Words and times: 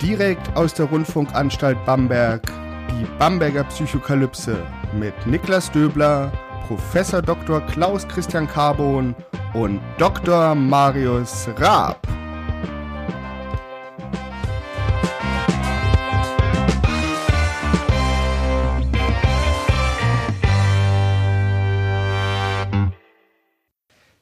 Direkt 0.00 0.56
aus 0.56 0.74
der 0.74 0.86
Rundfunkanstalt 0.86 1.84
Bamberg, 1.84 2.42
die 2.92 3.04
Bamberger 3.18 3.64
Psychokalypse 3.64 4.64
mit 4.96 5.12
Niklas 5.26 5.72
Döbler, 5.72 6.30
Professor 6.68 7.20
Dr. 7.20 7.60
Klaus 7.62 8.06
Christian 8.06 8.46
Carbon 8.46 9.16
und 9.54 9.80
Dr. 9.98 10.54
Marius 10.54 11.48
Raab. 11.56 12.06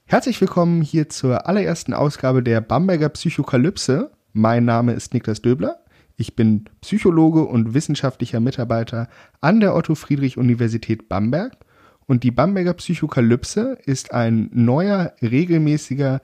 Herzlich 0.06 0.40
willkommen 0.40 0.80
hier 0.80 1.11
zur 1.11 1.46
allerersten 1.46 1.93
Ausgabe 1.93 2.43
der 2.43 2.62
Bamberger 2.62 3.11
Psychokalypse. 3.11 4.16
Mein 4.39 4.66
Name 4.66 4.93
ist 4.93 5.15
Niklas 5.15 5.41
Döbler. 5.41 5.79
Ich 6.19 6.37
bin 6.37 6.66
Psychologe 6.83 7.45
und 7.45 7.73
wissenschaftlicher 7.73 8.38
Mitarbeiter 8.38 9.09
an 9.41 9.60
der 9.60 9.74
Otto 9.74 9.95
Friedrich 9.95 10.37
Universität 10.37 11.09
Bamberg. 11.09 11.56
Und 12.05 12.23
die 12.23 12.33
Bamberger 12.33 12.74
Psychokalypse 12.74 13.79
ist 13.87 14.12
ein 14.12 14.51
neuer, 14.52 15.15
regelmäßiger 15.23 16.20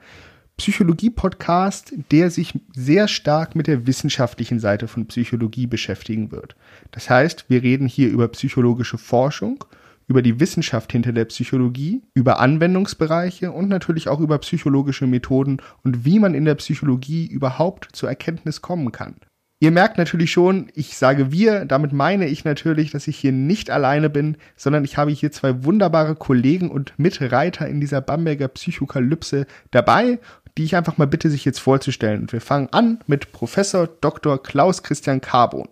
Psychologie-Podcast, 0.57 1.95
der 2.11 2.29
sich 2.29 2.53
sehr 2.75 3.07
stark 3.07 3.55
mit 3.55 3.65
der 3.65 3.87
wissenschaftlichen 3.87 4.59
Seite 4.59 4.87
von 4.87 5.07
Psychologie 5.07 5.65
beschäftigen 5.65 6.31
wird. 6.31 6.55
Das 6.91 7.09
heißt, 7.09 7.45
wir 7.47 7.63
reden 7.63 7.87
hier 7.87 8.09
über 8.09 8.27
psychologische 8.27 8.99
Forschung 8.99 9.65
über 10.07 10.21
die 10.21 10.39
Wissenschaft 10.39 10.91
hinter 10.91 11.11
der 11.11 11.25
Psychologie, 11.25 12.03
über 12.13 12.39
Anwendungsbereiche 12.39 13.51
und 13.51 13.69
natürlich 13.69 14.07
auch 14.07 14.19
über 14.19 14.37
psychologische 14.39 15.07
Methoden 15.07 15.57
und 15.83 16.05
wie 16.05 16.19
man 16.19 16.33
in 16.33 16.45
der 16.45 16.55
Psychologie 16.55 17.25
überhaupt 17.25 17.89
zur 17.93 18.09
Erkenntnis 18.09 18.61
kommen 18.61 18.91
kann. 18.91 19.15
Ihr 19.63 19.71
merkt 19.71 19.97
natürlich 19.97 20.29
schon, 20.29 20.67
ich 20.73 20.97
sage 20.97 21.31
wir, 21.31 21.63
damit 21.63 21.93
meine 21.93 22.27
ich 22.27 22.43
natürlich, 22.43 22.91
dass 22.91 23.07
ich 23.07 23.17
hier 23.17 23.31
nicht 23.31 23.69
alleine 23.69 24.09
bin, 24.09 24.35
sondern 24.57 24.83
ich 24.83 24.97
habe 24.97 25.11
hier 25.11 25.31
zwei 25.31 25.63
wunderbare 25.63 26.15
Kollegen 26.15 26.69
und 26.69 26.93
Mitreiter 26.97 27.65
in 27.65 27.79
dieser 27.79 28.01
Bamberger 28.01 28.49
Psychokalypse 28.49 29.45
dabei, 29.71 30.19
die 30.57 30.65
ich 30.65 30.75
einfach 30.75 30.97
mal 30.97 31.07
bitte, 31.07 31.29
sich 31.29 31.45
jetzt 31.45 31.59
vorzustellen. 31.59 32.23
Und 32.23 32.33
wir 32.33 32.41
fangen 32.41 32.67
an 32.73 32.99
mit 33.07 33.31
Professor 33.31 33.87
Dr. 33.87 34.43
Klaus 34.43 34.83
Christian 34.83 35.21
Carbon. 35.21 35.69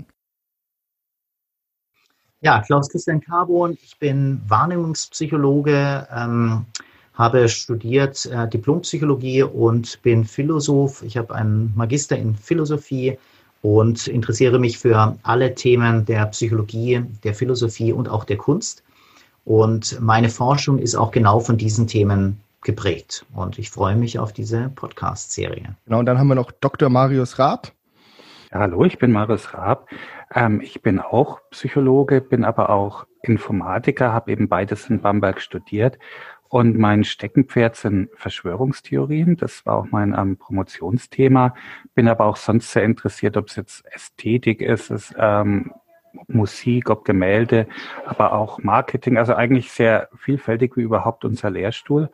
Ja, 2.44 2.60
Klaus-Christian 2.60 3.22
Carbon, 3.22 3.78
ich 3.84 4.00
bin 4.00 4.42
Wahrnehmungspsychologe, 4.48 6.08
ähm, 6.12 6.66
habe 7.14 7.48
studiert 7.48 8.26
äh, 8.26 8.50
Diplompsychologie 8.50 9.44
und 9.44 10.02
bin 10.02 10.26
Philosoph. 10.26 11.04
Ich 11.04 11.18
habe 11.18 11.36
einen 11.36 11.72
Magister 11.76 12.18
in 12.18 12.36
Philosophie 12.36 13.16
und 13.62 14.08
interessiere 14.08 14.58
mich 14.58 14.80
für 14.80 15.16
alle 15.22 15.54
Themen 15.54 16.04
der 16.06 16.26
Psychologie, 16.28 17.04
der 17.24 17.36
Philosophie 17.36 17.94
und 17.94 18.10
auch 18.10 18.24
der 18.24 18.38
Kunst. 18.38 18.82
Und 19.46 20.02
meine 20.02 20.30
Forschung 20.30 20.80
ist 20.80 20.96
auch 20.96 21.12
genau 21.12 21.42
von 21.42 21.58
diesen 21.58 21.86
Themen 21.86 22.42
geprägt. 22.64 23.24
Und 23.36 23.60
ich 23.60 23.70
freue 23.70 23.96
mich 23.96 24.18
auf 24.18 24.34
diese 24.34 24.72
Podcast-Serie. 24.74 25.76
Genau, 25.86 26.00
und 26.00 26.08
dann 26.08 26.18
haben 26.18 26.28
wir 26.28 26.36
noch 26.36 26.52
Dr. 26.52 26.90
Marius 26.90 27.38
Raab. 27.38 27.72
Ja, 28.52 28.62
hallo, 28.62 28.84
ich 28.84 28.98
bin 28.98 29.12
Marius 29.12 29.54
Raab. 29.54 29.88
Ähm, 30.34 30.62
ich 30.62 30.82
bin 30.82 31.00
auch 31.00 31.42
Psychologe, 31.52 32.22
bin 32.22 32.44
aber 32.46 32.70
auch 32.70 33.06
Informatiker, 33.22 34.14
habe 34.14 34.32
eben 34.32 34.50
beides 34.50 34.90
in 34.90 35.02
Bamberg 35.02 35.42
studiert. 35.42 36.00
Und 36.50 36.78
mein 36.78 37.06
Steckenpferd 37.06 37.78
sind 37.78 38.10
Verschwörungstheorien. 38.16 39.38
Das 39.38 39.66
war 39.66 39.78
auch 39.78 39.88
mein 39.90 40.14
ähm, 40.18 40.36
Promotionsthema. 40.38 41.56
Bin 41.96 42.10
aber 42.10 42.26
auch 42.26 42.36
sonst 42.36 42.72
sehr 42.72 42.84
interessiert, 42.84 43.38
ob 43.38 43.48
es 43.48 43.56
jetzt 43.56 43.86
Ästhetik 43.94 44.62
ist, 44.62 44.90
es, 44.92 45.14
ähm, 45.18 45.72
Musik, 46.28 46.90
ob 46.90 47.06
Gemälde, 47.06 47.68
aber 48.06 48.34
auch 48.34 48.60
Marketing. 48.60 49.18
Also 49.18 49.34
eigentlich 49.34 49.72
sehr 49.72 50.10
vielfältig 50.18 50.76
wie 50.76 50.82
überhaupt 50.82 51.24
unser 51.24 51.50
Lehrstuhl. 51.50 52.10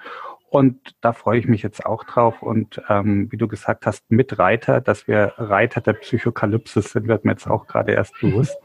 Und 0.50 0.96
da 1.02 1.12
freue 1.12 1.40
ich 1.40 1.48
mich 1.48 1.62
jetzt 1.62 1.86
auch 1.86 2.04
drauf. 2.06 2.42
Und 2.42 2.82
ähm, 2.88 3.32
wie 3.32 3.38
du 3.38 3.48
gesagt 3.48 3.86
hast, 3.86 4.10
mit 4.10 4.40
Reiter, 4.40 4.80
dass 4.80 5.08
wir 5.08 5.34
Reiter 5.38 5.82
der 5.82 5.94
Psychokalypse 5.94 6.82
sind, 6.82 7.08
wird 7.08 7.26
mir 7.26 7.32
jetzt 7.32 7.48
auch 7.48 7.68
gerade 7.68 7.92
erst 7.92 8.14
bewusst. 8.22 8.58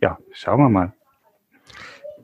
Ja, 0.00 0.18
schauen 0.32 0.60
wir 0.60 0.68
mal. 0.70 0.92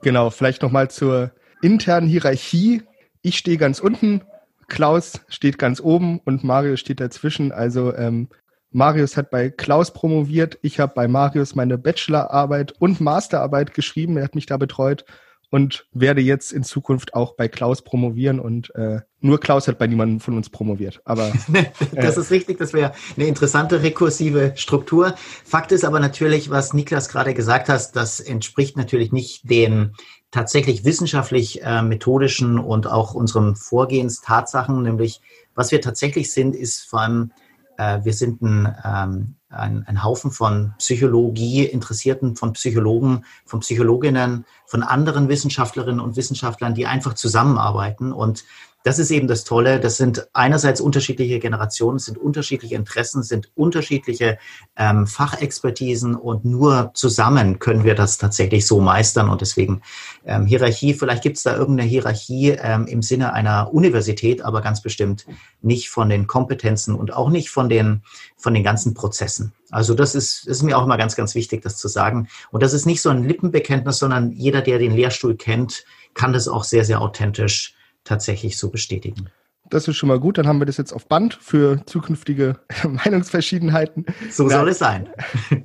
Genau, 0.02 0.30
vielleicht 0.30 0.62
nochmal 0.62 0.90
zur 0.90 1.32
internen 1.60 2.08
Hierarchie. 2.08 2.82
Ich 3.22 3.36
stehe 3.36 3.58
ganz 3.58 3.80
unten, 3.80 4.22
Klaus 4.68 5.20
steht 5.28 5.58
ganz 5.58 5.80
oben 5.80 6.20
und 6.20 6.44
Marius 6.44 6.80
steht 6.80 7.00
dazwischen. 7.00 7.52
Also 7.52 7.94
ähm, 7.94 8.28
Marius 8.70 9.16
hat 9.16 9.30
bei 9.30 9.50
Klaus 9.50 9.92
promoviert, 9.92 10.58
ich 10.62 10.78
habe 10.78 10.92
bei 10.94 11.08
Marius 11.08 11.54
meine 11.54 11.78
Bachelorarbeit 11.78 12.72
und 12.78 13.00
Masterarbeit 13.00 13.74
geschrieben, 13.74 14.16
er 14.16 14.24
hat 14.24 14.34
mich 14.34 14.46
da 14.46 14.56
betreut 14.56 15.04
und 15.50 15.86
werde 15.92 16.20
jetzt 16.20 16.52
in 16.52 16.62
Zukunft 16.62 17.14
auch 17.14 17.34
bei 17.34 17.48
Klaus 17.48 17.82
promovieren 17.82 18.38
und 18.38 18.74
äh, 18.74 19.00
nur 19.20 19.40
Klaus 19.40 19.66
hat 19.66 19.78
bei 19.78 19.86
niemandem 19.86 20.20
von 20.20 20.36
uns 20.36 20.50
promoviert. 20.50 21.00
Aber 21.04 21.32
das 21.94 22.16
äh, 22.16 22.20
ist 22.20 22.30
richtig, 22.30 22.58
das 22.58 22.72
wäre 22.72 22.92
eine 23.16 23.26
interessante 23.26 23.82
rekursive 23.82 24.52
Struktur. 24.56 25.14
Fakt 25.44 25.72
ist 25.72 25.84
aber 25.84 26.00
natürlich, 26.00 26.50
was 26.50 26.74
Niklas 26.74 27.08
gerade 27.08 27.34
gesagt 27.34 27.68
hat, 27.68 27.96
das 27.96 28.20
entspricht 28.20 28.76
natürlich 28.76 29.10
nicht 29.10 29.48
den 29.48 29.94
tatsächlich 30.30 30.84
wissenschaftlich 30.84 31.62
äh, 31.62 31.82
methodischen 31.82 32.58
und 32.58 32.86
auch 32.86 33.14
unserem 33.14 33.56
Vorgehenstatsachen, 33.56 34.82
nämlich 34.82 35.22
was 35.54 35.72
wir 35.72 35.80
tatsächlich 35.80 36.32
sind, 36.32 36.54
ist 36.54 36.82
vor 36.82 37.00
allem 37.00 37.32
äh, 37.78 38.04
wir 38.04 38.12
sind 38.12 38.42
ein, 38.42 38.76
ähm, 38.84 39.34
ein, 39.48 39.84
ein 39.86 40.04
Haufen 40.04 40.30
von 40.30 40.74
Psychologie 40.78 41.64
Interessierten, 41.64 42.36
von 42.36 42.52
Psychologen, 42.52 43.24
von 43.46 43.60
Psychologinnen, 43.60 44.44
von 44.66 44.82
anderen 44.82 45.28
Wissenschaftlerinnen 45.28 46.00
und 46.00 46.16
Wissenschaftlern, 46.16 46.74
die 46.74 46.86
einfach 46.86 47.14
zusammenarbeiten 47.14 48.12
und 48.12 48.44
das 48.88 48.98
ist 48.98 49.10
eben 49.10 49.28
das 49.28 49.44
Tolle. 49.44 49.80
Das 49.80 49.98
sind 49.98 50.30
einerseits 50.32 50.80
unterschiedliche 50.80 51.40
Generationen, 51.40 51.98
sind 51.98 52.16
unterschiedliche 52.16 52.74
Interessen, 52.74 53.20
es 53.20 53.28
sind 53.28 53.50
unterschiedliche 53.54 54.38
ähm, 54.76 55.06
Fachexpertisen 55.06 56.14
und 56.14 56.46
nur 56.46 56.92
zusammen 56.94 57.58
können 57.58 57.84
wir 57.84 57.94
das 57.94 58.16
tatsächlich 58.16 58.66
so 58.66 58.80
meistern. 58.80 59.28
Und 59.28 59.42
deswegen 59.42 59.82
ähm, 60.24 60.46
Hierarchie, 60.46 60.94
vielleicht 60.94 61.22
gibt 61.22 61.36
es 61.36 61.42
da 61.42 61.54
irgendeine 61.54 61.86
Hierarchie 61.86 62.56
ähm, 62.58 62.86
im 62.86 63.02
Sinne 63.02 63.34
einer 63.34 63.74
Universität, 63.74 64.40
aber 64.40 64.62
ganz 64.62 64.80
bestimmt 64.80 65.26
nicht 65.60 65.90
von 65.90 66.08
den 66.08 66.26
Kompetenzen 66.26 66.94
und 66.94 67.12
auch 67.12 67.28
nicht 67.28 67.50
von 67.50 67.68
den, 67.68 68.00
von 68.38 68.54
den 68.54 68.64
ganzen 68.64 68.94
Prozessen. 68.94 69.52
Also 69.70 69.92
das 69.92 70.14
ist, 70.14 70.48
das 70.48 70.56
ist 70.56 70.62
mir 70.62 70.78
auch 70.78 70.84
immer 70.84 70.96
ganz, 70.96 71.14
ganz 71.14 71.34
wichtig, 71.34 71.60
das 71.60 71.76
zu 71.76 71.88
sagen. 71.88 72.28
Und 72.50 72.62
das 72.62 72.72
ist 72.72 72.86
nicht 72.86 73.02
so 73.02 73.10
ein 73.10 73.22
Lippenbekenntnis, 73.22 73.98
sondern 73.98 74.32
jeder, 74.32 74.62
der 74.62 74.78
den 74.78 74.96
Lehrstuhl 74.96 75.36
kennt, 75.36 75.84
kann 76.14 76.32
das 76.32 76.48
auch 76.48 76.64
sehr, 76.64 76.86
sehr 76.86 77.02
authentisch 77.02 77.74
tatsächlich 78.08 78.58
so 78.58 78.70
bestätigen. 78.70 79.28
Das 79.70 79.86
ist 79.86 79.96
schon 79.96 80.08
mal 80.08 80.18
gut, 80.18 80.38
dann 80.38 80.46
haben 80.48 80.60
wir 80.60 80.66
das 80.66 80.78
jetzt 80.78 80.92
auf 80.92 81.06
Band 81.08 81.34
für 81.34 81.84
zukünftige 81.86 82.58
Meinungsverschiedenheiten. 82.82 84.06
So 84.30 84.48
soll 84.48 84.70
es 84.70 84.78
sein. 84.78 85.08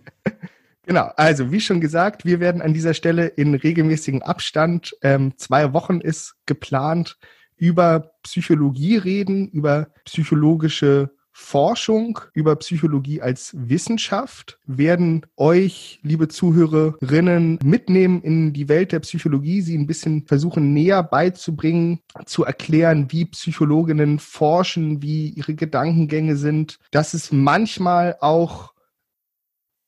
Genau, 0.85 1.11
also 1.15 1.49
wie 1.49 1.61
schon 1.61 1.79
gesagt, 1.79 2.25
wir 2.25 2.41
werden 2.41 2.61
an 2.61 2.73
dieser 2.73 2.93
Stelle 2.93 3.27
in 3.27 3.55
regelmäßigen 3.55 4.21
Abstand, 4.21 4.93
ähm, 5.01 5.31
zwei 5.37 5.71
Wochen 5.71 6.01
ist 6.01 6.35
geplant, 6.45 7.17
über 7.55 8.11
Psychologie 8.23 8.97
reden, 8.97 9.47
über 9.47 9.87
psychologische 10.03 11.11
Forschung 11.43 12.19
über 12.33 12.55
Psychologie 12.55 13.21
als 13.21 13.51
Wissenschaft 13.53 14.59
werden 14.65 15.25
euch, 15.35 15.99
liebe 16.01 16.29
Zuhörerinnen, 16.29 17.59
mitnehmen 17.63 18.21
in 18.21 18.53
die 18.53 18.69
Welt 18.69 18.93
der 18.93 19.01
Psychologie, 19.01 19.61
sie 19.61 19.77
ein 19.77 19.85
bisschen 19.85 20.25
versuchen 20.25 20.73
näher 20.73 21.03
beizubringen, 21.03 21.99
zu 22.25 22.45
erklären, 22.45 23.11
wie 23.11 23.25
Psychologinnen 23.25 24.19
forschen, 24.19 25.01
wie 25.01 25.29
ihre 25.29 25.53
Gedankengänge 25.53 26.37
sind, 26.37 26.79
dass 26.91 27.13
es 27.13 27.31
manchmal 27.31 28.15
auch 28.21 28.73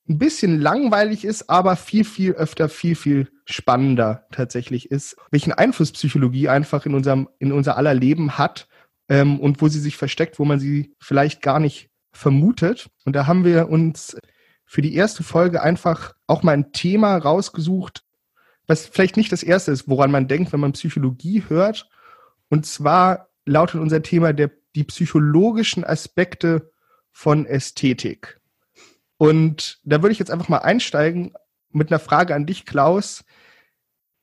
ein 0.08 0.20
bisschen 0.20 0.60
langweilig 0.60 1.26
ist, 1.26 1.50
aber 1.50 1.78
viel, 1.78 2.04
viel 2.04 2.34
öfter, 2.34 2.70
viel, 2.70 2.96
viel 2.96 3.30
spannender 3.46 4.28
tatsächlich 4.32 4.92
ist, 4.92 5.16
welchen 5.32 5.54
Einfluss 5.54 5.94
Psychologie 5.94 6.50
einfach 6.50 6.86
in 6.86 6.94
unserem, 6.94 7.30
in 7.40 7.52
unser 7.52 7.78
aller 7.78 7.94
Leben 7.94 8.38
hat 8.38 8.68
ähm, 9.10 9.40
und 9.40 9.62
wo 9.62 9.68
sie 9.68 9.80
sich 9.80 9.98
versteckt, 9.98 10.40
wo 10.40 10.46
man 10.46 10.60
sie 10.60 10.96
vielleicht 11.00 11.42
gar 11.42 11.60
nicht 11.60 11.90
vermutet. 12.12 12.90
Und 13.06 13.16
da 13.16 13.28
haben 13.28 13.46
wir 13.46 13.70
uns 13.70 14.18
für 14.66 14.82
die 14.82 14.96
erste 14.96 15.24
Folge 15.24 15.62
einfach 15.62 16.14
auch 16.28 16.44
mal 16.44 16.54
ein 16.54 16.72
Thema 16.72 17.18
rausgesucht, 17.18 18.04
was 18.68 18.88
vielleicht 18.88 19.18
nicht 19.18 19.32
das 19.32 19.44
erste 19.44 19.72
ist, 19.72 19.88
woran 19.88 20.12
man 20.12 20.28
denkt, 20.28 20.52
wenn 20.52 20.60
man 20.60 20.74
Psychologie 20.74 21.44
hört. 21.48 21.88
Und 22.50 22.66
zwar 22.66 23.30
lautet 23.46 23.80
unser 23.80 24.02
Thema 24.02 24.34
der, 24.34 24.52
die 24.76 24.84
psychologischen 24.84 25.84
Aspekte 25.84 26.72
von 27.12 27.46
Ästhetik. 27.46 28.42
Und 29.18 29.80
da 29.84 30.02
würde 30.02 30.12
ich 30.14 30.20
jetzt 30.20 30.32
einfach 30.32 30.50
mal 30.50 30.60
einsteigen 30.60 31.34
mit 31.70 31.92
einer 31.92 32.00
Frage 32.00 32.34
an 32.34 32.46
dich, 32.46 32.66
Klaus. 32.66 33.24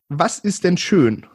Was 0.09 0.39
ist 0.39 0.65
denn 0.65 0.77
schön? 0.77 1.27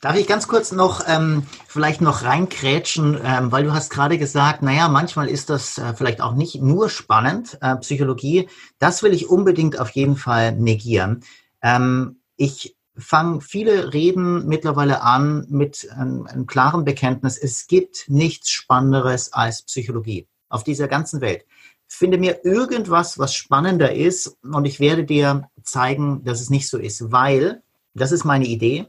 Darf 0.00 0.16
ich 0.16 0.26
ganz 0.26 0.48
kurz 0.48 0.72
noch 0.72 1.02
ähm, 1.06 1.46
vielleicht 1.66 2.00
noch 2.00 2.22
reinkrätschen, 2.22 3.20
ähm, 3.22 3.52
weil 3.52 3.64
du 3.64 3.74
hast 3.74 3.90
gerade 3.90 4.16
gesagt, 4.16 4.62
naja, 4.62 4.88
manchmal 4.88 5.28
ist 5.28 5.50
das 5.50 5.76
äh, 5.76 5.92
vielleicht 5.94 6.22
auch 6.22 6.34
nicht 6.34 6.62
nur 6.62 6.88
spannend, 6.88 7.58
äh, 7.60 7.76
Psychologie. 7.76 8.48
Das 8.78 9.02
will 9.02 9.12
ich 9.12 9.28
unbedingt 9.28 9.78
auf 9.78 9.90
jeden 9.90 10.16
Fall 10.16 10.52
negieren. 10.52 11.22
Ähm, 11.60 12.20
ich 12.36 12.76
fange 12.96 13.40
viele 13.40 13.92
Reden 13.92 14.46
mittlerweile 14.46 15.02
an 15.02 15.46
mit 15.48 15.88
einem, 15.90 16.26
einem 16.26 16.46
klaren 16.46 16.84
Bekenntnis, 16.84 17.38
es 17.38 17.66
gibt 17.66 18.04
nichts 18.08 18.50
Spannenderes 18.50 19.32
als 19.32 19.62
Psychologie 19.62 20.26
auf 20.48 20.64
dieser 20.64 20.88
ganzen 20.88 21.20
Welt. 21.20 21.44
Finde 21.86 22.18
mir 22.18 22.44
irgendwas, 22.44 23.18
was 23.18 23.34
spannender 23.34 23.94
ist 23.94 24.38
und 24.42 24.64
ich 24.64 24.80
werde 24.80 25.04
dir 25.04 25.48
zeigen, 25.62 26.24
dass 26.24 26.40
es 26.40 26.50
nicht 26.50 26.68
so 26.68 26.78
ist, 26.78 27.10
weil, 27.12 27.62
das 27.94 28.12
ist 28.12 28.24
meine 28.24 28.46
Idee, 28.46 28.86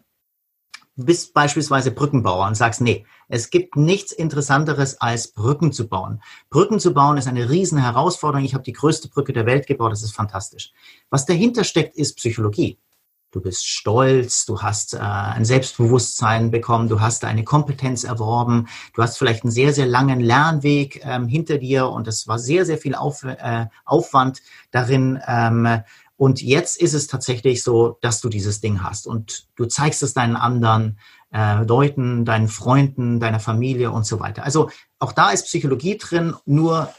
bist 0.95 1.33
beispielsweise 1.33 1.91
Brückenbauer 1.91 2.47
und 2.47 2.55
sagst, 2.55 2.81
nee, 2.81 3.05
es 3.27 3.49
gibt 3.49 3.75
nichts 3.75 4.11
Interessanteres 4.11 4.99
als 4.99 5.29
Brücken 5.29 5.71
zu 5.71 5.87
bauen. 5.87 6.21
Brücken 6.49 6.79
zu 6.79 6.93
bauen 6.93 7.17
ist 7.17 7.27
eine 7.27 7.49
riesen 7.49 7.79
Herausforderung. 7.79 8.45
Ich 8.45 8.53
habe 8.53 8.63
die 8.63 8.73
größte 8.73 9.07
Brücke 9.07 9.33
der 9.33 9.45
Welt 9.45 9.67
gebaut, 9.67 9.91
das 9.91 10.03
ist 10.03 10.13
fantastisch. 10.15 10.73
Was 11.09 11.25
dahinter 11.25 11.63
steckt, 11.63 11.95
ist 11.95 12.17
Psychologie 12.17 12.77
du 13.31 13.41
bist 13.41 13.65
stolz, 13.65 14.45
du 14.45 14.61
hast 14.61 14.93
äh, 14.93 14.97
ein 14.99 15.45
Selbstbewusstsein 15.45 16.51
bekommen, 16.51 16.89
du 16.89 16.99
hast 16.99 17.23
eine 17.23 17.43
Kompetenz 17.43 18.03
erworben, 18.03 18.67
du 18.93 19.01
hast 19.01 19.17
vielleicht 19.17 19.43
einen 19.43 19.51
sehr, 19.51 19.73
sehr 19.73 19.85
langen 19.85 20.19
Lernweg 20.19 21.01
ähm, 21.05 21.27
hinter 21.27 21.57
dir 21.57 21.89
und 21.89 22.07
es 22.07 22.27
war 22.27 22.37
sehr, 22.37 22.65
sehr 22.65 22.77
viel 22.77 22.93
Auf, 22.93 23.23
äh, 23.23 23.67
Aufwand 23.85 24.41
darin. 24.71 25.19
Ähm, 25.25 25.81
und 26.21 26.39
jetzt 26.39 26.79
ist 26.79 26.93
es 26.93 27.07
tatsächlich 27.07 27.63
so, 27.63 27.97
dass 28.01 28.21
du 28.21 28.29
dieses 28.29 28.61
Ding 28.61 28.83
hast 28.83 29.07
und 29.07 29.47
du 29.55 29.65
zeigst 29.65 30.03
es 30.03 30.13
deinen 30.13 30.35
anderen 30.35 30.99
äh, 31.33 31.63
Leuten, 31.63 32.25
deinen 32.25 32.47
Freunden, 32.47 33.19
deiner 33.19 33.39
Familie 33.39 33.89
und 33.89 34.05
so 34.05 34.19
weiter. 34.19 34.43
Also 34.43 34.69
auch 34.99 35.13
da 35.13 35.31
ist 35.31 35.47
Psychologie 35.47 35.97
drin, 35.97 36.35
nur 36.45 36.93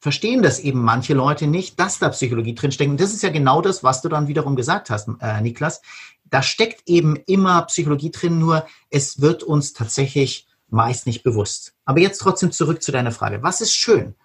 verstehen 0.00 0.42
das 0.42 0.58
eben 0.58 0.82
manche 0.82 1.14
Leute 1.14 1.46
nicht, 1.46 1.78
dass 1.78 2.00
da 2.00 2.08
Psychologie 2.08 2.56
drinsteckt. 2.56 2.90
Und 2.90 3.00
das 3.00 3.14
ist 3.14 3.22
ja 3.22 3.30
genau 3.30 3.62
das, 3.62 3.84
was 3.84 4.02
du 4.02 4.08
dann 4.08 4.26
wiederum 4.26 4.56
gesagt 4.56 4.90
hast, 4.90 5.08
äh, 5.20 5.40
Niklas. 5.40 5.80
Da 6.24 6.42
steckt 6.42 6.82
eben 6.88 7.14
immer 7.14 7.62
Psychologie 7.62 8.10
drin, 8.10 8.40
nur 8.40 8.66
es 8.90 9.20
wird 9.20 9.44
uns 9.44 9.72
tatsächlich 9.72 10.48
meist 10.68 11.06
nicht 11.06 11.22
bewusst. 11.22 11.74
Aber 11.84 12.00
jetzt 12.00 12.18
trotzdem 12.18 12.50
zurück 12.50 12.82
zu 12.82 12.90
deiner 12.90 13.12
Frage. 13.12 13.40
Was 13.40 13.60
ist 13.60 13.72
schön? 13.72 14.16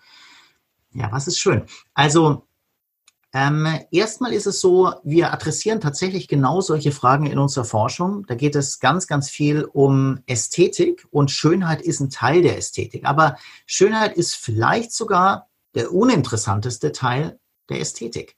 Ja, 0.91 1.11
was 1.11 1.27
ist 1.27 1.37
schön? 1.37 1.65
Also 1.93 2.47
ähm, 3.33 3.67
erstmal 3.89 4.31
ist 4.31 4.45
es 4.45 4.61
so, 4.61 4.93
wir 5.03 5.33
adressieren 5.33 5.81
tatsächlich 5.81 6.27
genau 6.27 6.61
solche 6.61 6.91
Fragen 6.91 7.25
in 7.25 7.39
unserer 7.39 7.65
Forschung. 7.65 8.25
Da 8.27 8.35
geht 8.35 8.55
es 8.55 8.79
ganz, 8.79 9.07
ganz 9.07 9.29
viel 9.29 9.63
um 9.63 10.19
Ästhetik 10.27 11.07
und 11.09 11.31
Schönheit 11.31 11.81
ist 11.81 11.99
ein 11.99 12.11
Teil 12.11 12.43
der 12.43 12.57
Ästhetik. 12.57 13.05
Aber 13.05 13.37
Schönheit 13.65 14.15
ist 14.15 14.35
vielleicht 14.35 14.93
sogar 14.93 15.49
der 15.73 15.91
uninteressanteste 15.91 16.91
Teil 16.91 17.39
der 17.69 17.79
Ästhetik. 17.79 18.37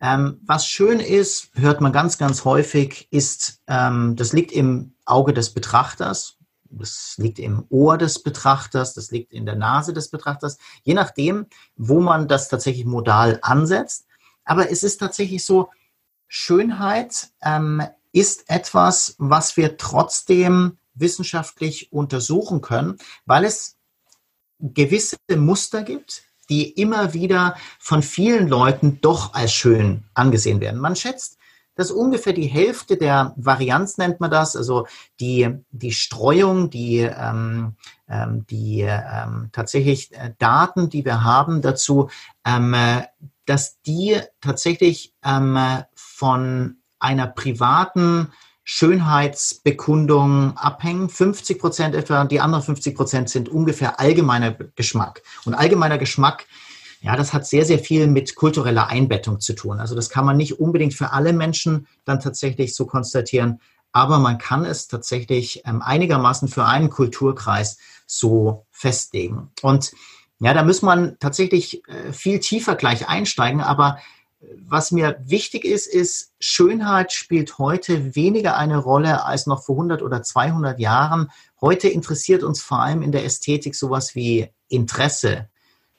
Ähm, 0.00 0.40
was 0.44 0.66
schön 0.66 1.00
ist, 1.00 1.50
hört 1.54 1.80
man 1.80 1.92
ganz, 1.92 2.18
ganz 2.18 2.44
häufig, 2.44 3.08
ist, 3.10 3.62
ähm, 3.66 4.16
das 4.16 4.34
liegt 4.34 4.52
im 4.52 4.94
Auge 5.06 5.32
des 5.32 5.54
Betrachters, 5.54 6.36
das 6.68 7.14
liegt 7.16 7.38
im 7.38 7.64
Ohr 7.70 7.96
des 7.96 8.22
Betrachters, 8.22 8.92
das 8.92 9.10
liegt 9.10 9.32
in 9.32 9.46
der 9.46 9.56
Nase 9.56 9.94
des 9.94 10.10
Betrachters, 10.10 10.58
je 10.82 10.92
nachdem, 10.92 11.46
wo 11.76 12.00
man 12.00 12.28
das 12.28 12.48
tatsächlich 12.48 12.84
modal 12.84 13.38
ansetzt. 13.40 14.05
Aber 14.46 14.70
es 14.70 14.82
ist 14.82 14.98
tatsächlich 14.98 15.44
so, 15.44 15.68
Schönheit 16.28 17.28
ähm, 17.42 17.82
ist 18.12 18.48
etwas, 18.48 19.14
was 19.18 19.56
wir 19.58 19.76
trotzdem 19.76 20.78
wissenschaftlich 20.94 21.92
untersuchen 21.92 22.62
können, 22.62 22.96
weil 23.26 23.44
es 23.44 23.76
gewisse 24.58 25.18
Muster 25.36 25.82
gibt, 25.82 26.22
die 26.48 26.70
immer 26.70 27.12
wieder 27.12 27.56
von 27.78 28.02
vielen 28.02 28.48
Leuten 28.48 29.00
doch 29.00 29.34
als 29.34 29.52
schön 29.52 30.04
angesehen 30.14 30.60
werden. 30.60 30.80
Man 30.80 30.96
schätzt, 30.96 31.36
dass 31.74 31.90
ungefähr 31.90 32.32
die 32.32 32.46
Hälfte 32.46 32.96
der 32.96 33.34
Varianz 33.36 33.98
nennt 33.98 34.18
man 34.18 34.30
das, 34.30 34.56
also 34.56 34.86
die, 35.20 35.58
die 35.70 35.92
Streuung, 35.92 36.70
die, 36.70 37.00
ähm, 37.00 37.76
ähm, 38.08 38.46
die 38.48 38.80
ähm, 38.80 39.50
tatsächlich 39.52 40.12
äh, 40.12 40.32
Daten, 40.38 40.88
die 40.88 41.04
wir 41.04 41.22
haben 41.22 41.60
dazu, 41.60 42.08
ähm, 42.46 42.74
dass 43.46 43.80
die 43.82 44.20
tatsächlich 44.40 45.14
ähm, 45.24 45.58
von 45.94 46.76
einer 46.98 47.26
privaten 47.26 48.32
Schönheitsbekundung 48.64 50.56
abhängen. 50.56 51.08
50 51.08 51.58
Prozent 51.60 51.94
etwa, 51.94 52.24
die 52.24 52.40
anderen 52.40 52.64
50 52.64 52.96
Prozent 52.96 53.30
sind 53.30 53.48
ungefähr 53.48 54.00
allgemeiner 54.00 54.52
Geschmack. 54.74 55.22
Und 55.44 55.54
allgemeiner 55.54 55.98
Geschmack, 55.98 56.46
ja, 57.00 57.14
das 57.14 57.32
hat 57.32 57.46
sehr, 57.46 57.64
sehr 57.64 57.78
viel 57.78 58.08
mit 58.08 58.34
kultureller 58.34 58.88
Einbettung 58.88 59.38
zu 59.38 59.52
tun. 59.52 59.78
Also 59.78 59.94
das 59.94 60.10
kann 60.10 60.24
man 60.24 60.36
nicht 60.36 60.58
unbedingt 60.58 60.94
für 60.94 61.12
alle 61.12 61.32
Menschen 61.32 61.86
dann 62.04 62.18
tatsächlich 62.18 62.74
so 62.74 62.86
konstatieren, 62.86 63.60
aber 63.92 64.18
man 64.18 64.38
kann 64.38 64.64
es 64.64 64.88
tatsächlich 64.88 65.62
ähm, 65.64 65.80
einigermaßen 65.80 66.48
für 66.48 66.64
einen 66.64 66.90
Kulturkreis 66.90 67.78
so 68.06 68.66
festlegen. 68.70 69.52
Und 69.62 69.92
ja, 70.38 70.54
da 70.54 70.64
muss 70.64 70.82
man 70.82 71.18
tatsächlich 71.18 71.86
äh, 71.88 72.12
viel 72.12 72.40
tiefer 72.40 72.74
gleich 72.74 73.08
einsteigen, 73.08 73.60
aber 73.60 73.98
was 74.58 74.92
mir 74.92 75.18
wichtig 75.24 75.64
ist, 75.64 75.86
ist, 75.86 76.32
Schönheit 76.38 77.12
spielt 77.12 77.58
heute 77.58 78.14
weniger 78.14 78.56
eine 78.56 78.78
Rolle 78.78 79.24
als 79.24 79.46
noch 79.46 79.64
vor 79.64 79.76
100 79.76 80.02
oder 80.02 80.22
200 80.22 80.78
Jahren. 80.78 81.30
Heute 81.60 81.88
interessiert 81.88 82.42
uns 82.42 82.62
vor 82.62 82.80
allem 82.80 83.02
in 83.02 83.12
der 83.12 83.24
Ästhetik 83.24 83.74
sowas 83.74 84.14
wie 84.14 84.48
Interesse, 84.68 85.48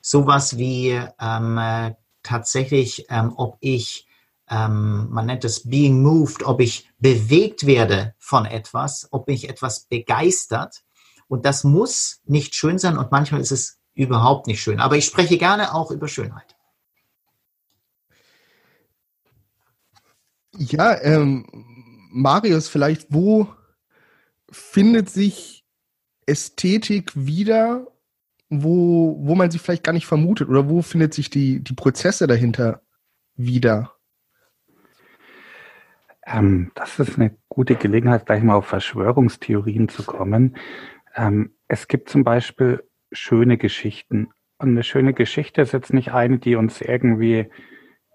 sowas 0.01 0.57
wie 0.57 1.01
ähm, 1.19 1.95
tatsächlich, 2.24 3.07
ähm, 3.10 3.33
ob 3.36 3.57
ich, 3.60 4.07
ähm, 4.50 5.07
man 5.10 5.25
nennt 5.25 5.44
es 5.44 5.68
being 5.68 6.01
moved, 6.01 6.44
ob 6.44 6.62
ich 6.62 6.90
bewegt 7.00 7.66
werde 7.66 8.13
von 8.19 8.45
etwas, 8.45 9.07
ob 9.12 9.28
mich 9.28 9.50
etwas 9.50 9.86
begeistert. 9.86 10.83
Und 11.28 11.45
das 11.45 11.63
muss 11.63 12.22
nicht 12.25 12.56
schön 12.56 12.78
sein 12.78 12.98
und 12.98 13.12
manchmal 13.12 13.42
ist 13.42 13.51
es 13.51 13.77
überhaupt 13.98 14.48
nicht 14.48 14.62
schön. 14.62 14.80
Aber 14.80 14.96
ich 14.96 15.06
spreche 15.06 15.38
gerne 15.38 15.74
auch 15.74 15.92
über 15.92 16.08
Schönheit. 16.08 16.56
Ja, 20.56 21.00
ähm, 21.02 21.46
Marius, 22.12 22.68
vielleicht, 22.68 23.08
wo 23.10 23.48
findet 24.50 25.10
sich 25.10 25.66
Ästhetik 26.26 27.12
wieder, 27.16 27.88
wo, 28.50 29.18
wo 29.20 29.36
man 29.36 29.52
sie 29.52 29.60
vielleicht 29.60 29.84
gar 29.84 29.94
nicht 29.94 30.08
vermutet? 30.08 30.48
Oder 30.50 30.70
wo 30.70 30.82
findet 30.82 31.14
sich 31.14 31.30
die, 31.30 31.64
die 31.64 31.74
Prozesse 31.74 32.28
dahinter 32.28 32.81
wieder? 33.36 33.94
Ähm, 36.26 36.71
das 36.76 37.00
ist 37.00 37.18
eine 37.18 37.36
gute 37.50 37.76
Gelegenheit, 37.76 38.26
gleich 38.26 38.44
mal 38.44 38.56
auf 38.56 38.68
Verschwörungstheorien 38.68 39.90
zu 39.90 40.04
kommen. 40.04 40.57
Ähm, 41.16 41.56
es 41.68 41.88
gibt 41.88 42.10
zum 42.10 42.24
Beispiel 42.24 42.83
schöne 43.11 43.57
Geschichten. 43.57 44.30
Und 44.57 44.69
eine 44.69 44.83
schöne 44.83 45.14
Geschichte 45.14 45.61
ist 45.61 45.73
jetzt 45.73 45.94
nicht 45.94 46.14
eine, 46.14 46.40
die 46.40 46.56
uns 46.56 46.81
irgendwie 46.81 47.49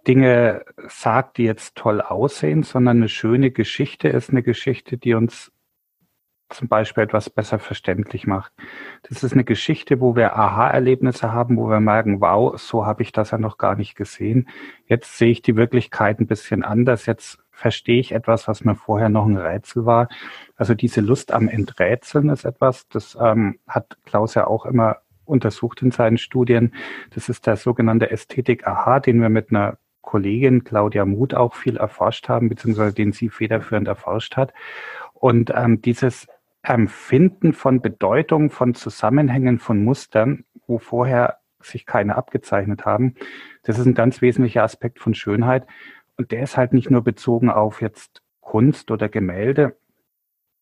Dinge 0.07 0.65
sagt, 0.89 1.39
die 1.39 1.45
jetzt 1.45 1.77
toll 1.77 2.01
aussehen, 2.01 2.63
sondern 2.65 2.99
eine 2.99 3.09
schöne 3.09 3.51
Geschichte 3.53 4.09
ist 4.09 4.31
eine 4.31 4.43
Geschichte, 4.43 4.99
die 4.99 5.15
uns 5.15 5.53
zum 6.49 6.69
Beispiel 6.69 7.05
etwas 7.05 7.31
besser 7.31 7.59
verständlich 7.59 8.27
macht. 8.27 8.53
Das 9.09 9.23
ist 9.23 9.33
eine 9.33 9.45
Geschichte, 9.45 10.01
wo 10.01 10.17
wir 10.17 10.37
Aha-Erlebnisse 10.37 11.33
haben, 11.33 11.57
wo 11.57 11.69
wir 11.69 11.81
merken, 11.81 12.21
wow, 12.21 12.59
so 12.61 12.85
habe 12.85 13.03
ich 13.03 13.13
das 13.13 13.31
ja 13.31 13.39
noch 13.39 13.59
gar 13.59 13.77
nicht 13.77 13.95
gesehen. 13.95 14.49
Jetzt 14.87 15.17
sehe 15.17 15.31
ich 15.31 15.43
die 15.43 15.57
Wirklichkeit 15.57 16.21
ein 16.21 16.27
bisschen 16.27 16.63
anders. 16.63 17.07
Jetzt 17.07 17.39
verstehe 17.53 18.01
ich 18.01 18.13
etwas, 18.13 18.49
was 18.49 18.65
mir 18.65 18.75
vorher 18.75 19.09
noch 19.09 19.27
ein 19.27 19.37
Rätsel 19.37 19.87
war. 19.87 20.09
Also 20.57 20.75
diese 20.75 21.01
Lust 21.01 21.33
am 21.33 21.49
Enträtseln 21.49 22.29
ist 22.31 22.45
etwas, 22.45 22.89
das 22.89 23.17
ähm, 23.21 23.59
hat 23.69 23.97
Klaus 24.05 24.35
ja 24.35 24.47
auch 24.47 24.67
immer 24.67 24.99
untersucht 25.25 25.83
in 25.83 25.91
seinen 25.91 26.19
Studien. 26.19 26.75
Das 27.15 27.29
ist 27.29 27.47
der 27.47 27.57
sogenannte 27.57 28.11
Ästhetik-Aha, 28.11 29.01
den 29.01 29.21
wir 29.21 29.29
mit 29.29 29.51
einer 29.51 29.79
Kollegin 30.01 30.65
Claudia 30.65 31.05
Muth 31.05 31.35
auch 31.35 31.55
viel 31.55 31.77
erforscht 31.77 32.29
haben, 32.29 32.49
beziehungsweise 32.49 32.95
den 32.95 33.13
sie 33.13 33.29
federführend 33.29 33.89
erforscht 33.89 34.37
hat. 34.37 34.53
Und 35.15 35.53
ähm, 35.55 35.81
dieses 35.81 36.27
Empfinden 36.63 37.53
von 37.53 37.81
Bedeutung, 37.81 38.51
von 38.51 38.75
Zusammenhängen, 38.75 39.59
von 39.59 39.85
Mustern, 39.85 40.45
wo 40.67 40.79
vorher 40.79 41.39
sich 41.61 41.87
keine 41.87 42.17
abgezeichnet 42.17 42.85
haben, 42.85 43.15
das 43.63 43.79
ist 43.79 43.87
ein 43.87 43.95
ganz 43.95 44.21
wesentlicher 44.21 44.65
Aspekt 44.65 44.99
von 44.99 45.15
Schönheit. 45.15 45.67
Und 46.23 46.31
der 46.31 46.45
ist 46.45 46.57
halt 46.57 46.73
nicht 46.73 46.89
nur 46.89 47.03
bezogen 47.03 47.51
auf 47.51 47.83
jetzt 47.83 48.23
Kunst 48.41 48.93
oder 48.93 49.09
Gemälde. 49.09 49.77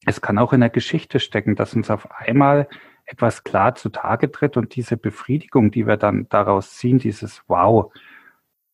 Es 0.07 0.23
kann 0.23 0.39
auch 0.39 0.55
in 0.55 0.61
der 0.61 0.71
Geschichte 0.71 1.21
stecken, 1.21 1.55
dass 1.55 1.75
uns 1.75 1.91
auf 1.91 2.11
einmal 2.11 2.67
etwas 3.05 3.45
klar 3.45 3.75
zutage 3.75 4.33
tritt 4.33 4.57
und 4.57 4.75
diese 4.75 4.97
Befriedigung, 4.97 5.71
die 5.71 5.87
wir 5.87 5.99
dann 5.99 6.27
daraus 6.31 6.77
ziehen, 6.79 6.99
dieses 6.99 7.43
Wow, 7.47 7.93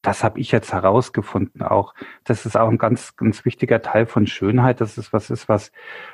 das 0.07 0.23
habe 0.23 0.39
ich 0.39 0.53
jetzt 0.53 0.73
herausgefunden 0.73 1.63
auch. 1.63 1.93
Das 2.23 2.47
ist 2.47 2.57
auch 2.57 2.69
ein 2.69 2.79
ganz, 2.79 3.17
ganz 3.17 3.45
wichtiger 3.45 3.83
Teil 3.83 4.07
von 4.07 4.29
Schönheit. 4.29 4.81
Das 4.81 4.99
ist 4.99 5.13
was 5.13 5.31
ist, 5.31 5.49
was 5.49 5.73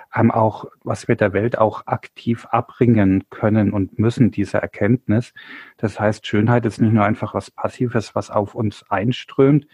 einem 0.08 0.30
auch, 0.30 0.64
was 0.82 1.08
wir 1.08 1.16
der 1.16 1.34
Welt 1.34 1.58
auch 1.58 1.86
aktiv 1.86 2.46
abbringen 2.46 3.24
können 3.28 3.74
und 3.74 3.98
müssen, 3.98 4.30
diese 4.30 4.56
Erkenntnis. 4.56 5.34
Das 5.76 6.00
heißt, 6.00 6.26
Schönheit 6.26 6.64
ist 6.64 6.80
nicht 6.80 6.94
nur 6.94 7.04
einfach 7.04 7.34
was 7.34 7.50
Passives, 7.50 8.14
was 8.14 8.30
auf 8.30 8.54
uns 8.54 8.82
einströmt, 8.88 9.66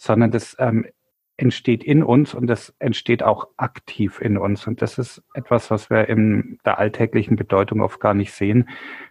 sondern 0.00 0.30
das 0.30 0.56
ähm, 0.58 0.86
entsteht 1.36 1.84
in 1.84 2.02
uns 2.02 2.34
und 2.34 2.46
das 2.46 2.74
entsteht 2.78 3.22
auch 3.22 3.48
aktiv 3.58 4.18
in 4.20 4.38
uns. 4.38 4.66
Und 4.66 4.80
das 4.80 4.98
ist 4.98 5.22
etwas, 5.34 5.70
was 5.70 5.90
wir 5.90 6.08
in 6.08 6.58
der 6.64 6.78
alltäglichen 6.78 7.36
Bedeutung 7.36 7.82
oft 7.82 8.00
gar 8.00 8.14
nicht 8.14 8.32
sehen. 8.32 8.68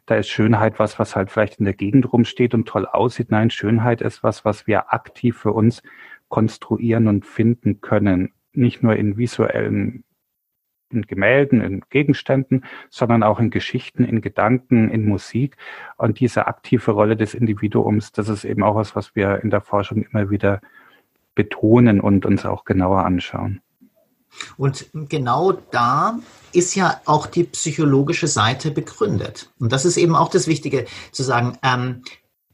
Da 0.08 0.16
ist 0.16 0.30
Schönheit 0.30 0.80
was, 0.80 0.98
was 0.98 1.16
halt 1.16 1.30
vielleicht 1.30 1.60
in 1.60 1.66
der 1.66 1.76
Gegend 1.76 2.12
rumsteht 2.12 2.56
und 2.56 2.68
toll 2.68 2.88
aussieht. 2.88 3.30
Nein, 3.30 3.52
Schönheit 3.52 4.02
ist 4.02 4.24
was, 4.24 4.46
was 4.46 4.66
wir 4.66 4.92
aktiv 4.92 5.38
für 5.38 5.52
uns 5.52 5.84
konstruieren 6.28 7.08
und 7.08 7.26
finden 7.26 7.82
können. 7.82 8.34
Nicht 8.54 8.82
nur 8.82 8.96
in 8.96 9.18
visuellen 9.18 10.04
in 10.92 11.04
Gemälden, 11.04 11.62
in 11.62 11.82
Gegenständen, 11.90 12.66
sondern 12.90 13.24
auch 13.24 13.40
in 13.40 13.50
Geschichten, 13.50 14.04
in 14.04 14.22
Gedanken, 14.22 14.90
in 14.90 15.06
Musik. 15.06 15.56
Und 15.98 16.20
diese 16.20 16.48
aktive 16.48 16.92
Rolle 16.92 17.16
des 17.16 17.34
Individuums, 17.34 18.12
das 18.12 18.30
ist 18.30 18.44
eben 18.44 18.64
auch 18.64 18.76
was, 18.76 18.96
was 18.96 19.16
wir 19.16 19.44
in 19.44 19.50
der 19.50 19.62
Forschung 19.62 20.04
immer 20.04 20.30
wieder 20.30 20.62
betonen 21.40 22.02
und 22.02 22.26
uns 22.26 22.46
auch 22.46 22.66
genauer 22.66 23.06
anschauen. 23.06 23.62
Und 24.58 24.88
genau 24.94 25.54
da 25.54 26.20
ist 26.52 26.76
ja 26.76 27.00
auch 27.06 27.28
die 27.28 27.46
psychologische 27.46 28.28
Seite 28.28 28.72
begründet. 28.72 29.50
Und 29.58 29.72
das 29.72 29.86
ist 29.86 29.96
eben 29.96 30.16
auch 30.16 30.30
das 30.30 30.48
Wichtige 30.48 30.86
zu 31.14 31.24
sagen. 31.24 31.58
Ähm, 31.64 32.04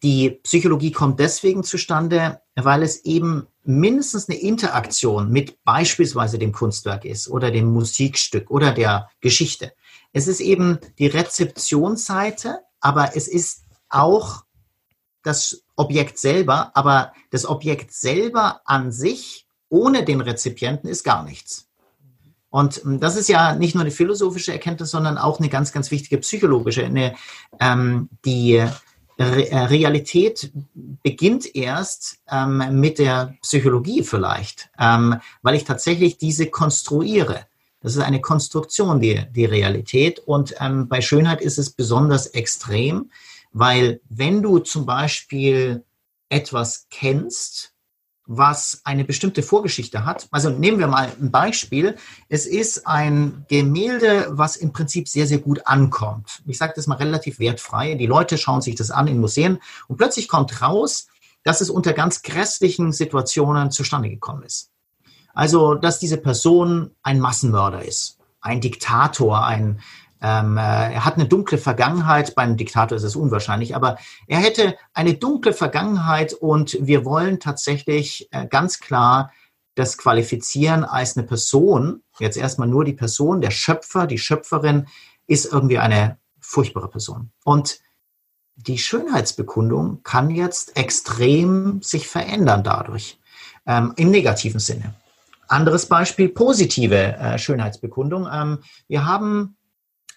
die 0.03 0.29
Psychologie 0.43 0.91
kommt 0.91 1.19
deswegen 1.19 1.63
zustande, 1.63 2.41
weil 2.53 2.83
es 2.83 3.05
eben 3.05 3.47
mindestens 3.63 4.29
eine 4.29 4.37
Interaktion 4.39 5.31
mit 5.31 5.63
beispielsweise 5.63 6.37
dem 6.37 6.51
Kunstwerk 6.51 7.05
ist 7.05 7.27
oder 7.27 7.49
dem 7.49 7.73
Musikstück 7.73 8.51
oder 8.51 8.71
der 8.71 9.09
Geschichte. 9.19 9.73
Es 10.13 10.27
ist 10.27 10.41
eben 10.41 10.77
die 10.99 11.07
Rezeptionsseite, 11.07 12.59
aber 12.81 13.15
es 13.15 13.27
ist 13.27 13.63
auch 13.89 14.44
das 15.25 15.63
Objekt 15.75 16.19
selber, 16.19 16.71
aber 16.75 17.13
das 17.31 17.45
Objekt 17.45 17.91
selber 17.91 18.61
an 18.65 18.91
sich 18.91 19.45
ohne 19.69 20.05
den 20.05 20.21
Rezipienten 20.21 20.89
ist 20.89 21.03
gar 21.03 21.23
nichts. 21.23 21.67
Und 22.49 22.81
ähm, 22.85 22.99
das 22.99 23.17
ist 23.17 23.27
ja 23.27 23.55
nicht 23.55 23.75
nur 23.75 23.81
eine 23.81 23.91
philosophische 23.91 24.53
Erkenntnis, 24.53 24.91
sondern 24.91 25.17
auch 25.17 25.39
eine 25.39 25.49
ganz, 25.49 25.71
ganz 25.71 25.91
wichtige 25.91 26.19
psychologische. 26.19 26.85
Eine, 26.85 27.15
ähm, 27.59 28.07
die 28.23 28.63
Re 29.17 29.49
äh, 29.49 29.57
Realität 29.57 30.51
beginnt 31.03 31.53
erst 31.55 32.19
ähm, 32.29 32.79
mit 32.79 32.99
der 32.99 33.35
Psychologie 33.41 34.03
vielleicht, 34.03 34.69
ähm, 34.79 35.15
weil 35.41 35.55
ich 35.55 35.63
tatsächlich 35.63 36.17
diese 36.17 36.47
konstruiere. 36.47 37.45
Das 37.81 37.95
ist 37.95 38.01
eine 38.01 38.21
Konstruktion, 38.21 38.99
die, 38.99 39.25
die 39.31 39.45
Realität. 39.45 40.19
Und 40.19 40.55
ähm, 40.59 40.87
bei 40.87 41.01
Schönheit 41.01 41.41
ist 41.41 41.57
es 41.57 41.71
besonders 41.71 42.27
extrem, 42.27 43.11
weil 43.57 44.01
wenn 44.09 44.41
du 44.41 44.59
zum 44.59 44.85
Beispiel 44.85 45.85
etwas 46.27 46.87
kennst, 46.89 47.71
was 48.27 48.81
eine 48.83 49.05
bestimmte 49.05 49.43
Vorgeschichte 49.43 50.03
hat. 50.03 50.27
Also 50.31 50.49
nehmen 50.49 50.79
wir 50.79 50.87
mal 50.87 51.11
ein 51.21 51.31
Beispiel. 51.31 51.95
Es 52.27 52.47
ist 52.47 52.87
ein 52.87 53.45
Gemälde, 53.47 54.27
was 54.31 54.55
im 54.55 54.73
Prinzip 54.73 55.07
sehr, 55.07 55.27
sehr 55.27 55.37
gut 55.37 55.67
ankommt. 55.67 56.41
Ich 56.47 56.57
sage 56.57 56.73
das 56.75 56.87
mal 56.87 56.95
relativ 56.95 57.39
wertfrei. 57.39 57.93
Die 57.93 58.07
Leute 58.07 58.37
schauen 58.37 58.61
sich 58.61 58.75
das 58.75 58.91
an 58.91 59.07
in 59.07 59.19
Museen 59.19 59.59
und 59.87 59.97
plötzlich 59.97 60.27
kommt 60.27 60.61
raus, 60.61 61.07
dass 61.43 61.61
es 61.61 61.69
unter 61.69 61.93
ganz 61.93 62.23
grässlichen 62.23 62.91
Situationen 62.91 63.71
zustande 63.71 64.09
gekommen 64.09 64.43
ist. 64.43 64.71
Also, 65.33 65.75
dass 65.75 65.99
diese 65.99 66.17
Person 66.17 66.91
ein 67.03 67.19
Massenmörder 67.19 67.85
ist, 67.85 68.17
ein 68.41 68.59
Diktator, 68.59 69.45
ein, 69.45 69.79
ähm, 70.25 70.57
äh, 70.57 70.93
er 70.93 71.05
hat 71.05 71.15
eine 71.15 71.27
dunkle 71.27 71.59
Vergangenheit, 71.59 72.33
beim 72.33 72.57
Diktator 72.57 72.95
ist 72.95 73.03
es 73.03 73.15
unwahrscheinlich, 73.15 73.75
aber 73.75 73.99
er 74.25 74.39
hätte 74.39 74.75
eine 74.95 75.13
dunkle 75.13 75.53
Vergangenheit 75.53 76.33
und 76.33 76.79
wir 76.81 77.05
wollen 77.05 77.39
tatsächlich 77.39 78.27
äh, 78.31 78.47
ganz 78.47 78.79
klar 78.79 79.31
das 79.75 79.99
qualifizieren 79.99 80.83
als 80.83 81.15
eine 81.15 81.27
Person, 81.27 82.01
jetzt 82.17 82.37
erstmal 82.37 82.67
nur 82.67 82.85
die 82.85 82.93
Person, 82.93 83.39
der 83.39 83.51
Schöpfer, 83.51 84.07
die 84.07 84.17
Schöpferin 84.17 84.87
ist 85.27 85.45
irgendwie 85.45 85.77
eine 85.77 86.17
furchtbare 86.39 86.87
Person. 86.87 87.29
Und 87.43 87.79
die 88.55 88.79
Schönheitsbekundung 88.79 90.01
kann 90.01 90.31
jetzt 90.31 90.75
extrem 90.75 91.83
sich 91.83 92.07
verändern 92.07 92.63
dadurch, 92.63 93.19
ähm, 93.67 93.93
im 93.95 94.09
negativen 94.09 94.59
Sinne. 94.59 94.95
Anderes 95.47 95.85
Beispiel, 95.85 96.29
positive 96.29 96.95
äh, 96.95 97.37
Schönheitsbekundung. 97.37 98.27
Ähm, 98.31 98.59
wir 98.87 99.05
haben 99.05 99.55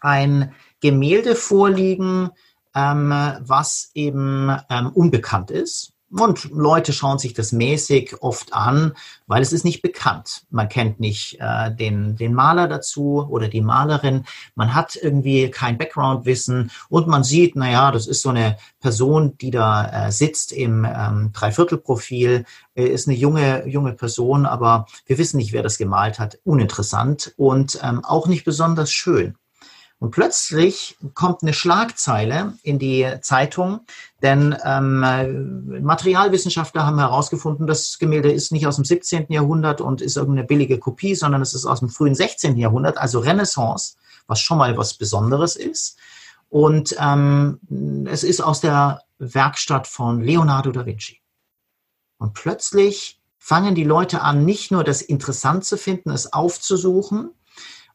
ein 0.01 0.53
Gemälde 0.81 1.35
vorliegen, 1.35 2.31
ähm, 2.75 3.11
was 3.41 3.91
eben 3.95 4.51
ähm, 4.71 4.91
unbekannt 4.95 5.51
ist. 5.51 5.93
Und 6.11 6.51
Leute 6.53 6.95
schauen 6.95 7.19
sich 7.19 7.35
das 7.35 7.53
mäßig 7.53 8.23
oft 8.23 8.55
an, 8.55 8.95
weil 9.27 9.43
es 9.43 9.53
ist 9.53 9.65
nicht 9.65 9.83
bekannt. 9.83 10.47
Man 10.49 10.71
kennt 10.71 11.01
nicht 11.01 11.37
äh, 11.39 11.75
den, 11.75 12.17
den 12.17 12.33
Maler 12.33 12.67
dazu 12.67 13.27
oder 13.29 13.49
die 13.49 13.61
Malerin. 13.61 14.25
Man 14.55 14.75
hat 14.75 14.97
irgendwie 14.97 15.51
kein 15.51 15.77
Background-Wissen 15.77 16.71
und 16.89 17.09
man 17.09 17.25
sieht, 17.25 17.57
naja, 17.57 17.93
das 17.93 18.07
ist 18.07 18.23
so 18.23 18.31
eine 18.31 18.57
Person, 18.81 19.37
die 19.37 19.51
da 19.51 20.07
äh, 20.07 20.11
sitzt 20.11 20.53
im 20.53 20.87
ähm, 20.87 21.31
Dreiviertelprofil, 21.35 22.47
äh, 22.75 22.85
ist 22.85 23.07
eine 23.07 23.17
junge, 23.17 23.67
junge 23.67 23.93
Person, 23.93 24.47
aber 24.47 24.87
wir 25.05 25.19
wissen 25.19 25.37
nicht, 25.37 25.53
wer 25.53 25.63
das 25.63 25.77
gemalt 25.77 26.19
hat. 26.19 26.39
Uninteressant 26.43 27.35
und 27.37 27.79
ähm, 27.83 28.03
auch 28.03 28.29
nicht 28.29 28.47
besonders 28.47 28.91
schön. 28.91 29.37
Und 30.01 30.13
plötzlich 30.13 30.97
kommt 31.15 31.43
eine 31.43 31.53
Schlagzeile 31.53 32.55
in 32.63 32.79
die 32.79 33.07
Zeitung, 33.21 33.81
denn 34.23 34.57
ähm, 34.65 35.01
Materialwissenschaftler 35.83 36.87
haben 36.87 37.01
herausgefunden, 37.01 37.67
das 37.67 37.99
Gemälde 37.99 38.31
ist 38.31 38.53
nicht 38.53 38.69
aus 38.69 38.77
dem 38.77 38.85
17. 38.85 39.27
Jahrhundert 39.29 39.81
und 39.81 40.01
ist 40.01 40.17
irgendeine 40.17 40.47
billige 40.47 40.79
Kopie, 40.79 41.17
sondern 41.17 41.43
es 41.43 41.53
ist 41.53 41.67
aus 41.67 41.81
dem 41.81 41.89
frühen 41.89 42.15
16. 42.15 42.57
Jahrhundert, 42.57 42.97
also 42.97 43.19
Renaissance, 43.19 43.97
was 44.29 44.41
schon 44.41 44.59
mal 44.59 44.77
was 44.77 44.95
Besonderes 44.95 45.57
ist. 45.57 45.99
Und 46.49 46.97
ähm, 47.01 48.07
es 48.09 48.23
ist 48.23 48.41
aus 48.41 48.61
der 48.61 49.03
Werkstatt 49.19 49.89
von 49.89 50.21
Leonardo 50.21 50.71
da 50.71 50.87
Vinci. 50.87 51.21
Und 52.19 52.35
plötzlich 52.35 53.21
fangen 53.37 53.75
die 53.75 53.85
Leute 53.85 54.21
an, 54.21 54.45
nicht 54.45 54.71
nur 54.71 54.85
das 54.85 55.03
interessant 55.03 55.65
zu 55.65 55.77
finden, 55.77 56.11
es 56.11 56.33
aufzusuchen, 56.33 57.31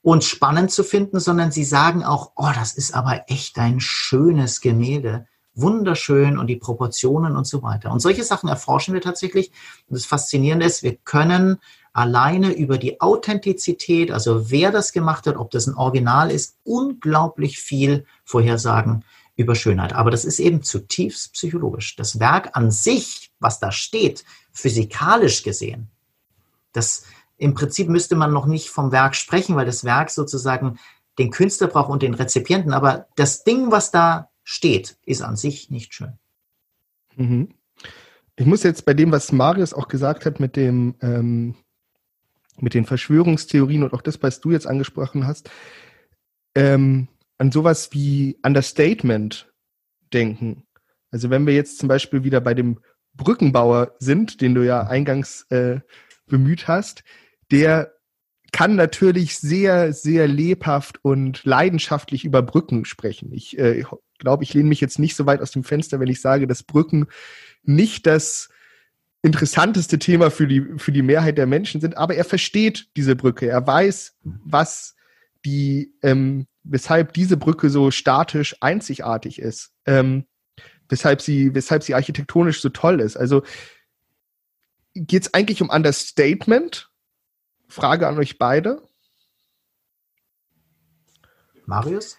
und 0.03 0.25
spannend 0.25 0.69
zu 0.69 0.83
finden, 0.83 1.19
sondern 1.19 1.51
sie 1.51 1.63
sagen 1.63 2.03
auch, 2.03 2.33
oh, 2.36 2.51
das 2.53 2.74
ist 2.74 2.93
aber 2.93 3.24
echt 3.27 3.57
ein 3.57 3.79
schönes 3.79 4.62
Gemälde. 4.62 5.25
Wunderschön 5.55 6.38
und 6.38 6.48
die 6.48 6.57
Proportionen 6.57 7.38
und 7.38 7.48
so 7.48 7.63
weiter. 7.63 7.91
Und 7.91 8.01
solche 8.01 8.24
Sachen 8.24 8.50
erforschen 8.50 8.93
wir 8.93 9.01
tatsächlich. 9.01 9.51
Und 9.88 9.95
das 9.95 10.05
Faszinierende 10.05 10.65
ist, 10.65 10.83
wir 10.83 10.95
können 10.98 11.57
alleine 11.93 12.51
über 12.51 12.77
die 12.77 13.00
Authentizität, 13.00 14.12
also 14.12 14.51
wer 14.51 14.72
das 14.72 14.91
gemacht 14.91 15.25
hat, 15.25 15.38
ob 15.38 15.51
das 15.51 15.67
ein 15.67 15.75
Original 15.75 16.31
ist, 16.31 16.57
unglaublich 16.63 17.60
viel 17.60 18.05
vorhersagen 18.25 19.05
über 19.36 19.55
Schönheit. 19.55 19.93
Aber 19.93 20.12
das 20.12 20.25
ist 20.25 20.39
eben 20.39 20.63
zutiefst 20.63 21.33
psychologisch. 21.33 21.95
Das 21.95 22.19
Werk 22.19 22.57
an 22.57 22.72
sich, 22.72 23.31
was 23.39 23.60
da 23.60 23.72
steht, 23.72 24.25
physikalisch 24.51 25.43
gesehen, 25.43 25.89
das, 26.74 27.03
im 27.43 27.53
Prinzip 27.53 27.89
müsste 27.89 28.15
man 28.15 28.31
noch 28.31 28.45
nicht 28.45 28.69
vom 28.69 28.93
Werk 28.93 29.15
sprechen, 29.15 29.57
weil 29.57 29.65
das 29.65 29.83
Werk 29.83 30.09
sozusagen 30.09 30.79
den 31.19 31.29
Künstler 31.29 31.67
braucht 31.67 31.89
und 31.89 32.01
den 32.01 32.13
Rezipienten. 32.13 32.71
Aber 32.71 33.07
das 33.17 33.43
Ding, 33.43 33.69
was 33.69 33.91
da 33.91 34.29
steht, 34.43 34.97
ist 35.05 35.21
an 35.21 35.35
sich 35.35 35.69
nicht 35.69 35.93
schön. 35.93 36.13
Mhm. 37.17 37.50
Ich 38.38 38.45
muss 38.45 38.63
jetzt 38.63 38.85
bei 38.85 38.93
dem, 38.93 39.12
was 39.12 39.33
Marius 39.33 39.73
auch 39.73 39.89
gesagt 39.89 40.25
hat, 40.25 40.39
mit 40.39 40.55
dem, 40.55 40.95
ähm, 41.01 41.55
mit 42.62 42.73
den 42.73 42.85
Verschwörungstheorien 42.85 43.83
und 43.83 43.93
auch 43.93 44.01
das, 44.01 44.23
was 44.23 44.39
du 44.39 44.51
jetzt 44.51 44.65
angesprochen 44.65 45.27
hast, 45.27 45.50
ähm, 46.55 47.09
an 47.39 47.51
sowas 47.51 47.89
wie 47.91 48.39
Understatement 48.41 49.51
denken. 50.13 50.63
Also 51.12 51.29
wenn 51.29 51.45
wir 51.45 51.53
jetzt 51.53 51.77
zum 51.77 51.89
Beispiel 51.89 52.23
wieder 52.23 52.39
bei 52.39 52.53
dem 52.53 52.79
Brückenbauer 53.15 53.95
sind, 54.00 54.39
den 54.39 54.55
du 54.55 54.65
ja 54.65 54.88
eingangs 54.88 55.45
äh, 55.50 55.81
bemüht 56.25 56.69
hast, 56.69 57.03
der 57.51 57.93
kann 58.51 58.75
natürlich 58.75 59.38
sehr, 59.38 59.93
sehr 59.93 60.27
lebhaft 60.27 61.03
und 61.03 61.43
leidenschaftlich 61.43 62.23
über 62.23 62.43
Brücken 62.43 62.85
sprechen. 62.85 63.33
Ich 63.33 63.57
äh, 63.57 63.83
glaube, 64.19 64.43
ich 64.43 64.53
lehne 64.53 64.69
mich 64.69 64.79
jetzt 64.79 65.00
nicht 65.00 65.15
so 65.15 65.25
weit 65.25 65.41
aus 65.41 65.51
dem 65.51 65.63
Fenster, 65.63 66.00
wenn 66.00 66.07
ich 66.07 66.21
sage, 66.21 66.47
dass 66.47 66.63
Brücken 66.63 67.07
nicht 67.63 68.05
das 68.05 68.50
interessanteste 69.23 69.97
Thema 70.00 70.29
für 70.29 70.47
die, 70.47 70.65
für 70.77 70.91
die 70.91 71.01
Mehrheit 71.01 71.38
der 71.38 71.47
Menschen 71.47 71.81
sind, 71.81 71.97
aber 71.97 72.15
er 72.15 72.25
versteht 72.25 72.89
diese 72.95 73.15
Brücke. 73.15 73.47
Er 73.47 73.65
weiß, 73.65 74.17
was 74.21 74.95
die, 75.45 75.93
ähm, 76.03 76.45
weshalb 76.63 77.13
diese 77.13 77.38
Brücke 77.38 77.69
so 77.69 77.89
statisch 77.89 78.55
einzigartig 78.59 79.39
ist, 79.39 79.71
ähm, 79.85 80.25
weshalb 80.89 81.21
sie, 81.21 81.55
weshalb 81.55 81.83
sie 81.83 81.95
architektonisch 81.95 82.62
so 82.62 82.69
toll 82.69 83.00
ist. 83.00 83.17
Also 83.17 83.43
geht 84.93 85.23
es 85.23 85.33
eigentlich 85.33 85.62
um 85.62 85.69
Understatement? 85.69 86.89
Frage 87.67 88.08
an 88.08 88.17
euch 88.17 88.38
beide. 88.38 88.82
Marius? 91.65 92.17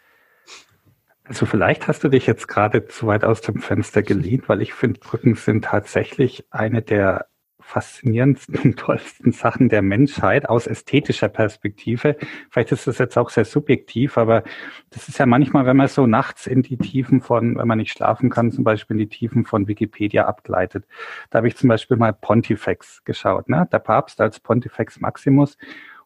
Also 1.25 1.47
vielleicht 1.47 1.89
hast 1.89 2.05
du 2.05 2.09
dich 2.09 2.27
jetzt 2.27 2.49
gerade 2.49 2.87
zu 2.87 3.07
weit 3.07 3.25
aus 3.25 3.41
dem 3.41 3.61
Fenster 3.61 4.03
gelehnt, 4.03 4.49
weil 4.49 4.61
ich 4.61 4.75
finde, 4.75 5.01
Brücken 5.01 5.35
sind 5.37 5.65
tatsächlich 5.65 6.47
eine 6.51 6.83
der 6.83 7.29
faszinierendsten 7.65 8.77
tollsten 8.77 9.33
Sachen 9.33 9.69
der 9.69 9.83
Menschheit 9.83 10.49
aus 10.49 10.67
ästhetischer 10.67 11.29
Perspektive. 11.29 12.17
Vielleicht 12.51 12.73
ist 12.73 12.87
das 12.87 12.99
jetzt 12.99 13.17
auch 13.17 13.31
sehr 13.31 13.47
subjektiv, 13.47 14.19
aber 14.19 14.45
das 14.91 15.09
ist 15.09 15.19
ja 15.19 15.27
manchmal, 15.27 15.65
wenn 15.65 15.77
man 15.77 15.89
so 15.89 16.07
nachts 16.07 16.47
in 16.47 16.63
die 16.63 16.77
Tiefen 16.77 17.23
von, 17.23 17.57
wenn 17.57 17.67
man 17.67 17.79
nicht 17.79 17.93
schlafen 17.93 18.29
kann, 18.29 18.53
zum 18.53 18.65
Beispiel 18.65 18.95
in 18.95 19.09
die 19.09 19.17
Tiefen 19.17 19.45
von 19.45 19.67
Wikipedia 19.67 20.27
abgleitet. 20.27 20.85
Da 21.31 21.39
habe 21.39 21.49
ich 21.49 21.57
zum 21.57 21.69
Beispiel 21.69 21.97
mal 21.97 22.13
Pontifex 22.13 23.03
geschaut, 23.05 23.49
ne? 23.49 23.67
der 23.73 23.79
Papst 23.79 24.21
als 24.21 24.41
Pontifex 24.41 25.01
Maximus. 25.01 25.57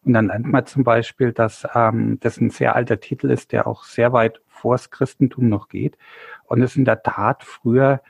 Und 0.05 0.13
dann 0.13 0.27
lernt 0.27 0.47
man 0.47 0.65
zum 0.65 0.85
Beispiel, 0.85 1.33
dass 1.33 1.67
ähm, 1.75 2.19
das 2.21 2.39
ein 2.39 2.51
sehr 2.51 2.75
alter 2.75 3.01
Titel 3.01 3.29
ist, 3.29 3.51
der 3.51 3.67
auch 3.67 3.83
sehr 3.83 4.13
weit 4.13 4.41
vors 4.47 4.91
Christentum 4.91 5.49
noch 5.49 5.67
geht. 5.67 5.97
Und 6.45 6.61
es 6.61 6.77
in 6.77 6.85
der 6.85 7.03
Tat 7.03 7.43
früher 7.43 8.01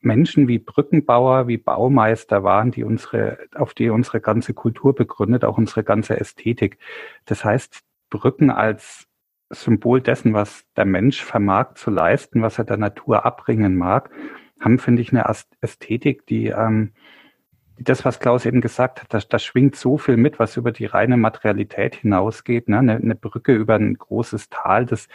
Menschen 0.00 0.48
wie 0.48 0.58
Brückenbauer, 0.58 1.46
wie 1.46 1.58
Baumeister 1.58 2.42
waren, 2.42 2.70
die 2.70 2.84
unsere, 2.84 3.38
auf 3.54 3.74
die 3.74 3.90
unsere 3.90 4.20
ganze 4.20 4.54
Kultur 4.54 4.94
begründet, 4.94 5.44
auch 5.44 5.58
unsere 5.58 5.84
ganze 5.84 6.18
Ästhetik. 6.18 6.78
Das 7.26 7.44
heißt, 7.44 7.82
Brücken 8.08 8.50
als 8.50 9.06
Symbol 9.50 10.00
dessen, 10.00 10.32
was 10.32 10.64
der 10.76 10.84
Mensch 10.84 11.22
vermag 11.22 11.74
zu 11.74 11.90
leisten, 11.90 12.42
was 12.42 12.58
er 12.58 12.64
der 12.64 12.76
Natur 12.76 13.24
abbringen 13.26 13.76
mag, 13.76 14.10
haben, 14.60 14.78
finde 14.78 15.02
ich, 15.02 15.12
eine 15.12 15.24
Ästhetik, 15.60 16.26
die, 16.26 16.46
ähm, 16.48 16.92
die 17.78 17.84
das, 17.84 18.04
was 18.04 18.20
Klaus 18.20 18.46
eben 18.46 18.60
gesagt 18.60 19.02
hat, 19.02 19.12
da, 19.12 19.18
da 19.18 19.38
schwingt 19.38 19.74
so 19.74 19.98
viel 19.98 20.16
mit, 20.16 20.38
was 20.38 20.56
über 20.56 20.70
die 20.70 20.84
reine 20.86 21.16
Materialität 21.16 21.96
hinausgeht. 21.96 22.68
Ne? 22.68 22.78
Eine, 22.78 22.96
eine 22.96 23.14
Brücke 23.14 23.54
über 23.54 23.74
ein 23.74 23.94
großes 23.94 24.50
Tal, 24.50 24.86
das 24.86 25.08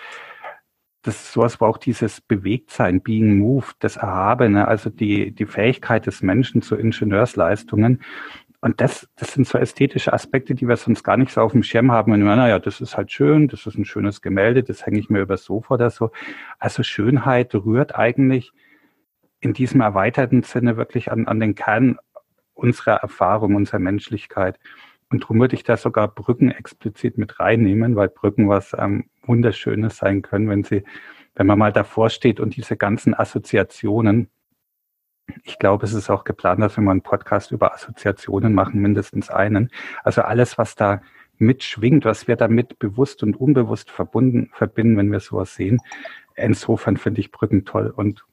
das 1.05 1.31
sowas, 1.31 1.61
wo 1.61 1.65
auch 1.65 1.77
dieses 1.77 2.21
Bewegtsein, 2.21 3.01
being 3.01 3.37
moved, 3.37 3.75
das 3.79 3.97
Erhabene, 3.97 4.67
also 4.67 4.89
die, 4.89 5.31
die 5.31 5.45
Fähigkeit 5.45 6.05
des 6.05 6.21
Menschen 6.21 6.61
zu 6.61 6.75
Ingenieursleistungen. 6.75 8.01
Und 8.61 8.81
das, 8.81 9.07
das 9.15 9.33
sind 9.33 9.47
so 9.47 9.59
ästhetische 9.59 10.11
Aspekte, 10.13 10.55
die 10.55 10.67
wir 10.67 10.75
sonst 10.77 11.03
gar 11.03 11.17
nicht 11.17 11.31
so 11.31 11.41
auf 11.41 11.51
dem 11.51 11.61
Schirm 11.61 11.91
haben. 11.91 12.11
Und 12.11 12.23
wir, 12.23 12.35
naja, 12.35 12.57
das 12.57 12.81
ist 12.81 12.97
halt 12.97 13.11
schön, 13.11 13.47
das 13.47 13.67
ist 13.67 13.77
ein 13.77 13.85
schönes 13.85 14.21
Gemälde, 14.21 14.63
das 14.63 14.85
hänge 14.85 14.97
ich 14.97 15.09
mir 15.09 15.21
übers 15.21 15.43
Sofa 15.43 15.75
oder 15.75 15.91
so. 15.91 16.09
Also 16.57 16.81
Schönheit 16.81 17.53
rührt 17.53 17.95
eigentlich 17.95 18.51
in 19.39 19.53
diesem 19.53 19.81
erweiterten 19.81 20.41
Sinne 20.41 20.77
wirklich 20.77 21.11
an, 21.11 21.27
an 21.27 21.39
den 21.39 21.53
Kern 21.53 21.97
unserer 22.55 22.95
Erfahrung, 22.95 23.53
unserer 23.53 23.79
Menschlichkeit. 23.79 24.59
Und 25.11 25.23
darum 25.23 25.39
würde 25.39 25.55
ich 25.55 25.63
da 25.63 25.77
sogar 25.77 26.07
Brücken 26.07 26.49
explizit 26.49 27.17
mit 27.17 27.39
reinnehmen, 27.39 27.95
weil 27.95 28.09
Brücken 28.09 28.49
was 28.49 28.75
ähm, 28.77 29.05
Wunderschönes 29.27 29.97
sein 29.97 30.21
können, 30.21 30.49
wenn 30.49 30.63
sie, 30.63 30.83
wenn 31.35 31.47
man 31.47 31.59
mal 31.59 31.73
davor 31.73 32.09
steht 32.09 32.39
und 32.39 32.55
diese 32.55 32.77
ganzen 32.77 33.13
Assoziationen. 33.13 34.29
Ich 35.43 35.57
glaube, 35.57 35.85
es 35.85 35.93
ist 35.93 36.09
auch 36.09 36.23
geplant, 36.23 36.61
dass 36.61 36.77
wir 36.77 36.83
mal 36.83 36.91
einen 36.91 37.01
Podcast 37.01 37.51
über 37.51 37.73
Assoziationen 37.73 38.53
machen, 38.53 38.81
mindestens 38.81 39.29
einen. 39.29 39.71
Also 40.03 40.21
alles, 40.21 40.57
was 40.57 40.75
da 40.75 41.01
mitschwingt, 41.37 42.05
was 42.05 42.27
wir 42.27 42.35
damit 42.35 42.79
bewusst 42.79 43.23
und 43.23 43.35
unbewusst 43.35 43.91
verbunden, 43.91 44.51
verbinden, 44.53 44.97
wenn 44.97 45.11
wir 45.11 45.19
sowas 45.19 45.55
sehen. 45.55 45.81
Insofern 46.35 46.97
finde 46.97 47.21
ich 47.21 47.31
Brücken 47.31 47.65
toll 47.65 47.93
und 47.95 48.23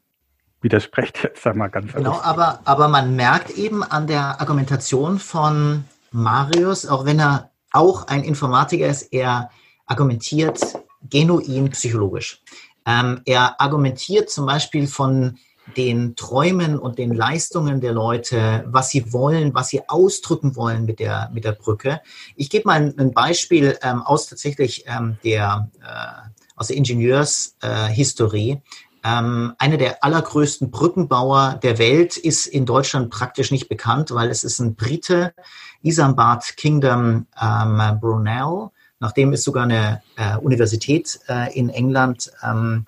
widersprecht 0.61 1.23
jetzt 1.25 1.47
einmal 1.47 1.71
ganz 1.71 1.93
Genau, 1.93 2.21
aber, 2.23 2.61
aber 2.65 2.89
man 2.89 3.17
merkt 3.17 3.51
eben 3.51 3.83
an 3.83 4.07
der 4.07 4.41
Argumentation 4.41 5.19
von 5.19 5.85
Marius, 6.13 6.87
auch 6.87 7.05
wenn 7.05 7.19
er 7.19 7.51
auch 7.73 8.07
ein 8.07 8.23
Informatiker 8.23 8.87
ist, 8.87 9.13
er 9.13 9.51
argumentiert 9.87 10.61
genuin 11.09 11.71
psychologisch. 11.71 12.43
Ähm, 12.87 13.21
er 13.25 13.61
argumentiert 13.61 14.31
zum 14.31 14.47
Beispiel 14.47 14.87
von 14.87 15.39
den 15.77 16.17
Träumen 16.17 16.79
und 16.79 16.99
den 16.99 17.13
Leistungen 17.15 17.81
der 17.81 17.93
Leute, 17.93 18.65
was 18.67 18.91
sie 18.91 19.13
wollen, 19.13 19.55
was 19.55 19.69
sie 19.69 19.89
ausdrücken 19.89 20.57
wollen 20.57 20.85
mit 20.85 20.99
der, 20.99 21.31
mit 21.33 21.45
der 21.45 21.53
Brücke. 21.53 22.01
Ich 22.37 22.51
gebe 22.51 22.67
mal 22.67 22.95
ein, 22.97 23.13
Beispiel 23.13 23.79
ähm, 23.83 24.03
aus 24.03 24.27
tatsächlich 24.27 24.85
ähm, 24.87 25.19
der, 25.25 25.71
äh, 25.81 26.31
aus 26.57 26.69
der 26.69 26.77
Ingenieurshistorie. 26.77 28.61
Ähm, 29.05 29.55
einer 29.59 29.77
der 29.77 30.05
allergrößten 30.05 30.71
Brückenbauer 30.71 31.59
der 31.63 31.79
Welt 31.79 32.17
ist 32.17 32.47
in 32.47 32.67
Deutschland 32.67 33.11
praktisch 33.11 33.51
nicht 33.51 33.69
bekannt, 33.69 34.13
weil 34.13 34.31
es 34.31 34.45
ist 34.45 34.61
ein 34.61 34.75
Brite, 34.75 35.35
Isambard 35.83 36.57
Kingdom 36.57 37.27
ähm, 37.41 37.99
Brunel. 38.01 38.71
Nachdem 39.03 39.33
ist 39.33 39.43
sogar 39.43 39.65
eine 39.65 40.01
äh, 40.17 40.37
Universität 40.37 41.19
äh, 41.29 41.53
in 41.59 41.71
England 41.71 42.31
ähm, 42.41 42.87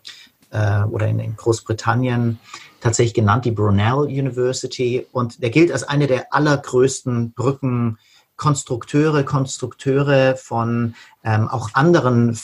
äh, 0.50 0.85
oder 0.85 1.09
in, 1.09 1.18
in, 1.18 1.35
Großbritannien 1.35 2.38
tatsächlich 2.81 3.14
genannt, 3.14 3.44
die 3.44 3.50
Brunel 3.50 4.05
University. 4.05 5.09
Und 5.11 5.42
der 5.42 5.50
gilt 5.50 5.72
als 5.72 5.83
eine 5.83 6.07
der 6.07 6.33
allergrößten 6.33 7.33
Brückenkonstrukteure, 7.33 9.24
Konstrukteure 9.24 10.37
von 10.37 10.94
ähm, 11.24 11.48
auch 11.48 11.70
anderen, 11.72 12.38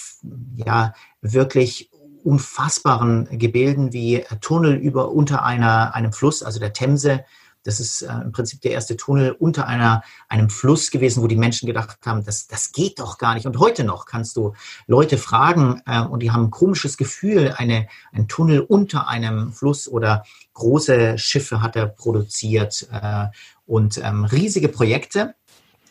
ja, 0.57 0.93
wirklich 1.21 1.91
unfassbaren 2.25 3.39
Gebilden 3.39 3.93
wie 3.93 4.25
Tunnel 4.41 4.75
über 4.75 5.13
unter 5.13 5.45
einer, 5.45 5.95
einem 5.95 6.13
Fluss, 6.13 6.43
also 6.43 6.59
der 6.59 6.73
Themse. 6.73 7.25
Das 7.63 7.79
ist 7.79 8.03
äh, 8.03 8.13
im 8.25 8.33
Prinzip 8.33 8.61
der 8.63 8.73
erste 8.73 8.97
Tunnel 8.97 9.33
unter 9.33 9.67
einer, 9.67 10.03
einem 10.29 10.49
Fluss 10.49 10.91
gewesen, 10.91 11.23
wo 11.23 11.27
die 11.27 11.37
Menschen 11.37 11.67
gedacht 11.67 11.99
haben, 12.07 12.25
das, 12.25 12.47
das 12.47 12.73
geht 12.73 12.99
doch 12.99 13.19
gar 13.19 13.35
nicht. 13.35 13.47
Und 13.47 13.59
heute 13.59 13.85
noch 13.85 14.07
kannst 14.07 14.37
du 14.37 14.55
Leute 14.87 15.19
fragen 15.19 15.83
äh, 15.87 16.01
und 16.01 16.23
die 16.23 16.31
haben 16.31 16.45
ein 16.45 16.51
komisches 16.51 16.97
Gefühl, 16.97 17.55
eine, 17.57 17.89
ein 18.13 18.29
Tunnel 18.29 18.61
unter 18.61 19.09
einem 19.09 19.53
Fluss 19.53 19.89
oder 19.89 20.25
große 20.55 21.19
Schiffe 21.19 21.61
hat 21.63 21.77
er 21.77 21.87
produziert 21.87 22.89
äh, 22.93 23.27
und 23.67 23.99
ähm, 23.99 24.25
riesige 24.25 24.69
Projekte. 24.69 25.35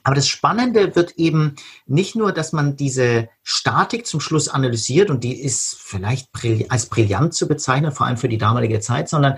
Aber 0.03 0.15
das 0.15 0.27
Spannende 0.27 0.95
wird 0.95 1.11
eben 1.17 1.55
nicht 1.85 2.15
nur, 2.15 2.31
dass 2.31 2.53
man 2.53 2.75
diese 2.75 3.29
Statik 3.43 4.07
zum 4.07 4.21
Schluss 4.21 4.47
analysiert 4.47 5.09
und 5.09 5.23
die 5.23 5.39
ist 5.39 5.77
vielleicht 5.79 6.29
als 6.69 6.87
brillant 6.87 7.33
zu 7.33 7.47
bezeichnen, 7.47 7.91
vor 7.91 8.07
allem 8.07 8.17
für 8.17 8.29
die 8.29 8.37
damalige 8.37 8.79
Zeit, 8.79 9.09
sondern 9.09 9.37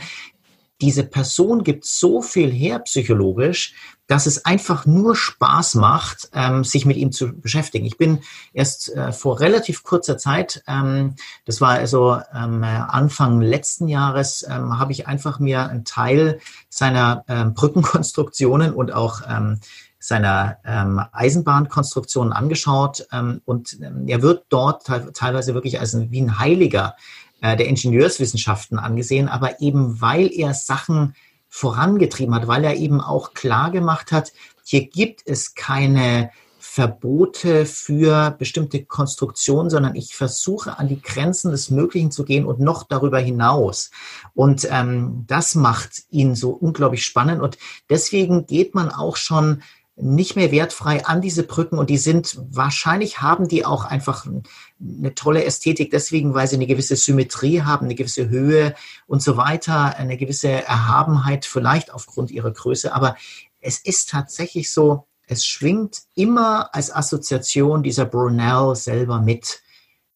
diese 0.82 1.04
Person 1.04 1.64
gibt 1.64 1.86
so 1.86 2.22
viel 2.22 2.52
her 2.52 2.80
psychologisch, 2.80 3.74
dass 4.08 4.26
es 4.26 4.46
einfach 4.46 4.86
nur 4.86 5.16
Spaß 5.16 5.76
macht, 5.76 6.30
ähm, 6.34 6.64
sich 6.64 6.86
mit 6.86 6.98
ihm 6.98 7.12
zu 7.12 7.32
beschäftigen. 7.32 7.86
Ich 7.86 7.98
bin 7.98 8.20
erst 8.52 8.94
äh, 8.94 9.14
vor 9.14 9.40
relativ 9.40 9.84
kurzer 9.84 10.18
Zeit, 10.18 10.64
ähm, 10.68 11.16
das 11.46 11.62
war 11.62 11.70
also 11.70 12.20
ähm, 12.34 12.64
Anfang 12.64 13.42
letzten 13.42 13.88
Jahres, 13.88 14.46
ähm, 14.50 14.78
habe 14.80 14.92
ich 14.92 15.08
einfach 15.08 15.40
mir 15.40 15.70
einen 15.70 15.86
Teil 15.86 16.40
seiner 16.70 17.24
ähm, 17.30 17.54
Brückenkonstruktionen 17.54 18.74
und 18.74 18.92
auch 18.92 19.22
ähm, 19.30 19.60
seiner 19.98 20.58
ähm, 20.66 21.00
Eisenbahnkonstruktion 21.12 22.34
angeschaut 22.34 23.08
ähm, 23.12 23.42
und 23.46 23.78
ähm, 23.82 24.08
er 24.08 24.24
wird 24.24 24.46
dort 24.50 24.84
teilweise 25.14 25.54
wirklich 25.54 25.80
als 25.80 25.94
ein, 25.94 26.10
wie 26.10 26.22
ein 26.22 26.40
Heiliger 26.40 26.96
äh, 27.42 27.58
der 27.58 27.68
Ingenieurswissenschaften 27.68 28.80
angesehen, 28.80 29.28
aber 29.28 29.62
eben 29.62 30.00
weil 30.02 30.32
er 30.32 30.54
Sachen 30.54 31.16
vorangetrieben 31.50 32.34
hat, 32.34 32.48
weil 32.48 32.64
er 32.64 32.76
eben 32.76 33.02
auch 33.02 33.34
klar 33.34 33.72
gemacht 33.72 34.12
hat, 34.12 34.32
hier 34.64 34.88
gibt 34.88 35.22
es 35.26 35.54
keine 35.54 36.32
Verbote 36.60 37.66
für 37.66 38.32
bestimmte 38.38 38.86
Konstruktionen, 38.86 39.70
sondern 39.70 39.96
ich 39.96 40.16
versuche 40.16 40.80
an 40.80 40.88
die 40.88 41.02
Grenzen 41.02 41.52
des 41.52 41.70
Möglichen 41.70 42.12
zu 42.12 42.24
gehen 42.24 42.46
und 42.46 42.62
noch 42.62 42.84
darüber 42.84 43.20
hinaus. 43.20 43.92
Und 44.34 44.66
ähm, 44.72 45.26
das 45.28 45.56
macht 45.56 46.04
ihn 46.12 46.36
so 46.36 46.52
unglaublich 46.52 47.04
spannend. 47.04 47.42
Und 47.42 47.58
deswegen 47.90 48.46
geht 48.46 48.74
man 48.74 48.90
auch 48.90 49.18
schon 49.18 49.64
nicht 50.02 50.36
mehr 50.36 50.52
wertfrei 50.52 51.06
an 51.06 51.22
diese 51.22 51.44
Brücken 51.44 51.78
und 51.78 51.90
die 51.90 51.98
sind 51.98 52.38
wahrscheinlich 52.50 53.22
haben 53.22 53.48
die 53.48 53.66
auch 53.66 53.86
einfach 53.86 54.26
eine 54.26 55.16
tolle 55.16 55.46
Ästhetik 55.46 55.92
deswegen, 55.92 56.34
weil 56.34 56.48
sie 56.48 56.56
eine 56.56 56.68
gewisse 56.68 56.96
Symmetrie 56.96 57.62
haben, 57.62 57.86
eine 57.86 57.96
gewisse 57.96 58.30
Höhe 58.30 58.74
und 59.08 59.22
so 59.22 59.38
weiter, 59.38 59.96
eine 59.98 60.18
gewisse 60.18 60.50
Erhabenheit 60.50 61.46
vielleicht 61.46 61.94
aufgrund 61.94 62.32
ihrer 62.32 62.52
Größe, 62.52 62.94
aber 62.94 63.16
es 63.60 63.78
ist 63.80 64.10
tatsächlich 64.10 64.72
so, 64.72 65.06
es 65.28 65.46
schwingt 65.46 66.02
immer 66.16 66.74
als 66.76 66.94
Assoziation 66.94 67.84
dieser 67.84 68.06
Brunel 68.06 68.76
selber 68.76 69.22
mit. 69.22 69.62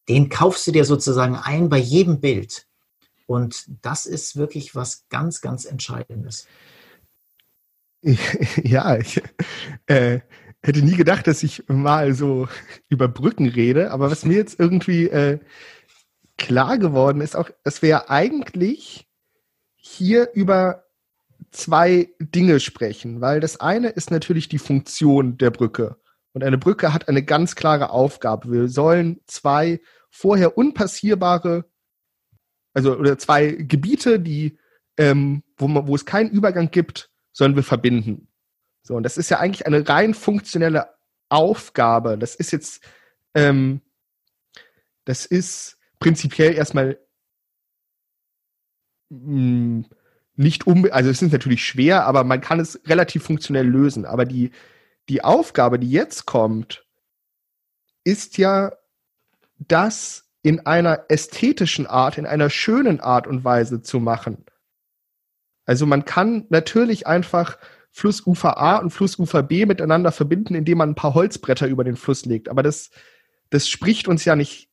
Den 0.08 0.28
kaufst 0.28 0.66
du 0.66 0.72
dir 0.72 0.84
sozusagen 0.84 1.36
ein 1.36 1.68
bei 1.68 1.78
jedem 1.78 2.20
Bild. 2.20 2.66
Und 3.26 3.64
das 3.82 4.06
ist 4.06 4.36
wirklich 4.36 4.74
was 4.74 5.06
ganz, 5.08 5.40
ganz 5.40 5.64
Entscheidendes. 5.64 6.46
Ja, 8.62 8.96
ich 8.96 9.22
äh, 9.86 10.20
hätte 10.62 10.82
nie 10.82 10.96
gedacht, 10.96 11.26
dass 11.26 11.42
ich 11.42 11.64
mal 11.68 12.14
so 12.14 12.48
über 12.88 13.08
Brücken 13.08 13.48
rede, 13.48 13.90
aber 13.90 14.10
was 14.10 14.24
mir 14.24 14.36
jetzt 14.36 14.58
irgendwie 14.58 15.08
äh, 15.08 15.38
klar 16.36 16.78
geworden 16.78 17.20
ist, 17.20 17.36
auch, 17.36 17.50
dass 17.64 17.82
wir 17.82 18.10
eigentlich 18.10 19.08
hier 19.76 20.30
über 20.34 20.84
zwei 21.50 22.10
Dinge 22.18 22.60
sprechen, 22.60 23.20
weil 23.20 23.40
das 23.40 23.60
eine 23.60 23.88
ist 23.88 24.10
natürlich 24.10 24.48
die 24.48 24.58
Funktion 24.58 25.38
der 25.38 25.50
Brücke. 25.50 25.96
Und 26.32 26.44
eine 26.44 26.58
Brücke 26.58 26.92
hat 26.92 27.08
eine 27.08 27.22
ganz 27.22 27.54
klare 27.54 27.90
Aufgabe. 27.90 28.52
Wir 28.52 28.68
sollen 28.68 29.20
zwei 29.26 29.80
vorher 30.10 30.58
unpassierbare, 30.58 31.64
also 32.74 32.96
oder 32.96 33.16
zwei 33.16 33.52
Gebiete, 33.52 34.20
die, 34.20 34.58
ähm, 34.98 35.42
wo, 35.56 35.68
man, 35.68 35.86
wo 35.86 35.94
es 35.94 36.04
keinen 36.04 36.30
Übergang 36.30 36.70
gibt, 36.70 37.10
sollen 37.36 37.54
wir 37.54 37.62
verbinden. 37.62 38.28
So, 38.82 38.94
und 38.94 39.02
das 39.02 39.18
ist 39.18 39.28
ja 39.28 39.40
eigentlich 39.40 39.66
eine 39.66 39.86
rein 39.86 40.14
funktionelle 40.14 40.88
Aufgabe. 41.28 42.16
Das 42.16 42.34
ist 42.34 42.50
jetzt, 42.50 42.82
ähm, 43.34 43.82
das 45.04 45.26
ist 45.26 45.76
prinzipiell 45.98 46.54
erstmal 46.54 46.98
mh, 49.10 49.18
hm, 49.20 49.86
nicht 50.34 50.66
um, 50.66 50.88
also 50.90 51.10
es 51.10 51.20
ist 51.20 51.30
natürlich 51.32 51.66
schwer, 51.66 52.06
aber 52.06 52.24
man 52.24 52.40
kann 52.40 52.58
es 52.58 52.80
relativ 52.86 53.24
funktionell 53.24 53.66
lösen. 53.66 54.06
Aber 54.06 54.24
die, 54.24 54.50
die 55.10 55.22
Aufgabe, 55.22 55.78
die 55.78 55.90
jetzt 55.90 56.24
kommt, 56.24 56.86
ist 58.02 58.38
ja, 58.38 58.72
das 59.58 60.30
in 60.42 60.64
einer 60.64 61.04
ästhetischen 61.08 61.86
Art, 61.86 62.16
in 62.16 62.24
einer 62.24 62.48
schönen 62.48 63.00
Art 63.00 63.26
und 63.26 63.44
Weise 63.44 63.82
zu 63.82 64.00
machen. 64.00 64.46
Also 65.66 65.84
man 65.84 66.04
kann 66.04 66.46
natürlich 66.48 67.06
einfach 67.06 67.58
Flussufer 67.90 68.58
A 68.58 68.78
und 68.78 68.90
Flussufer 68.90 69.42
B 69.42 69.66
miteinander 69.66 70.12
verbinden, 70.12 70.54
indem 70.54 70.78
man 70.78 70.90
ein 70.90 70.94
paar 70.94 71.14
Holzbretter 71.14 71.66
über 71.66 71.84
den 71.84 71.96
Fluss 71.96 72.24
legt. 72.24 72.48
Aber 72.48 72.62
das, 72.62 72.90
das 73.50 73.68
spricht 73.68 74.08
uns 74.08 74.24
ja 74.24 74.36
nicht, 74.36 74.70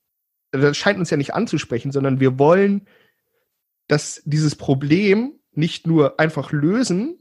das 0.52 0.78
scheint 0.78 1.00
uns 1.00 1.10
ja 1.10 1.18
nicht 1.18 1.34
anzusprechen, 1.34 1.92
sondern 1.92 2.20
wir 2.20 2.38
wollen, 2.40 2.88
dass 3.88 4.22
dieses 4.26 4.56
Problem 4.56 5.34
nicht 5.52 5.88
nur 5.88 6.20
einfach 6.20 6.52
lösen, 6.52 7.20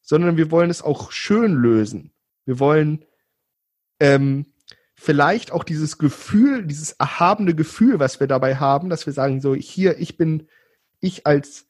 sondern 0.00 0.36
wir 0.36 0.50
wollen 0.50 0.70
es 0.70 0.82
auch 0.82 1.12
schön 1.12 1.54
lösen. 1.54 2.12
Wir 2.44 2.58
wollen 2.58 3.04
ähm, 4.00 4.46
vielleicht 4.94 5.52
auch 5.52 5.64
dieses 5.64 5.98
Gefühl, 5.98 6.66
dieses 6.66 6.92
erhabene 6.92 7.54
Gefühl, 7.54 7.98
was 7.98 8.20
wir 8.20 8.26
dabei 8.26 8.56
haben, 8.56 8.88
dass 8.88 9.06
wir 9.06 9.12
sagen, 9.12 9.40
so 9.40 9.54
hier, 9.54 9.98
ich 9.98 10.16
bin, 10.16 10.48
ich 11.00 11.26
als, 11.26 11.66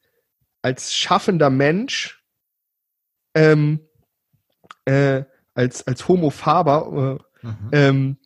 als 0.63 0.95
schaffender 0.95 1.51
Mensch 1.51 2.23
ähm, 3.35 3.81
äh, 4.85 5.23
als, 5.53 5.85
als 5.85 6.07
Homo 6.07 6.31
faber 6.31 7.19
äh, 7.43 7.47
mhm. 7.47 7.69
ähm, 7.71 8.17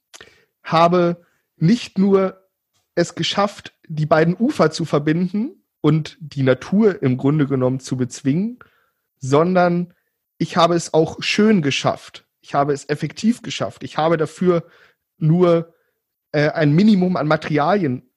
habe 0.64 1.26
nicht 1.58 1.98
nur 1.98 2.48
es 2.96 3.16
geschafft, 3.16 3.74
die 3.88 4.06
beiden 4.06 4.36
Ufer 4.36 4.72
zu 4.72 4.86
verbinden 4.86 5.64
und 5.82 6.18
die 6.20 6.44
Natur 6.44 7.02
im 7.02 7.18
Grunde 7.18 7.48
genommen 7.48 7.80
zu 7.80 7.98
bezwingen, 7.98 8.60
sondern 9.18 9.94
ich 10.38 10.58
habe 10.58 10.76
es 10.76 10.94
auch 10.94 11.22
schön 11.22 11.62
geschafft. 11.62 12.26
Ich 12.42 12.54
habe 12.54 12.74
es 12.74 12.88
effektiv 12.90 13.42
geschafft. 13.42 13.84
Ich 13.84 13.98
habe 13.98 14.18
dafür 14.18 14.66
nur 15.18 15.74
äh, 16.32 16.50
ein 16.50 16.74
Minimum 16.74 17.18
an 17.18 17.28
Materialien 17.28 18.10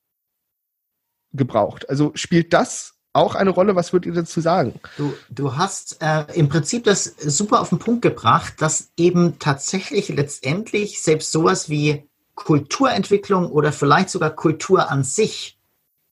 gebraucht. 1.33 1.89
Also 1.89 2.13
spielt 2.15 2.53
das 2.53 3.00
auch 3.13 3.35
eine 3.35 3.51
Rolle. 3.51 3.75
Was 3.75 3.93
würdet 3.93 4.07
ihr 4.07 4.21
dazu 4.21 4.41
sagen? 4.41 4.81
Du, 4.97 5.13
du 5.31 5.57
hast 5.57 5.99
äh, 6.01 6.25
im 6.35 6.49
Prinzip 6.49 6.85
das 6.85 7.05
super 7.05 7.61
auf 7.61 7.71
den 7.71 7.79
Punkt 7.79 8.03
gebracht, 8.03 8.55
dass 8.59 8.91
eben 8.97 9.39
tatsächlich 9.39 10.09
letztendlich 10.09 11.03
selbst 11.03 11.33
sowas 11.33 11.69
wie 11.69 12.09
Kulturentwicklung 12.35 13.51
oder 13.51 13.73
vielleicht 13.73 14.11
sogar 14.11 14.31
Kultur 14.31 14.91
an 14.91 15.05
sich 15.05 15.59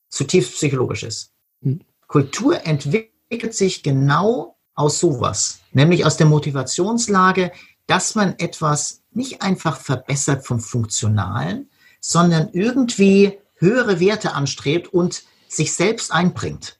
zutiefst 0.09 0.53
psychologisch 0.53 1.03
ist. 1.03 1.31
Hm. 1.61 1.81
Kultur 2.07 2.65
entwickelt 2.65 3.53
sich 3.53 3.83
genau 3.83 4.57
aus 4.75 4.99
sowas, 4.99 5.59
nämlich 5.71 6.05
aus 6.05 6.17
der 6.17 6.27
Motivationslage, 6.27 7.51
dass 7.87 8.15
man 8.15 8.35
etwas 8.37 9.01
nicht 9.11 9.41
einfach 9.41 9.79
verbessert 9.79 10.45
vom 10.45 10.59
Funktionalen, 10.59 11.69
sondern 11.99 12.49
irgendwie 12.53 13.39
höhere 13.55 13.99
Werte 13.99 14.33
anstrebt 14.33 14.87
und 14.93 15.23
sich 15.47 15.73
selbst 15.73 16.11
einbringt. 16.11 16.78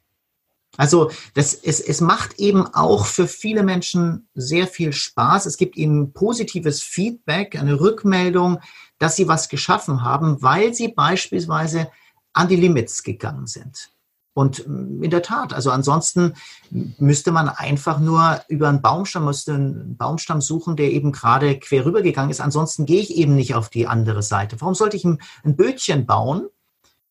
Also 0.77 1.11
das, 1.33 1.53
es, 1.53 1.79
es 1.79 1.99
macht 1.99 2.39
eben 2.39 2.65
auch 2.67 3.05
für 3.05 3.27
viele 3.27 3.63
Menschen 3.63 4.27
sehr 4.33 4.67
viel 4.67 4.93
Spaß. 4.93 5.45
Es 5.45 5.57
gibt 5.57 5.75
ihnen 5.77 6.13
positives 6.13 6.81
Feedback, 6.81 7.59
eine 7.59 7.79
Rückmeldung, 7.79 8.59
dass 8.97 9.15
sie 9.15 9.27
was 9.27 9.49
geschaffen 9.49 10.03
haben, 10.03 10.41
weil 10.41 10.73
sie 10.73 10.89
beispielsweise 10.89 11.89
an 12.33 12.47
die 12.47 12.55
Limits 12.55 13.03
gegangen 13.03 13.47
sind. 13.47 13.91
Und 14.33 14.65
mm, 14.67 15.03
in 15.03 15.11
der 15.11 15.21
Tat, 15.21 15.53
also 15.53 15.71
ansonsten 15.71 16.33
müsste 16.69 17.31
man 17.31 17.49
einfach 17.49 17.99
nur 17.99 18.41
über 18.47 18.69
einen 18.69 18.81
Baumstamm, 18.81 19.25
müsste 19.25 19.55
einen 19.55 19.97
Baumstamm 19.97 20.39
suchen, 20.39 20.75
der 20.75 20.91
eben 20.91 21.11
gerade 21.11 21.59
quer 21.59 21.85
rübergegangen 21.85 22.31
ist. 22.31 22.39
Ansonsten 22.39 22.85
gehe 22.85 23.01
ich 23.01 23.15
eben 23.15 23.35
nicht 23.35 23.55
auf 23.55 23.69
die 23.69 23.87
andere 23.87 24.23
Seite. 24.23 24.61
Warum 24.61 24.75
sollte 24.75 24.95
ich 24.95 25.03
ein, 25.03 25.19
Bötchen 25.43 26.05
bauen? 26.05 26.47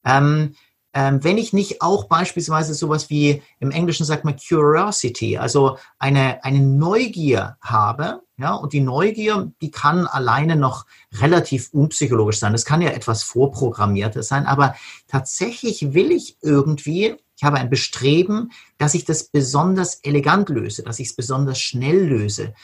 Ähm, 0.05 0.55
ähm, 0.95 1.23
wenn 1.23 1.39
ich 1.39 1.53
nicht 1.53 1.83
auch 1.83 2.05
beispielsweise 2.05 2.75
sowas 2.75 3.11
wie 3.11 3.43
im 3.61 3.71
Englischen 3.71 4.07
sagt 4.07 4.25
man 4.25 4.37
Curiosity, 4.37 5.37
also 5.37 5.77
eine, 5.99 6.43
eine 6.45 6.61
Neugier 6.61 7.57
habe, 7.61 8.23
ja, 8.39 8.55
und 8.55 8.73
die 8.73 8.81
Neugier, 8.81 9.53
die 9.61 9.71
kann 9.71 10.07
alleine 10.07 10.57
noch 10.57 10.87
relativ 11.13 11.71
unpsychologisch 11.73 12.39
sein. 12.39 12.53
Das 12.53 12.65
kann 12.65 12.81
ja 12.81 12.91
etwas 12.91 13.25
Vorprogrammiertes 13.25 14.29
sein, 14.29 14.47
aber 14.47 14.77
tatsächlich 15.09 15.93
will 15.93 16.13
ich 16.13 16.39
irgendwie, 16.41 17.17
ich 17.37 17.43
habe 17.43 17.59
ein 17.59 17.69
Bestreben, 17.69 18.53
dass 18.79 18.95
ich 18.95 19.05
das 19.05 19.25
besonders 19.25 19.97
elegant 19.97 20.49
löse, 20.49 20.85
dass 20.85 21.01
ich 21.01 21.09
es 21.09 21.17
besonders 21.17 21.61
schnell 21.61 22.07
löse. 22.07 22.55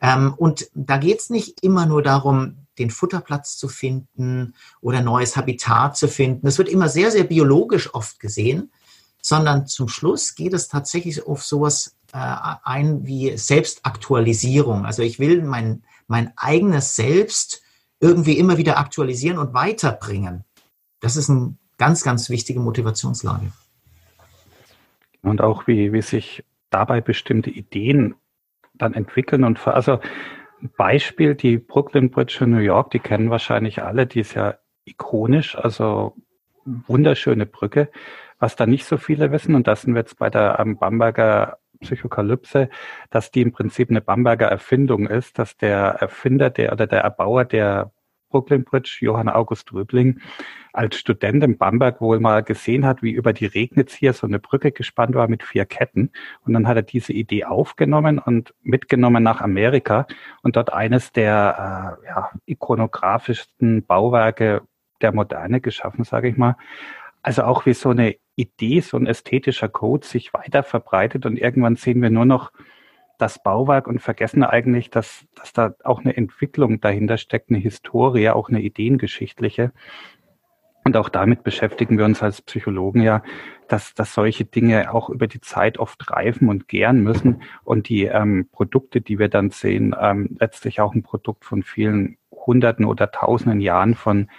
Ähm, 0.00 0.34
und 0.36 0.68
da 0.74 0.96
geht 0.96 1.20
es 1.20 1.30
nicht 1.30 1.62
immer 1.62 1.86
nur 1.86 2.02
darum, 2.02 2.66
den 2.80 2.90
Futterplatz 2.90 3.56
zu 3.56 3.68
finden 3.68 4.54
oder 4.80 5.02
neues 5.02 5.36
Habitat 5.36 5.96
zu 5.96 6.08
finden. 6.08 6.46
Das 6.46 6.58
wird 6.58 6.68
immer 6.68 6.88
sehr, 6.88 7.10
sehr 7.10 7.24
biologisch 7.24 7.94
oft 7.94 8.18
gesehen, 8.18 8.72
sondern 9.22 9.66
zum 9.66 9.88
Schluss 9.88 10.34
geht 10.34 10.54
es 10.54 10.68
tatsächlich 10.68 11.26
auf 11.26 11.44
sowas 11.44 11.96
äh, 12.12 12.18
ein 12.64 13.06
wie 13.06 13.36
Selbstaktualisierung. 13.36 14.86
Also 14.86 15.02
ich 15.02 15.18
will 15.18 15.42
mein, 15.42 15.84
mein 16.08 16.32
eigenes 16.36 16.96
Selbst 16.96 17.62
irgendwie 18.00 18.38
immer 18.38 18.56
wieder 18.56 18.78
aktualisieren 18.78 19.38
und 19.38 19.54
weiterbringen. 19.54 20.44
Das 21.00 21.16
ist 21.16 21.30
eine 21.30 21.54
ganz, 21.76 22.02
ganz 22.02 22.30
wichtige 22.30 22.60
Motivationslage. 22.60 23.52
Und 25.22 25.42
auch 25.42 25.66
wie, 25.66 25.92
wie 25.92 26.02
sich 26.02 26.44
dabei 26.70 27.00
bestimmte 27.00 27.50
Ideen 27.50 28.14
dann 28.74 28.94
entwickeln 28.94 29.44
und 29.44 29.66
also 29.66 30.00
Beispiel, 30.76 31.34
die 31.34 31.58
Brooklyn 31.58 32.10
Bridge 32.10 32.38
in 32.42 32.50
New 32.50 32.58
York, 32.58 32.90
die 32.90 32.98
kennen 32.98 33.30
wahrscheinlich 33.30 33.82
alle, 33.82 34.06
die 34.06 34.20
ist 34.20 34.34
ja 34.34 34.54
ikonisch, 34.84 35.56
also 35.56 36.14
wunderschöne 36.64 37.46
Brücke. 37.46 37.90
Was 38.38 38.56
da 38.56 38.66
nicht 38.66 38.84
so 38.84 38.96
viele 38.96 39.32
wissen, 39.32 39.54
und 39.54 39.66
das 39.66 39.82
sind 39.82 39.94
wir 39.94 40.00
jetzt 40.00 40.18
bei 40.18 40.30
der 40.30 40.58
ähm, 40.58 40.78
Bamberger 40.78 41.58
Psychokalypse, 41.80 42.68
dass 43.10 43.30
die 43.30 43.42
im 43.42 43.52
Prinzip 43.52 43.90
eine 43.90 44.00
Bamberger 44.00 44.46
Erfindung 44.46 45.06
ist, 45.06 45.38
dass 45.38 45.56
der 45.56 45.96
Erfinder 46.00 46.50
der 46.50 46.72
oder 46.72 46.86
der 46.86 47.00
Erbauer 47.00 47.44
der 47.44 47.90
Brooklyn 48.30 48.64
Bridge, 48.64 48.98
Johann 49.00 49.28
August 49.28 49.72
Röbling, 49.72 50.20
als 50.72 50.96
Student 50.96 51.44
in 51.44 51.58
Bamberg 51.58 52.00
wohl 52.00 52.20
mal 52.20 52.42
gesehen 52.42 52.86
hat, 52.86 53.02
wie 53.02 53.10
über 53.10 53.32
die 53.32 53.46
Regnitz 53.46 53.92
hier 53.92 54.12
so 54.12 54.26
eine 54.26 54.38
Brücke 54.38 54.72
gespannt 54.72 55.14
war 55.14 55.28
mit 55.28 55.42
vier 55.42 55.66
Ketten. 55.66 56.10
Und 56.44 56.54
dann 56.54 56.66
hat 56.66 56.76
er 56.76 56.82
diese 56.82 57.12
Idee 57.12 57.44
aufgenommen 57.44 58.18
und 58.18 58.54
mitgenommen 58.62 59.22
nach 59.22 59.40
Amerika 59.40 60.06
und 60.42 60.56
dort 60.56 60.72
eines 60.72 61.12
der 61.12 61.98
äh, 62.02 62.06
ja, 62.06 62.30
ikonografischsten 62.46 63.84
Bauwerke 63.84 64.62
der 65.00 65.12
Moderne 65.12 65.60
geschaffen, 65.60 66.04
sage 66.04 66.28
ich 66.28 66.36
mal. 66.36 66.56
Also 67.22 67.42
auch 67.42 67.66
wie 67.66 67.74
so 67.74 67.90
eine 67.90 68.16
Idee, 68.36 68.80
so 68.80 68.96
ein 68.96 69.06
ästhetischer 69.06 69.68
Code 69.68 70.06
sich 70.06 70.32
weiter 70.32 70.62
verbreitet 70.62 71.26
und 71.26 71.36
irgendwann 71.36 71.76
sehen 71.76 72.00
wir 72.00 72.10
nur 72.10 72.24
noch 72.24 72.52
das 73.20 73.42
Bauwerk 73.42 73.86
und 73.86 74.00
vergessen 74.00 74.42
eigentlich, 74.42 74.90
dass, 74.90 75.26
dass 75.34 75.52
da 75.52 75.74
auch 75.84 76.00
eine 76.00 76.16
Entwicklung 76.16 76.80
dahinter 76.80 77.16
steckt, 77.16 77.50
eine 77.50 77.58
Historie, 77.58 78.30
auch 78.30 78.48
eine 78.48 78.60
ideengeschichtliche. 78.60 79.72
Und 80.84 80.96
auch 80.96 81.08
damit 81.08 81.42
beschäftigen 81.42 81.98
wir 81.98 82.06
uns 82.06 82.22
als 82.22 82.40
Psychologen 82.40 83.02
ja, 83.02 83.22
dass, 83.68 83.94
dass 83.94 84.14
solche 84.14 84.44
Dinge 84.44 84.92
auch 84.92 85.10
über 85.10 85.26
die 85.26 85.40
Zeit 85.40 85.78
oft 85.78 86.10
reifen 86.10 86.48
und 86.48 86.68
gären 86.68 87.02
müssen 87.02 87.42
und 87.64 87.88
die 87.88 88.04
ähm, 88.04 88.48
Produkte, 88.50 89.00
die 89.00 89.18
wir 89.18 89.28
dann 89.28 89.50
sehen, 89.50 89.94
ähm, 90.00 90.36
letztlich 90.40 90.80
auch 90.80 90.94
ein 90.94 91.02
Produkt 91.02 91.44
von 91.44 91.62
vielen 91.62 92.16
Hunderten 92.32 92.86
oder 92.86 93.10
Tausenden 93.10 93.60
Jahren 93.60 93.94
von 93.94 94.30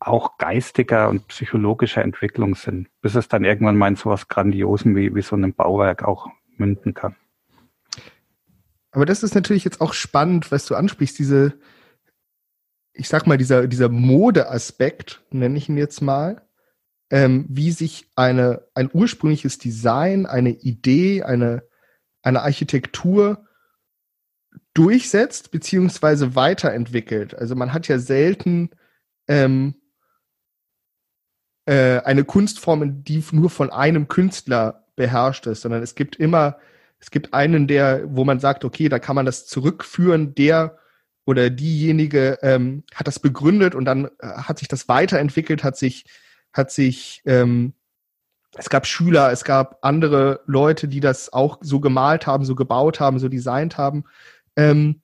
auch 0.00 0.38
geistiger 0.38 1.08
und 1.08 1.28
psychologischer 1.28 2.02
Entwicklung 2.02 2.54
sind, 2.54 2.88
bis 3.02 3.14
es 3.14 3.28
dann 3.28 3.44
irgendwann 3.44 3.76
mal 3.76 3.88
in 3.88 3.96
so 3.96 4.10
was 4.10 4.28
Grandiosen 4.28 4.96
wie, 4.96 5.14
wie 5.14 5.22
so 5.22 5.36
einem 5.36 5.54
Bauwerk 5.54 6.04
auch 6.04 6.28
münden 6.56 6.94
kann. 6.94 7.16
Aber 8.96 9.04
das 9.04 9.22
ist 9.22 9.34
natürlich 9.34 9.62
jetzt 9.62 9.82
auch 9.82 9.92
spannend, 9.92 10.50
was 10.50 10.64
du 10.64 10.74
ansprichst, 10.74 11.18
diese, 11.18 11.52
ich 12.94 13.10
sag 13.10 13.26
mal, 13.26 13.36
dieser, 13.36 13.66
dieser 13.66 13.90
Modeaspekt, 13.90 15.22
nenne 15.30 15.58
ich 15.58 15.68
ihn 15.68 15.76
jetzt 15.76 16.00
mal, 16.00 16.48
ähm, 17.10 17.44
wie 17.50 17.72
sich 17.72 18.10
eine, 18.16 18.66
ein 18.72 18.88
ursprüngliches 18.90 19.58
Design, 19.58 20.24
eine 20.24 20.48
Idee, 20.48 21.24
eine, 21.24 21.64
eine 22.22 22.40
Architektur 22.40 23.46
durchsetzt 24.72 25.50
beziehungsweise 25.50 26.34
weiterentwickelt. 26.34 27.34
Also 27.34 27.54
man 27.54 27.74
hat 27.74 27.88
ja 27.88 27.98
selten 27.98 28.70
ähm, 29.28 29.74
äh, 31.66 32.00
eine 32.00 32.24
Kunstform, 32.24 33.04
die 33.04 33.22
nur 33.32 33.50
von 33.50 33.68
einem 33.68 34.08
Künstler 34.08 34.86
beherrscht 34.96 35.46
ist, 35.46 35.60
sondern 35.60 35.82
es 35.82 35.96
gibt 35.96 36.16
immer, 36.16 36.58
es 36.98 37.10
gibt 37.10 37.34
einen, 37.34 37.66
der, 37.66 38.02
wo 38.06 38.24
man 38.24 38.40
sagt, 38.40 38.64
okay, 38.64 38.88
da 38.88 38.98
kann 38.98 39.16
man 39.16 39.26
das 39.26 39.46
zurückführen, 39.46 40.34
der 40.34 40.78
oder 41.24 41.50
diejenige 41.50 42.38
ähm, 42.42 42.84
hat 42.94 43.06
das 43.06 43.18
begründet 43.18 43.74
und 43.74 43.84
dann 43.84 44.06
äh, 44.20 44.28
hat 44.28 44.58
sich 44.58 44.68
das 44.68 44.88
weiterentwickelt, 44.88 45.64
hat 45.64 45.76
sich, 45.76 46.04
hat 46.52 46.70
sich, 46.70 47.22
ähm, 47.26 47.74
es 48.56 48.70
gab 48.70 48.86
Schüler, 48.86 49.32
es 49.32 49.44
gab 49.44 49.78
andere 49.82 50.40
Leute, 50.46 50.88
die 50.88 51.00
das 51.00 51.32
auch 51.32 51.58
so 51.60 51.80
gemalt 51.80 52.26
haben, 52.26 52.44
so 52.44 52.54
gebaut 52.54 53.00
haben, 53.00 53.18
so 53.18 53.28
designt 53.28 53.76
haben. 53.76 54.04
Ähm, 54.54 55.02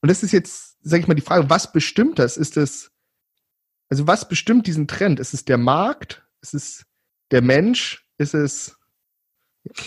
und 0.00 0.10
das 0.10 0.22
ist 0.22 0.32
jetzt, 0.32 0.76
sage 0.82 1.02
ich 1.02 1.08
mal, 1.08 1.14
die 1.14 1.22
Frage, 1.22 1.50
was 1.50 1.72
bestimmt 1.72 2.18
das? 2.18 2.36
Ist 2.36 2.56
es, 2.56 2.92
also 3.88 4.06
was 4.06 4.28
bestimmt 4.28 4.66
diesen 4.66 4.86
Trend? 4.86 5.18
Ist 5.18 5.34
es 5.34 5.44
der 5.44 5.58
Markt? 5.58 6.24
Ist 6.42 6.54
es 6.54 6.86
der 7.30 7.42
Mensch? 7.42 8.06
Ist 8.18 8.34
es, 8.34 8.76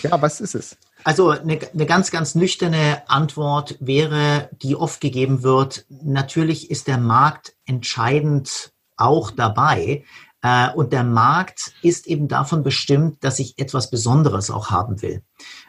ja, 0.02 0.20
was 0.20 0.40
ist 0.40 0.54
es? 0.54 0.76
Also 1.04 1.30
eine, 1.30 1.58
eine 1.72 1.86
ganz, 1.86 2.10
ganz 2.10 2.34
nüchterne 2.34 3.02
Antwort 3.08 3.76
wäre, 3.80 4.50
die 4.62 4.76
oft 4.76 5.00
gegeben 5.00 5.42
wird, 5.42 5.84
natürlich 5.88 6.70
ist 6.70 6.86
der 6.86 6.98
Markt 6.98 7.54
entscheidend 7.66 8.72
auch 8.96 9.30
dabei. 9.30 10.04
Äh, 10.42 10.70
und 10.74 10.92
der 10.92 11.04
Markt 11.04 11.72
ist 11.82 12.06
eben 12.06 12.28
davon 12.28 12.62
bestimmt, 12.62 13.24
dass 13.24 13.38
ich 13.38 13.58
etwas 13.58 13.90
Besonderes 13.90 14.50
auch 14.50 14.70
haben 14.70 15.02
will. 15.02 15.22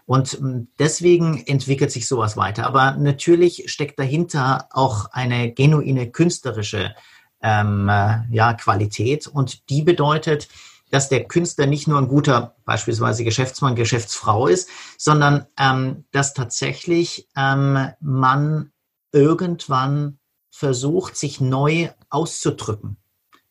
Und 0.06 0.38
ähm, 0.40 0.68
deswegen 0.80 1.44
entwickelt 1.46 1.92
sich 1.92 2.08
sowas 2.08 2.38
weiter. 2.38 2.66
Aber 2.66 2.96
natürlich 2.98 3.72
steckt 3.72 4.00
dahinter 4.00 4.68
auch 4.72 5.06
eine 5.12 5.52
genuine 5.52 6.12
künstlerische 6.12 6.96
ähm, 7.42 7.88
äh, 7.90 8.22
ja, 8.32 8.54
Qualität. 8.54 9.28
Und 9.28 9.70
die 9.70 9.84
bedeutet, 9.84 10.48
dass 10.94 11.10
der 11.10 11.24
Künstler 11.24 11.66
nicht 11.66 11.88
nur 11.88 11.98
ein 11.98 12.08
guter 12.08 12.56
beispielsweise 12.66 13.24
Geschäftsmann, 13.24 13.74
Geschäftsfrau 13.74 14.46
ist, 14.46 14.70
sondern 14.96 15.48
ähm, 15.60 16.06
dass 16.12 16.36
tatsächlich 16.36 17.28
ähm, 17.36 17.88
man 18.00 18.72
irgendwann 19.12 20.20
versucht, 20.52 21.18
sich 21.18 21.42
neu 21.42 21.90
auszudrücken. 22.12 22.98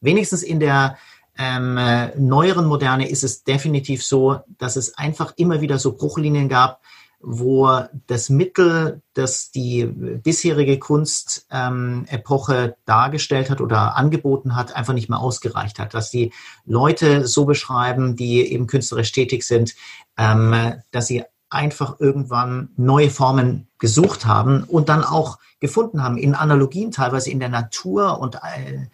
Wenigstens 0.00 0.44
in 0.44 0.61
der 0.61 0.98
ähm, 1.37 1.76
äh, 1.78 2.16
neueren 2.16 2.66
Moderne 2.66 3.11
ist 3.11 3.24
es 3.24 3.42
definitiv 3.42 4.05
so, 4.05 4.38
dass 4.46 4.76
es 4.76 4.96
einfach 4.96 5.35
immer 5.37 5.61
wieder 5.61 5.81
so 5.81 5.96
Bruchlinien 5.96 6.48
gab, 6.48 6.81
wo 7.22 7.80
das 8.06 8.28
Mittel, 8.28 9.02
das 9.14 9.50
die 9.50 9.87
bisherige 9.87 10.78
Kunstepoche 10.78 12.64
ähm, 12.64 12.72
dargestellt 12.85 13.50
hat 13.50 13.61
oder 13.61 13.96
angeboten 13.96 14.56
hat, 14.56 14.74
einfach 14.74 14.94
nicht 14.94 15.08
mehr 15.08 15.20
ausgereicht 15.20 15.78
hat. 15.78 15.94
Dass 15.94 16.11
die 16.11 16.32
Leute 16.64 17.26
so 17.26 17.44
beschreiben, 17.44 18.16
die 18.16 18.52
eben 18.52 18.66
künstlerisch 18.66 19.12
tätig 19.12 19.44
sind, 19.44 19.74
ähm, 20.16 20.74
dass 20.90 21.06
sie 21.06 21.24
einfach 21.48 22.00
irgendwann 22.00 22.70
neue 22.76 23.11
Formen 23.11 23.68
gesucht 23.78 24.24
haben 24.26 24.64
und 24.64 24.88
dann 24.88 25.04
auch 25.04 25.38
gefunden 25.61 26.02
haben, 26.02 26.16
in 26.16 26.35
Analogien 26.35 26.90
teilweise 26.90 27.30
in 27.30 27.40
der 27.40 27.50
Natur 27.50 28.18
und 28.18 28.37
äh, 28.37 28.88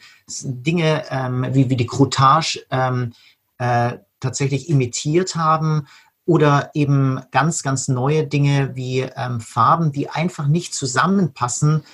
Dinge 0.44 1.04
ähm, 1.10 1.46
wie, 1.52 1.70
wie 1.70 1.76
die 1.76 1.86
Croutage 1.86 2.60
ähm, 2.70 3.12
äh, 3.58 3.98
tatsächlich 4.20 4.68
imitiert 4.68 5.36
haben 5.36 5.86
oder 6.28 6.70
eben 6.74 7.22
ganz, 7.30 7.62
ganz 7.62 7.88
neue 7.88 8.26
Dinge 8.26 8.76
wie 8.76 9.00
ähm, 9.00 9.40
Farben, 9.40 9.92
die 9.92 10.10
einfach 10.10 10.46
nicht 10.46 10.74
zusammenpassen 10.74 11.84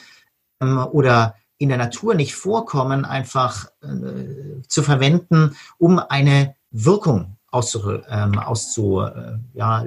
ähm, 0.61 0.85
oder 0.91 1.37
in 1.57 1.69
der 1.69 1.79
Natur 1.79 2.17
nicht 2.17 2.35
vorkommen, 2.35 3.05
einfach 3.05 3.67
äh, 3.81 4.61
zu 4.67 4.83
verwenden, 4.83 5.57
um 5.79 6.01
eine 6.01 6.57
Wirkung 6.73 7.37
auszulösen. 7.53 8.05
Ähm, 8.11 8.39
auszu, 8.41 9.03
äh, 9.03 9.39
ja, 9.53 9.85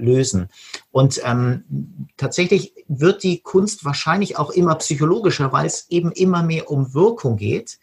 Und 0.91 1.19
ähm, 1.25 2.07
tatsächlich 2.15 2.73
wird 2.87 3.23
die 3.23 3.41
Kunst 3.41 3.83
wahrscheinlich 3.83 4.37
auch 4.37 4.51
immer 4.51 4.75
psychologischer, 4.75 5.51
weil 5.51 5.65
es 5.65 5.89
eben 5.89 6.13
immer 6.13 6.41
mehr 6.41 6.71
um 6.71 6.93
Wirkung 6.93 7.35
geht. 7.35 7.79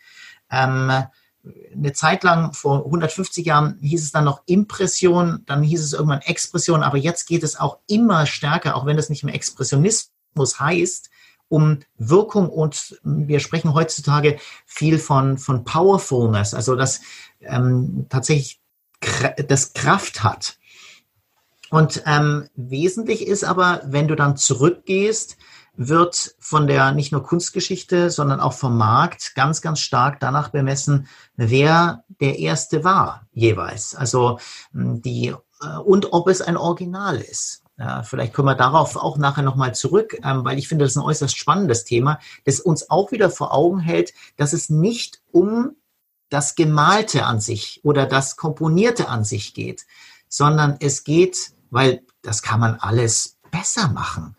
Eine 1.72 1.92
Zeit 1.92 2.24
lang, 2.24 2.54
vor 2.54 2.84
150 2.86 3.44
Jahren, 3.44 3.78
hieß 3.80 4.02
es 4.02 4.12
dann 4.12 4.24
noch 4.24 4.42
Impression, 4.46 5.42
dann 5.46 5.62
hieß 5.62 5.82
es 5.82 5.92
irgendwann 5.92 6.22
Expression, 6.22 6.82
aber 6.82 6.96
jetzt 6.96 7.26
geht 7.26 7.42
es 7.42 7.58
auch 7.58 7.78
immer 7.86 8.26
stärker, 8.26 8.76
auch 8.76 8.86
wenn 8.86 8.98
es 8.98 9.10
nicht 9.10 9.24
mehr 9.24 9.34
Expressionismus 9.34 10.58
heißt, 10.58 11.10
um 11.48 11.80
Wirkung 11.98 12.48
und 12.48 12.98
wir 13.02 13.40
sprechen 13.40 13.74
heutzutage 13.74 14.38
viel 14.64 14.98
von, 14.98 15.36
von 15.36 15.64
Powerfulness, 15.64 16.54
also 16.54 16.76
dass 16.76 17.00
ähm, 17.40 18.06
tatsächlich 18.08 18.60
das 19.48 19.74
Kraft 19.74 20.22
hat. 20.22 20.56
Und 21.70 22.02
ähm, 22.06 22.48
wesentlich 22.54 23.26
ist 23.26 23.44
aber, 23.44 23.82
wenn 23.84 24.08
du 24.08 24.14
dann 24.14 24.36
zurückgehst, 24.36 25.36
wird 25.76 26.36
von 26.38 26.66
der 26.66 26.92
nicht 26.92 27.12
nur 27.12 27.22
Kunstgeschichte, 27.22 28.10
sondern 28.10 28.40
auch 28.40 28.52
vom 28.52 28.76
Markt 28.76 29.34
ganz, 29.34 29.60
ganz 29.60 29.80
stark 29.80 30.20
danach 30.20 30.50
bemessen, 30.50 31.08
wer 31.36 32.04
der 32.20 32.38
Erste 32.38 32.84
war 32.84 33.26
jeweils. 33.32 33.94
Also 33.94 34.38
die 34.72 35.34
äh, 35.62 35.76
und 35.78 36.12
ob 36.12 36.28
es 36.28 36.40
ein 36.40 36.56
Original 36.56 37.20
ist. 37.20 37.62
Ja, 37.76 38.04
vielleicht 38.04 38.32
kommen 38.32 38.46
wir 38.46 38.54
darauf 38.54 38.94
auch 38.94 39.18
nachher 39.18 39.42
nochmal 39.42 39.74
zurück, 39.74 40.16
ähm, 40.22 40.44
weil 40.44 40.58
ich 40.58 40.68
finde, 40.68 40.84
das 40.84 40.92
ist 40.92 40.96
ein 40.96 41.04
äußerst 41.04 41.36
spannendes 41.36 41.84
Thema, 41.84 42.20
das 42.44 42.60
uns 42.60 42.88
auch 42.88 43.10
wieder 43.10 43.30
vor 43.30 43.52
Augen 43.52 43.80
hält, 43.80 44.12
dass 44.36 44.52
es 44.52 44.70
nicht 44.70 45.22
um 45.32 45.72
das 46.28 46.54
Gemalte 46.54 47.26
an 47.26 47.40
sich 47.40 47.80
oder 47.82 48.06
das 48.06 48.36
Komponierte 48.36 49.08
an 49.08 49.24
sich 49.24 49.54
geht, 49.54 49.86
sondern 50.28 50.76
es 50.78 51.02
geht, 51.02 51.52
weil 51.70 52.02
das 52.22 52.42
kann 52.42 52.60
man 52.60 52.76
alles 52.76 53.38
besser 53.50 53.88
machen. 53.88 54.36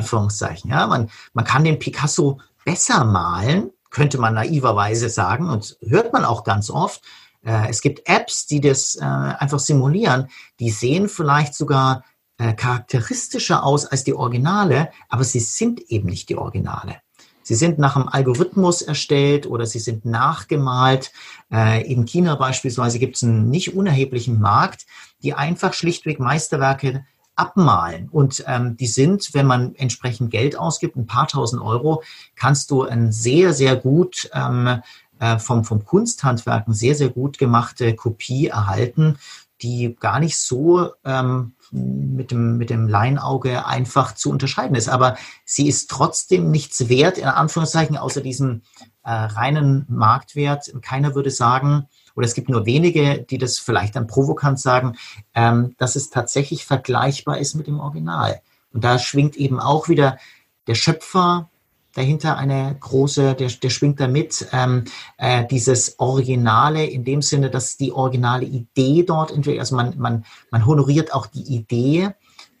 Anführungszeichen. 0.00 0.70
Ja, 0.70 0.86
man, 0.86 1.10
man 1.32 1.44
kann 1.44 1.64
den 1.64 1.78
Picasso 1.78 2.40
besser 2.64 3.04
malen, 3.04 3.70
könnte 3.90 4.18
man 4.18 4.34
naiverweise 4.34 5.08
sagen 5.08 5.48
und 5.48 5.76
hört 5.82 6.12
man 6.12 6.24
auch 6.24 6.44
ganz 6.44 6.70
oft. 6.70 7.02
Äh, 7.44 7.68
es 7.68 7.80
gibt 7.80 8.08
Apps, 8.08 8.46
die 8.46 8.60
das 8.60 8.96
äh, 8.96 9.04
einfach 9.04 9.58
simulieren. 9.58 10.28
Die 10.58 10.70
sehen 10.70 11.08
vielleicht 11.08 11.54
sogar 11.54 12.04
äh, 12.38 12.54
charakteristischer 12.54 13.64
aus 13.64 13.86
als 13.86 14.04
die 14.04 14.14
Originale, 14.14 14.90
aber 15.08 15.24
sie 15.24 15.40
sind 15.40 15.80
eben 15.90 16.08
nicht 16.08 16.28
die 16.28 16.36
Originale. 16.36 16.96
Sie 17.42 17.54
sind 17.54 17.78
nach 17.78 17.96
einem 17.96 18.08
Algorithmus 18.08 18.80
erstellt 18.80 19.46
oder 19.46 19.66
sie 19.66 19.80
sind 19.80 20.04
nachgemalt. 20.04 21.10
Äh, 21.52 21.90
in 21.90 22.04
China 22.04 22.36
beispielsweise 22.36 22.98
gibt 22.98 23.16
es 23.16 23.24
einen 23.24 23.50
nicht 23.50 23.74
unerheblichen 23.74 24.40
Markt, 24.40 24.86
die 25.22 25.34
einfach 25.34 25.72
schlichtweg 25.72 26.20
Meisterwerke 26.20 27.04
abmalen. 27.36 28.08
Und 28.08 28.44
ähm, 28.46 28.76
die 28.76 28.86
sind, 28.86 29.32
wenn 29.32 29.46
man 29.46 29.74
entsprechend 29.74 30.30
Geld 30.30 30.58
ausgibt, 30.58 30.96
ein 30.96 31.06
paar 31.06 31.28
tausend 31.28 31.62
Euro, 31.62 32.02
kannst 32.36 32.70
du 32.70 32.82
ein 32.82 33.12
sehr, 33.12 33.52
sehr 33.52 33.76
gut 33.76 34.30
ähm, 34.34 34.82
äh, 35.18 35.38
vom, 35.38 35.64
vom 35.64 35.84
Kunsthandwerk 35.84 36.66
eine 36.66 36.74
sehr, 36.74 36.94
sehr 36.94 37.10
gut 37.10 37.38
gemachte 37.38 37.94
Kopie 37.94 38.48
erhalten, 38.48 39.18
die 39.62 39.96
gar 39.98 40.20
nicht 40.20 40.38
so 40.38 40.90
ähm, 41.04 41.54
mit 41.70 42.30
dem, 42.30 42.56
mit 42.56 42.70
dem 42.70 42.88
Leinauge 42.88 43.66
einfach 43.66 44.14
zu 44.14 44.30
unterscheiden 44.30 44.74
ist. 44.74 44.88
Aber 44.88 45.16
sie 45.44 45.68
ist 45.68 45.90
trotzdem 45.90 46.50
nichts 46.50 46.88
wert, 46.88 47.18
in 47.18 47.26
Anführungszeichen, 47.26 47.96
außer 47.96 48.22
diesem 48.22 48.62
äh, 49.04 49.12
reinen 49.12 49.86
Marktwert. 49.88 50.72
Keiner 50.82 51.14
würde 51.14 51.30
sagen, 51.30 51.86
oder 52.16 52.26
es 52.26 52.34
gibt 52.34 52.48
nur 52.48 52.66
wenige, 52.66 53.22
die 53.22 53.38
das 53.38 53.58
vielleicht 53.58 53.96
dann 53.96 54.06
provokant 54.06 54.60
sagen, 54.60 54.96
ähm, 55.34 55.74
dass 55.78 55.96
es 55.96 56.10
tatsächlich 56.10 56.64
vergleichbar 56.64 57.38
ist 57.38 57.54
mit 57.54 57.66
dem 57.66 57.80
Original. 57.80 58.40
Und 58.72 58.84
da 58.84 58.98
schwingt 58.98 59.36
eben 59.36 59.60
auch 59.60 59.88
wieder 59.88 60.18
der 60.66 60.74
Schöpfer 60.74 61.48
dahinter 61.94 62.36
eine 62.36 62.76
große, 62.78 63.34
der, 63.34 63.48
der 63.48 63.70
schwingt 63.70 64.00
da 64.00 64.06
mit, 64.06 64.46
ähm, 64.52 64.84
äh, 65.18 65.44
dieses 65.46 65.98
Originale 65.98 66.84
in 66.86 67.04
dem 67.04 67.22
Sinne, 67.22 67.50
dass 67.50 67.76
die 67.76 67.92
originale 67.92 68.44
Idee 68.44 69.02
dort 69.02 69.32
entwickelt, 69.32 69.60
also 69.60 69.74
man, 69.76 69.98
man, 69.98 70.24
man 70.50 70.66
honoriert 70.66 71.12
auch 71.12 71.26
die 71.26 71.42
Idee, 71.42 72.10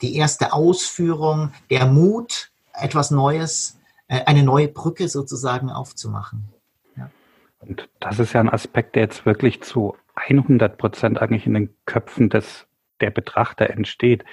die 0.02 0.16
erste 0.16 0.52
Ausführung, 0.52 1.52
der 1.70 1.86
Mut, 1.86 2.50
etwas 2.72 3.10
Neues, 3.10 3.76
äh, 4.08 4.24
eine 4.24 4.42
neue 4.42 4.68
Brücke 4.68 5.08
sozusagen 5.08 5.70
aufzumachen. 5.70 6.48
Und 7.60 7.88
das 8.00 8.18
ist 8.18 8.32
ja 8.32 8.40
ein 8.40 8.48
Aspekt, 8.48 8.96
der 8.96 9.02
jetzt 9.02 9.26
wirklich 9.26 9.62
zu 9.62 9.96
100 10.14 10.78
Prozent 10.78 11.20
eigentlich 11.20 11.46
in 11.46 11.54
den 11.54 11.70
Köpfen 11.84 12.30
des, 12.30 12.66
der 13.00 13.10
Betrachter 13.10 13.70
entsteht. 13.70 14.24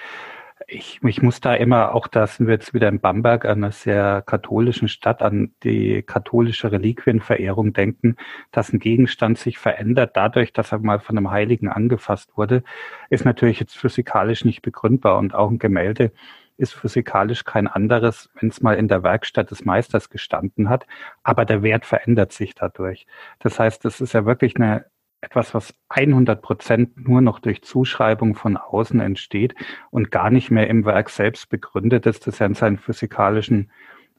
Ich, 0.66 1.00
ich 1.02 1.22
muss 1.22 1.40
da 1.40 1.54
immer, 1.54 1.94
auch 1.94 2.08
da 2.08 2.26
sind 2.26 2.46
wir 2.46 2.54
jetzt 2.54 2.74
wieder 2.74 2.88
in 2.88 3.00
Bamberg, 3.00 3.44
einer 3.46 3.70
sehr 3.70 4.22
katholischen 4.26 4.88
Stadt, 4.88 5.22
an 5.22 5.54
die 5.62 6.02
katholische 6.02 6.72
Reliquienverehrung 6.72 7.72
denken, 7.72 8.16
dass 8.50 8.72
ein 8.72 8.78
Gegenstand 8.78 9.38
sich 9.38 9.56
verändert 9.58 10.16
dadurch, 10.16 10.52
dass 10.52 10.72
er 10.72 10.78
mal 10.80 10.98
von 10.98 11.16
einem 11.16 11.30
Heiligen 11.30 11.68
angefasst 11.68 12.36
wurde, 12.36 12.64
ist 13.08 13.24
natürlich 13.24 13.60
jetzt 13.60 13.76
physikalisch 13.76 14.44
nicht 14.44 14.62
begründbar 14.62 15.18
und 15.18 15.34
auch 15.34 15.50
ein 15.50 15.58
Gemälde 15.58 16.12
ist 16.58 16.74
physikalisch 16.74 17.44
kein 17.44 17.68
anderes, 17.68 18.28
wenn 18.38 18.50
es 18.50 18.60
mal 18.60 18.74
in 18.74 18.88
der 18.88 19.02
Werkstatt 19.02 19.50
des 19.50 19.64
Meisters 19.64 20.10
gestanden 20.10 20.68
hat, 20.68 20.86
aber 21.22 21.44
der 21.44 21.62
Wert 21.62 21.86
verändert 21.86 22.32
sich 22.32 22.54
dadurch. 22.54 23.06
Das 23.38 23.58
heißt, 23.58 23.84
es 23.84 24.00
ist 24.00 24.12
ja 24.12 24.26
wirklich 24.26 24.56
eine 24.56 24.84
etwas, 25.20 25.54
was 25.54 25.74
100 25.88 26.42
Prozent 26.42 27.08
nur 27.08 27.20
noch 27.20 27.40
durch 27.40 27.62
Zuschreibung 27.62 28.34
von 28.34 28.56
außen 28.56 29.00
entsteht 29.00 29.54
und 29.90 30.10
gar 30.10 30.30
nicht 30.30 30.50
mehr 30.50 30.68
im 30.68 30.84
Werk 30.84 31.10
selbst 31.10 31.48
begründet 31.48 32.06
ist, 32.06 32.26
das 32.26 32.38
ja 32.38 32.46
in 32.46 32.54
seinen 32.54 32.78
physikalischen 32.78 33.70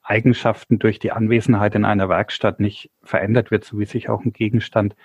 Eigenschaften 0.02 0.80
durch 0.80 1.00
die 1.00 1.12
Anwesenheit 1.12 1.76
in 1.76 1.86
einer 1.86 2.10
Werkstatt 2.10 2.60
nicht 2.60 2.90
verändert 3.04 3.52
wird, 3.52 3.64
so 3.64 3.80
wie 3.80 3.86
sich 3.86 4.10
auch 4.10 4.26
ein 4.26 4.34
Gegenstand 4.34 4.96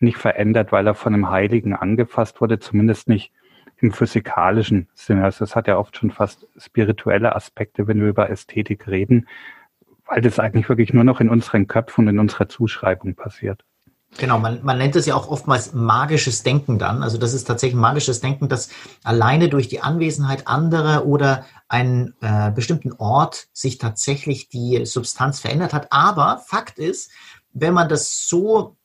nicht 0.00 0.16
verändert, 0.16 0.72
weil 0.72 0.86
er 0.86 0.94
von 0.94 1.14
einem 1.14 1.30
Heiligen 1.30 1.74
angefasst 1.74 2.40
wurde, 2.40 2.58
zumindest 2.58 3.08
nicht 3.08 3.32
im 3.80 3.92
physikalischen 3.92 4.88
Sinne. 4.94 5.24
Also 5.24 5.44
es 5.44 5.54
hat 5.54 5.68
ja 5.68 5.78
oft 5.78 5.96
schon 5.96 6.10
fast 6.10 6.46
spirituelle 6.56 7.34
Aspekte, 7.34 7.86
wenn 7.86 8.00
wir 8.00 8.08
über 8.08 8.30
Ästhetik 8.30 8.88
reden, 8.88 9.28
weil 10.06 10.20
das 10.20 10.38
eigentlich 10.38 10.68
wirklich 10.68 10.92
nur 10.92 11.04
noch 11.04 11.20
in 11.20 11.28
unseren 11.28 11.66
Köpfen 11.66 12.04
und 12.04 12.14
in 12.14 12.18
unserer 12.18 12.48
Zuschreibung 12.48 13.14
passiert. 13.14 13.64
Genau, 14.16 14.38
man, 14.38 14.64
man 14.64 14.78
nennt 14.78 14.96
es 14.96 15.04
ja 15.04 15.14
auch 15.14 15.28
oftmals 15.28 15.74
magisches 15.74 16.42
Denken 16.42 16.78
dann. 16.78 17.02
Also 17.02 17.18
das 17.18 17.34
ist 17.34 17.44
tatsächlich 17.44 17.78
magisches 17.78 18.20
Denken, 18.20 18.48
das 18.48 18.70
alleine 19.04 19.50
durch 19.50 19.68
die 19.68 19.82
Anwesenheit 19.82 20.48
anderer 20.48 21.04
oder 21.04 21.44
einen 21.68 22.14
äh, 22.22 22.50
bestimmten 22.50 22.92
Ort 22.94 23.48
sich 23.52 23.76
tatsächlich 23.76 24.48
die 24.48 24.86
Substanz 24.86 25.40
verändert 25.40 25.74
hat. 25.74 25.92
Aber 25.92 26.42
Fakt 26.46 26.78
ist, 26.78 27.10
wenn 27.52 27.74
man 27.74 27.90
das 27.90 28.26
so 28.26 28.77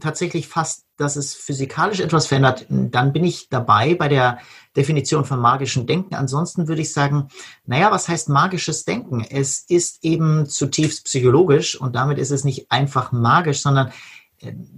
tatsächlich 0.00 0.48
fasst, 0.48 0.84
dass 0.96 1.16
es 1.16 1.34
physikalisch 1.34 2.00
etwas 2.00 2.26
verändert, 2.26 2.66
dann 2.68 3.12
bin 3.12 3.24
ich 3.24 3.48
dabei 3.48 3.94
bei 3.94 4.08
der 4.08 4.38
Definition 4.76 5.24
von 5.24 5.40
magischem 5.40 5.86
Denken. 5.86 6.14
Ansonsten 6.14 6.68
würde 6.68 6.82
ich 6.82 6.92
sagen, 6.92 7.28
naja, 7.66 7.90
was 7.90 8.08
heißt 8.08 8.28
magisches 8.28 8.84
Denken? 8.84 9.24
Es 9.28 9.60
ist 9.68 10.04
eben 10.04 10.46
zutiefst 10.46 11.04
psychologisch 11.04 11.80
und 11.80 11.94
damit 11.96 12.18
ist 12.18 12.30
es 12.30 12.44
nicht 12.44 12.70
einfach 12.70 13.12
magisch, 13.12 13.60
sondern 13.60 13.92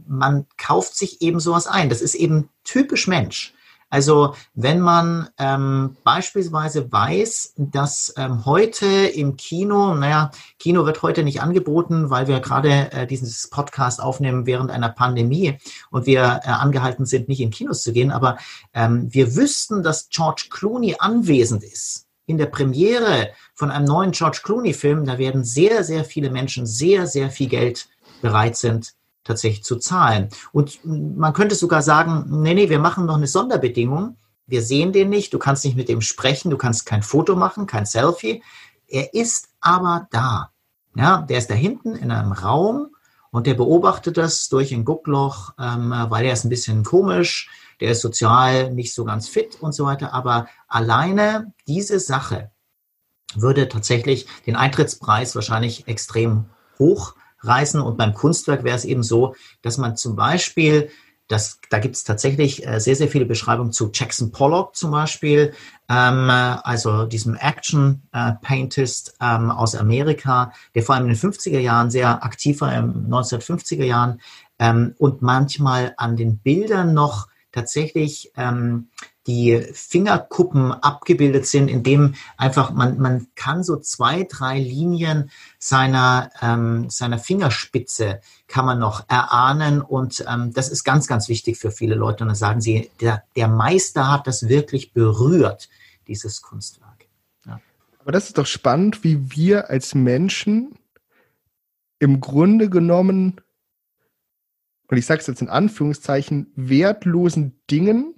man 0.07 0.47
kauft 0.57 0.97
sich 0.97 1.23
eben 1.23 1.41
sowas 1.41 1.67
ein. 1.67 1.89
Das 1.89 2.03
ist 2.03 2.15
eben 2.15 2.49
typisch 2.65 3.07
Mensch. 3.07 3.55
Also 3.95 4.35
wenn 4.55 4.81
man 4.81 5.29
ähm, 5.39 5.97
beispielsweise 6.03 6.91
weiß, 6.91 7.55
dass 7.57 8.13
ähm, 8.17 8.45
heute 8.45 8.87
im 8.87 9.37
Kino, 9.37 9.95
naja, 9.95 10.33
Kino 10.59 10.85
wird 10.85 11.03
heute 11.03 11.23
nicht 11.23 11.41
angeboten, 11.41 12.11
weil 12.11 12.27
wir 12.27 12.41
gerade 12.41 12.91
äh, 12.91 13.07
dieses 13.07 13.49
Podcast 13.51 14.03
aufnehmen 14.03 14.47
während 14.47 14.73
einer 14.73 14.89
Pandemie 14.89 15.59
und 15.93 16.07
wir 16.07 16.41
äh, 16.43 16.49
angehalten 16.49 17.07
sind, 17.07 17.29
nicht 17.29 17.39
in 17.39 17.51
Kinos 17.51 17.85
zu 17.85 17.93
gehen, 17.93 18.11
aber 18.11 18.37
ähm, 18.73 19.15
wir 19.15 19.37
wüssten, 19.37 19.85
dass 19.85 20.09
George 20.09 20.47
Clooney 20.51 20.97
anwesend 20.99 21.63
ist 21.63 22.09
in 22.27 22.37
der 22.37 22.47
Premiere 22.47 23.31
von 23.55 23.71
einem 23.71 23.85
neuen 23.85 24.11
George 24.11 24.41
Clooney-Film, 24.43 25.05
da 25.05 25.19
werden 25.19 25.45
sehr, 25.45 25.85
sehr 25.85 26.05
viele 26.05 26.31
Menschen 26.31 26.67
sehr, 26.67 27.07
sehr 27.07 27.31
viel 27.31 27.49
Geld 27.49 27.89
bereit 28.23 28.57
sind, 28.57 28.95
tatsächlich 29.25 29.65
zu 29.65 29.77
zahlen. 29.77 30.29
Und 30.53 30.81
man 30.85 31.33
könnte 31.33 31.55
sogar 31.55 31.83
sagen, 31.83 32.27
nee, 32.29 32.55
nee, 32.55 32.69
wir 32.69 32.79
machen 32.79 33.07
noch 33.07 33.17
eine 33.17 33.27
Sonderbedingung. 33.27 34.17
Wir 34.47 34.63
sehen 34.63 34.93
den 34.93 35.09
nicht, 35.09 35.33
du 35.33 35.39
kannst 35.39 35.65
nicht 35.65 35.77
mit 35.77 35.89
dem 35.89 36.03
sprechen, 36.03 36.51
du 36.51 36.59
kannst 36.59 36.85
kein 36.87 37.03
Foto 37.03 37.35
machen, 37.35 37.67
kein 37.67 37.87
Selfie. 37.87 38.43
Er 38.87 39.15
ist 39.15 39.49
aber 39.61 40.07
da. 40.11 40.51
Ja, 40.95 41.23
der 41.23 41.39
ist 41.39 41.51
da 41.51 41.55
hinten 41.55 41.97
in 41.97 42.11
einem 42.11 42.33
Raum 42.33 42.95
und 43.31 43.47
der 43.49 43.55
beobachtet 43.55 44.17
das 44.17 44.49
durch 44.49 44.73
ein 44.73 44.85
Guckloch, 44.85 45.55
ähm, 45.59 45.93
weil 46.09 46.27
er 46.27 46.35
ist 46.35 46.45
ein 46.45 46.51
bisschen 46.51 46.85
komisch, 46.85 47.51
der 47.81 47.91
ist 47.91 48.03
sozial 48.03 48.73
nicht 48.73 48.95
so 48.95 49.05
ganz 49.05 49.29
fit 49.29 49.59
und 49.61 49.73
so 49.73 49.87
weiter. 49.87 50.13
Aber 50.15 50.47
alleine 50.69 51.53
diese 51.67 51.99
Sache 51.99 52.53
würde 53.35 53.69
tatsächlich 53.69 54.27
den 54.47 54.55
Eintrittspreis 54.55 55.35
wahrscheinlich 55.35 55.89
extrem 55.89 56.45
hoch 56.79 57.15
reißen. 57.47 57.81
Und 57.81 57.97
beim 57.97 58.15
Kunstwerk 58.15 58.65
wäre 58.65 58.77
es 58.77 58.85
eben 58.85 59.03
so, 59.03 59.35
dass 59.63 59.79
man 59.79 59.97
zum 59.97 60.17
Beispiel 60.17 60.91
das, 61.29 61.59
da 61.71 61.79
gibt 61.79 61.97
es 61.97 62.05
tatsächlich 62.05 62.67
äh, 62.67 62.81
sehr, 62.81 62.97
sehr 62.97 63.09
viele 63.09 63.25
Beschreibungen 63.25 63.73
zu 63.73 63.91
Jackson 63.93 64.31
Pollock 64.31 64.77
zum 64.77 64.91
Beispiel, 64.91 65.55
ähm, 65.89 66.29
also 66.29 67.07
diesem 67.07 67.35
Action-Paintist 67.35 69.17
äh, 69.21 69.35
ähm, 69.35 69.51
aus 69.51 69.75
Amerika, 69.75 70.53
der 70.75 70.83
vor 70.83 70.95
allem 70.95 71.09
in 71.09 71.15
den 71.15 71.31
50er 71.33 71.61
Jahren 71.61 71.91
sehr 71.91 72.25
aktiv 72.25 72.61
war, 72.61 72.77
in 72.77 73.09
1950er 73.09 73.85
Jahren, 73.85 74.21
ähm, 74.59 74.95
und 74.99 75.23
manchmal 75.23 75.95
an 75.97 76.17
den 76.17 76.39
Bildern 76.39 76.93
noch 76.93 77.29
tatsächlich 77.53 78.33
ähm, 78.37 78.89
die 79.27 79.61
Fingerkuppen 79.73 80.73
abgebildet 80.73 81.47
sind, 81.47 81.69
indem 81.69 82.15
einfach 82.37 82.73
man, 82.73 82.99
man 82.99 83.27
kann 83.35 83.63
so 83.65 83.77
zwei, 83.77 84.25
drei 84.25 84.59
Linien 84.59 85.31
seiner, 85.59 86.31
ähm, 86.43 86.91
seiner 86.91 87.19
Fingerspitze 87.19 88.21
kann 88.49 88.67
man 88.67 88.79
noch 88.79 89.09
erahnen 89.09 89.81
und 89.81 90.25
ähm, 90.29 90.53
das 90.53 90.69
ist 90.69 90.85
ganz, 90.85 91.07
ganz 91.07 91.29
wichtig 91.29 91.59
für 91.59 91.71
viele 91.71 91.95
Leute 91.95 92.25
und 92.25 92.29
dann 92.29 92.37
sagen 92.37 92.61
sie, 92.61 92.91
der, 93.01 93.25
der 93.35 93.49
Meister 93.49 94.11
hat 94.11 94.27
das 94.27 94.49
wirklich 94.49 94.93
berührt, 94.93 95.69
dieses 96.07 96.43
Kunstwerk. 96.43 97.07
Ja. 97.47 97.61
Aber 98.01 98.13
das 98.13 98.27
ist 98.27 98.37
doch 98.37 98.47
spannend, 98.47 99.05
wie 99.05 99.35
wir 99.35 99.71
als 99.71 99.95
Menschen 99.95 100.79
im 101.99 102.21
Grunde 102.21 102.69
genommen, 102.69 103.41
und 104.89 104.99
ich 104.99 105.07
sage 105.07 105.23
es 105.23 105.27
jetzt 105.27 105.41
in 105.41 105.49
Anführungszeichen, 105.49 106.53
wertlosen 106.55 107.59
Dingen 107.71 108.15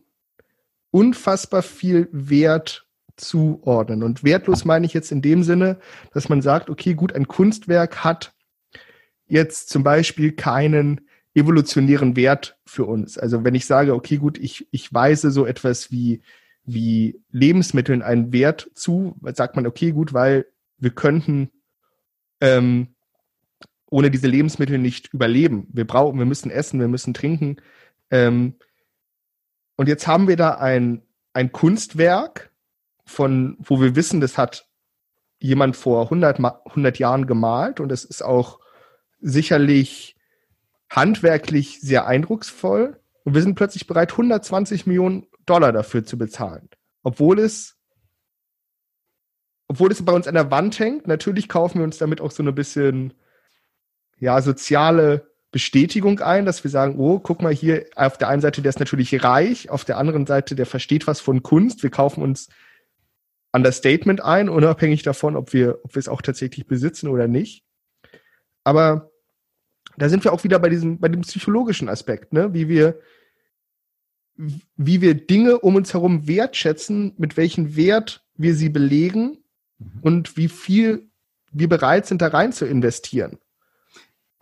unfassbar 0.97 1.61
viel 1.61 2.09
Wert 2.11 2.87
zuordnen. 3.19 4.03
Und 4.03 4.25
wertlos 4.25 4.65
meine 4.65 4.87
ich 4.87 4.95
jetzt 4.95 5.13
in 5.13 5.21
dem 5.21 5.43
Sinne, 5.43 5.79
dass 6.15 6.31
man 6.31 6.41
sagt, 6.41 6.71
okay, 6.71 6.95
gut, 6.95 7.13
ein 7.15 7.29
Kunstwerk 7.29 8.03
hat 8.03 8.33
jetzt 9.27 9.69
zum 9.69 9.83
Beispiel 9.83 10.33
keinen 10.33 11.03
evolutionären 11.35 12.17
Wert 12.17 12.59
für 12.65 12.87
uns. 12.87 13.19
Also 13.19 13.45
wenn 13.45 13.55
ich 13.55 13.67
sage, 13.67 13.95
okay, 13.95 14.17
gut, 14.17 14.39
ich, 14.39 14.69
ich 14.71 14.91
weise 14.91 15.31
so 15.31 15.45
etwas 15.45 15.91
wie, 15.91 16.23
wie 16.65 17.21
Lebensmitteln 17.31 18.01
einen 18.01 18.33
Wert 18.33 18.71
zu, 18.73 19.17
sagt 19.35 19.55
man, 19.55 19.67
okay, 19.67 19.93
gut, 19.93 20.15
weil 20.15 20.47
wir 20.79 20.93
könnten 20.93 21.51
ähm, 22.41 22.95
ohne 23.91 24.11
diese 24.11 24.29
Lebensmittel 24.29 24.79
nicht 24.79 25.13
überleben. 25.13 25.69
Wir 25.75 25.87
brauchen, 25.87 26.19
wir 26.19 26.25
müssen 26.25 26.51
essen, 26.51 26.81
wir 26.81 26.89
müssen 26.89 27.13
trinken. 27.13 27.57
Ähm, 28.11 28.55
und 29.77 29.89
jetzt 29.89 30.07
haben 30.07 30.29
wir 30.29 30.37
da 30.37 30.57
ein, 30.57 31.03
ein 31.33 31.53
Kunstwerk, 31.53 32.51
von, 33.07 33.57
wo 33.61 33.81
wir 33.81 33.95
wissen, 33.95 34.21
das 34.21 34.37
hat 34.37 34.69
jemand 35.39 35.77
vor 35.77 36.05
100, 36.05 36.41
100 36.41 36.99
Jahren 36.99 37.27
gemalt 37.27 37.79
und 37.81 37.93
es 37.93 38.05
ist 38.05 38.23
auch 38.23 38.59
sicherlich 39.21 40.17
handwerklich 40.91 41.81
sehr 41.81 42.07
eindrucksvoll. 42.07 43.01
Und 43.25 43.35
wir 43.35 43.43
sind 43.43 43.55
plötzlich 43.55 43.87
bereit, 43.87 44.13
120 44.13 44.87
Millionen 44.87 45.27
Dollar 45.47 45.73
dafür 45.73 46.05
zu 46.05 46.19
bezahlen. 46.19 46.69
Obwohl 47.03 47.39
es, 47.39 47.77
obwohl 49.69 49.91
es 49.93 50.05
bei 50.05 50.13
uns 50.13 50.29
an 50.29 50.35
der 50.35 50.51
Wand 50.51 50.79
hängt. 50.79 51.07
Natürlich 51.07 51.49
kaufen 51.49 51.79
wir 51.79 51.85
uns 51.85 51.99
damit 51.99 52.21
auch 52.21 52.31
so 52.31 52.43
ein 52.43 52.55
bisschen, 52.55 53.15
ja, 54.19 54.41
soziale 54.43 55.31
Bestätigung 55.53 56.21
ein, 56.21 56.45
dass 56.45 56.65
wir 56.65 56.71
sagen, 56.71 56.97
oh, 56.99 57.19
guck 57.19 57.41
mal 57.41 57.55
hier, 57.55 57.87
auf 57.95 58.19
der 58.19 58.29
einen 58.29 58.43
Seite, 58.43 58.63
der 58.63 58.71
ist 58.71 58.81
natürlich 58.81 59.23
reich, 59.23 59.71
auf 59.71 59.85
der 59.85 59.97
anderen 59.97 60.27
Seite, 60.27 60.55
der 60.55 60.67
versteht 60.67 61.07
was 61.07 61.21
von 61.21 61.43
Kunst. 61.43 61.83
Wir 61.83 61.91
kaufen 61.91 62.23
uns 62.23 62.49
Understatement 63.53 64.23
ein, 64.23 64.49
unabhängig 64.49 65.03
davon, 65.03 65.37
ob 65.37 65.53
wir, 65.53 65.79
ob 65.85 65.95
wir 65.95 66.01
es 66.01 66.09
auch 66.09 66.21
tatsächlich 66.21 66.67
besitzen 66.67 67.09
oder 67.09 67.29
nicht. 67.29 67.65
Aber 68.65 69.11
da 69.97 70.09
sind 70.09 70.25
wir 70.25 70.33
auch 70.33 70.45
wieder 70.45 70.59
bei 70.59 70.69
diesem, 70.69 70.99
bei 70.99 71.09
dem 71.09 71.23
psychologischen 71.23 71.89
Aspekt, 71.89 72.33
ne? 72.33 72.53
wie 72.53 72.69
wir, 72.69 72.99
wie 74.35 75.01
wir 75.01 75.15
Dinge 75.15 75.61
um 75.61 75.77
uns 75.77 75.95
herum 75.95 76.27
wertschätzen, 76.27 77.15
mit 77.17 77.37
welchem 77.37 77.77
Wert 77.77 78.27
wir 78.35 78.55
sie 78.55 78.69
belegen 78.69 79.39
mhm. 79.79 80.01
und 80.03 80.37
wie 80.37 80.49
viel 80.49 81.09
wir 81.51 81.69
bereit 81.69 82.05
sind, 82.07 82.21
da 82.21 82.27
rein 82.27 82.53
zu 82.53 82.67
investieren 82.67 83.39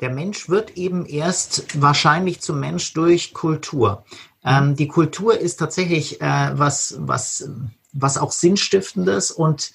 der 0.01 0.11
Mensch 0.11 0.49
wird 0.49 0.77
eben 0.77 1.07
erst 1.07 1.81
wahrscheinlich 1.81 2.41
zum 2.41 2.61
Mensch 2.61 2.93
durch 2.93 3.33
Kultur. 3.33 4.05
Ähm, 4.45 4.77
die 4.77 4.89
Kultur 4.89 5.39
ist 5.39 5.57
tatsächlich 5.57 6.21
äh, 6.21 6.51
was, 6.55 6.97
was, 6.99 7.49
was 7.93 8.19
auch 8.19 8.33
Sinnstiftendes 8.33 9.31
und 9.31 9.73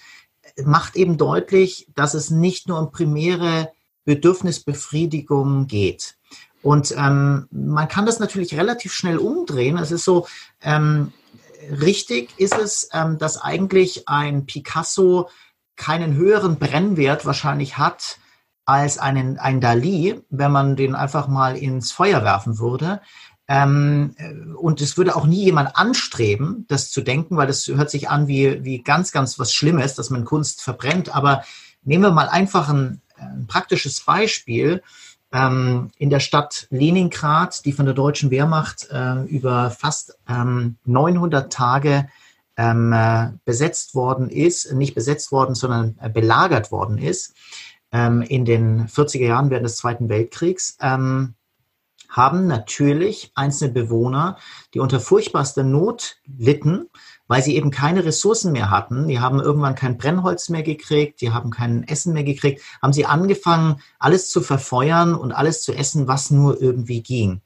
macht 0.63 0.95
eben 0.95 1.17
deutlich, 1.17 1.87
dass 1.95 2.13
es 2.13 2.29
nicht 2.29 2.67
nur 2.67 2.79
um 2.79 2.91
primäre 2.91 3.71
Bedürfnisbefriedigung 4.05 5.67
geht. 5.67 6.15
Und 6.61 6.93
ähm, 6.97 7.47
man 7.51 7.87
kann 7.87 8.05
das 8.05 8.19
natürlich 8.19 8.57
relativ 8.57 8.93
schnell 8.93 9.17
umdrehen. 9.17 9.77
Es 9.77 9.91
ist 9.91 10.03
so, 10.03 10.27
ähm, 10.61 11.13
richtig 11.71 12.31
ist 12.37 12.57
es, 12.57 12.89
ähm, 12.91 13.17
dass 13.17 13.37
eigentlich 13.37 14.09
ein 14.09 14.45
Picasso 14.45 15.29
keinen 15.77 16.15
höheren 16.15 16.59
Brennwert 16.59 17.25
wahrscheinlich 17.25 17.77
hat 17.77 18.17
als 18.69 18.97
einen, 18.99 19.37
ein 19.39 19.61
Dali, 19.61 20.21
wenn 20.29 20.51
man 20.51 20.75
den 20.75 20.95
einfach 20.95 21.27
mal 21.27 21.57
ins 21.57 21.91
Feuer 21.91 22.23
werfen 22.23 22.59
würde. 22.59 23.01
Ähm, 23.47 24.15
und 24.57 24.79
es 24.79 24.95
würde 24.95 25.15
auch 25.15 25.25
nie 25.25 25.43
jemand 25.45 25.75
anstreben, 25.75 26.65
das 26.67 26.91
zu 26.91 27.01
denken, 27.01 27.35
weil 27.35 27.47
das 27.47 27.67
hört 27.67 27.89
sich 27.89 28.09
an 28.09 28.27
wie, 28.27 28.63
wie 28.63 28.83
ganz, 28.83 29.11
ganz 29.11 29.39
was 29.39 29.53
Schlimmes, 29.53 29.95
dass 29.95 30.11
man 30.11 30.23
Kunst 30.23 30.61
verbrennt. 30.61 31.15
Aber 31.15 31.43
nehmen 31.83 32.03
wir 32.03 32.11
mal 32.11 32.29
einfach 32.29 32.69
ein, 32.69 33.01
ein 33.17 33.47
praktisches 33.47 34.01
Beispiel. 34.01 34.83
Ähm, 35.31 35.89
in 35.97 36.11
der 36.11 36.19
Stadt 36.19 36.67
Leningrad, 36.69 37.65
die 37.65 37.73
von 37.73 37.85
der 37.85 37.95
deutschen 37.95 38.29
Wehrmacht 38.29 38.87
äh, 38.91 39.23
über 39.23 39.71
fast 39.71 40.17
ähm, 40.27 40.77
900 40.85 41.51
Tage 41.51 42.07
ähm, 42.59 42.91
äh, 42.91 43.29
besetzt 43.45 43.95
worden 43.95 44.29
ist, 44.29 44.73
nicht 44.73 44.93
besetzt 44.93 45.31
worden, 45.31 45.55
sondern 45.55 45.97
äh, 46.01 46.09
belagert 46.09 46.71
worden 46.71 46.97
ist, 46.97 47.33
ähm, 47.91 48.21
in 48.21 48.45
den 48.45 48.87
40er 48.87 49.25
Jahren 49.25 49.49
während 49.49 49.65
des 49.65 49.77
Zweiten 49.77 50.09
Weltkriegs. 50.09 50.77
Ähm, 50.81 51.35
haben 52.09 52.47
natürlich 52.47 53.31
einzelne 53.35 53.71
Bewohner, 53.71 54.37
die 54.73 54.79
unter 54.79 54.99
furchtbarster 54.99 55.63
Not 55.63 56.17
litten, 56.25 56.89
weil 57.27 57.43
sie 57.43 57.55
eben 57.55 57.69
keine 57.69 58.03
Ressourcen 58.03 58.51
mehr 58.51 58.71
hatten. 58.71 59.07
Die 59.07 59.19
haben 59.19 59.39
irgendwann 59.39 59.75
kein 59.75 59.97
Brennholz 59.97 60.49
mehr 60.49 60.63
gekriegt, 60.63 61.21
die 61.21 61.31
haben 61.31 61.51
kein 61.51 61.87
Essen 61.87 62.13
mehr 62.13 62.23
gekriegt, 62.23 62.63
haben 62.81 62.93
sie 62.93 63.05
angefangen, 63.05 63.81
alles 63.99 64.31
zu 64.31 64.41
verfeuern 64.41 65.13
und 65.13 65.31
alles 65.31 65.61
zu 65.61 65.71
essen, 65.73 66.07
was 66.07 66.31
nur 66.31 66.59
irgendwie 66.59 67.03
ging. 67.03 67.41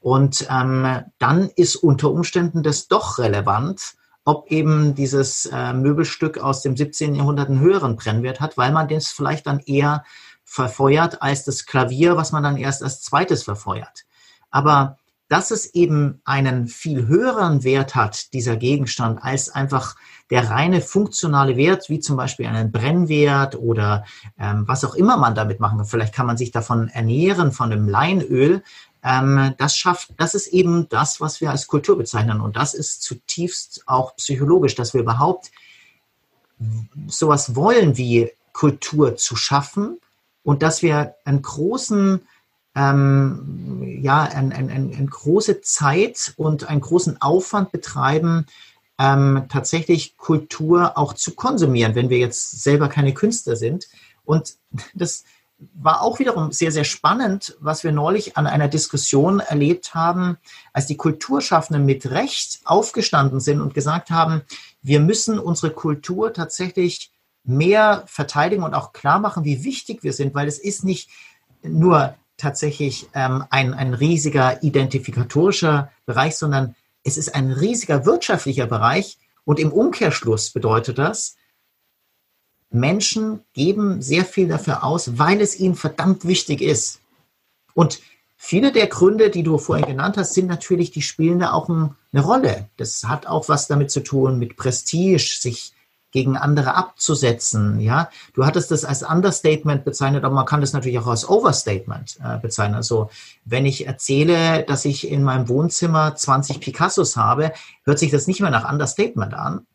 Und 0.00 0.46
ähm, 0.50 1.02
dann 1.18 1.50
ist 1.54 1.76
unter 1.76 2.10
Umständen 2.10 2.62
das 2.62 2.88
doch 2.88 3.18
relevant, 3.18 3.96
ob 4.26 4.50
eben 4.50 4.94
dieses 4.96 5.46
äh, 5.46 5.72
Möbelstück 5.72 6.38
aus 6.38 6.60
dem 6.60 6.76
17. 6.76 7.14
Jahrhundert 7.14 7.48
einen 7.48 7.60
höheren 7.60 7.96
Brennwert 7.96 8.40
hat, 8.40 8.58
weil 8.58 8.72
man 8.72 8.88
das 8.88 9.08
vielleicht 9.08 9.46
dann 9.46 9.60
eher 9.60 10.04
verfeuert 10.44 11.22
als 11.22 11.44
das 11.44 11.64
Klavier, 11.64 12.16
was 12.16 12.32
man 12.32 12.42
dann 12.42 12.56
erst 12.56 12.82
als 12.82 13.00
zweites 13.02 13.44
verfeuert. 13.44 14.04
Aber 14.50 14.98
dass 15.28 15.50
es 15.50 15.74
eben 15.74 16.20
einen 16.24 16.66
viel 16.66 17.06
höheren 17.06 17.64
Wert 17.64 17.94
hat, 17.94 18.32
dieser 18.32 18.56
Gegenstand, 18.56 19.22
als 19.22 19.48
einfach 19.48 19.96
der 20.30 20.50
reine 20.50 20.80
funktionale 20.80 21.56
Wert, 21.56 21.88
wie 21.88 22.00
zum 22.00 22.16
Beispiel 22.16 22.46
einen 22.46 22.72
Brennwert 22.72 23.56
oder 23.56 24.04
ähm, 24.38 24.64
was 24.66 24.84
auch 24.84 24.94
immer 24.94 25.16
man 25.16 25.34
damit 25.34 25.60
machen 25.60 25.78
kann. 25.78 25.86
Vielleicht 25.86 26.14
kann 26.14 26.26
man 26.26 26.36
sich 26.36 26.50
davon 26.50 26.88
ernähren, 26.88 27.52
von 27.52 27.72
einem 27.72 27.88
Leinöl. 27.88 28.62
Ähm, 29.06 29.54
das 29.56 29.76
schafft, 29.76 30.10
das 30.16 30.34
ist 30.34 30.48
eben 30.48 30.88
das, 30.88 31.20
was 31.20 31.40
wir 31.40 31.50
als 31.50 31.68
Kultur 31.68 31.96
bezeichnen. 31.96 32.40
Und 32.40 32.56
das 32.56 32.74
ist 32.74 33.02
zutiefst 33.02 33.84
auch 33.86 34.16
psychologisch, 34.16 34.74
dass 34.74 34.94
wir 34.94 35.00
überhaupt 35.00 35.52
sowas 37.06 37.54
wollen 37.54 37.96
wie 37.96 38.32
Kultur 38.52 39.16
zu 39.16 39.36
schaffen 39.36 40.00
und 40.42 40.62
dass 40.62 40.82
wir 40.82 41.14
einen 41.24 41.42
großen 41.42 42.20
ähm, 42.74 44.00
ja, 44.02 44.24
eine 44.24 44.54
ein, 44.54 44.70
ein, 44.70 45.06
große 45.06 45.62
Zeit 45.62 46.34
und 46.36 46.68
einen 46.68 46.80
großen 46.80 47.22
Aufwand 47.22 47.72
betreiben, 47.72 48.46
ähm, 48.98 49.44
tatsächlich 49.48 50.16
Kultur 50.16 50.98
auch 50.98 51.14
zu 51.14 51.34
konsumieren, 51.34 51.94
wenn 51.94 52.10
wir 52.10 52.18
jetzt 52.18 52.62
selber 52.62 52.88
keine 52.88 53.14
Künstler 53.14 53.56
sind. 53.56 53.88
Und 54.24 54.56
das 54.94 55.24
war 55.58 56.02
auch 56.02 56.18
wiederum 56.18 56.52
sehr, 56.52 56.70
sehr 56.70 56.84
spannend, 56.84 57.56
was 57.60 57.82
wir 57.82 57.92
neulich 57.92 58.36
an 58.36 58.46
einer 58.46 58.68
Diskussion 58.68 59.40
erlebt 59.40 59.94
haben, 59.94 60.36
als 60.72 60.86
die 60.86 60.96
Kulturschaffenden 60.96 61.86
mit 61.86 62.10
Recht 62.10 62.60
aufgestanden 62.64 63.40
sind 63.40 63.60
und 63.60 63.72
gesagt 63.72 64.10
haben, 64.10 64.42
wir 64.82 65.00
müssen 65.00 65.38
unsere 65.38 65.72
Kultur 65.72 66.32
tatsächlich 66.32 67.10
mehr 67.44 68.02
verteidigen 68.06 68.64
und 68.64 68.74
auch 68.74 68.92
klar 68.92 69.18
machen, 69.18 69.44
wie 69.44 69.64
wichtig 69.64 70.02
wir 70.02 70.12
sind, 70.12 70.34
weil 70.34 70.48
es 70.48 70.58
ist 70.58 70.84
nicht 70.84 71.08
nur 71.62 72.14
tatsächlich 72.36 73.08
ähm, 73.14 73.44
ein, 73.50 73.72
ein 73.72 73.94
riesiger 73.94 74.62
identifikatorischer 74.62 75.90
Bereich, 76.04 76.36
sondern 76.36 76.74
es 77.02 77.16
ist 77.16 77.34
ein 77.34 77.52
riesiger 77.52 78.04
wirtschaftlicher 78.04 78.66
Bereich. 78.66 79.18
Und 79.44 79.58
im 79.60 79.72
Umkehrschluss 79.72 80.50
bedeutet 80.50 80.98
das, 80.98 81.36
Menschen 82.70 83.40
geben 83.52 84.02
sehr 84.02 84.24
viel 84.24 84.48
dafür 84.48 84.84
aus, 84.84 85.18
weil 85.18 85.40
es 85.40 85.58
ihnen 85.58 85.74
verdammt 85.74 86.26
wichtig 86.26 86.60
ist. 86.60 87.00
Und 87.74 88.00
viele 88.36 88.72
der 88.72 88.86
Gründe, 88.86 89.30
die 89.30 89.42
du 89.42 89.58
vorhin 89.58 89.86
genannt 89.86 90.16
hast, 90.16 90.34
sind 90.34 90.46
natürlich, 90.46 90.90
die 90.90 91.02
spielen 91.02 91.38
da 91.38 91.52
auch 91.52 91.68
eine 91.68 91.94
Rolle. 92.14 92.68
Das 92.76 93.04
hat 93.04 93.26
auch 93.26 93.48
was 93.48 93.68
damit 93.68 93.90
zu 93.90 94.00
tun, 94.00 94.38
mit 94.38 94.56
Prestige, 94.56 95.18
sich 95.18 95.72
gegen 96.16 96.38
andere 96.38 96.74
abzusetzen. 96.74 97.78
Ja, 97.78 98.08
du 98.32 98.46
hattest 98.46 98.70
das 98.70 98.86
als 98.86 99.02
Understatement 99.02 99.84
bezeichnet, 99.84 100.24
aber 100.24 100.34
man 100.34 100.46
kann 100.46 100.62
das 100.62 100.72
natürlich 100.72 100.98
auch 100.98 101.08
als 101.08 101.28
Overstatement 101.28 102.18
äh, 102.24 102.38
bezeichnen. 102.38 102.74
Also 102.74 103.10
wenn 103.44 103.66
ich 103.66 103.86
erzähle, 103.86 104.62
dass 104.62 104.86
ich 104.86 105.10
in 105.10 105.22
meinem 105.22 105.48
Wohnzimmer 105.48 106.14
20 106.14 106.60
Picassos 106.60 107.18
habe, 107.18 107.52
hört 107.84 107.98
sich 107.98 108.10
das 108.10 108.26
nicht 108.26 108.40
mehr 108.40 108.50
nach 108.50 108.70
Understatement 108.70 109.34
an. 109.34 109.66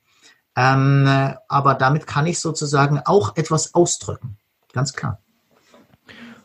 Ähm, 0.55 1.07
aber 1.47 1.75
damit 1.75 2.07
kann 2.07 2.27
ich 2.27 2.39
sozusagen 2.39 2.99
auch 2.99 3.37
etwas 3.37 3.73
ausdrücken. 3.73 4.37
Ganz 4.73 4.93
klar. 4.93 5.21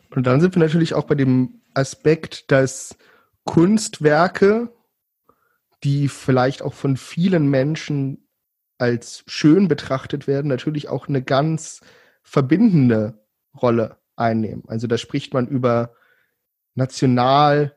Und 0.09 0.25
dann 0.25 0.41
sind 0.41 0.55
wir 0.55 0.61
natürlich 0.61 0.93
auch 0.93 1.03
bei 1.05 1.15
dem 1.15 1.61
Aspekt, 1.73 2.51
dass 2.51 2.95
Kunstwerke, 3.45 4.73
die 5.83 6.07
vielleicht 6.07 6.61
auch 6.61 6.73
von 6.73 6.97
vielen 6.97 7.49
Menschen 7.49 8.27
als 8.77 9.23
schön 9.27 9.67
betrachtet 9.67 10.27
werden, 10.27 10.47
natürlich 10.47 10.89
auch 10.89 11.07
eine 11.07 11.21
ganz 11.21 11.81
verbindende 12.21 13.25
Rolle 13.59 13.97
einnehmen. 14.15 14.63
Also 14.67 14.87
da 14.87 14.97
spricht 14.97 15.33
man 15.33 15.47
über 15.47 15.93
National 16.75 17.75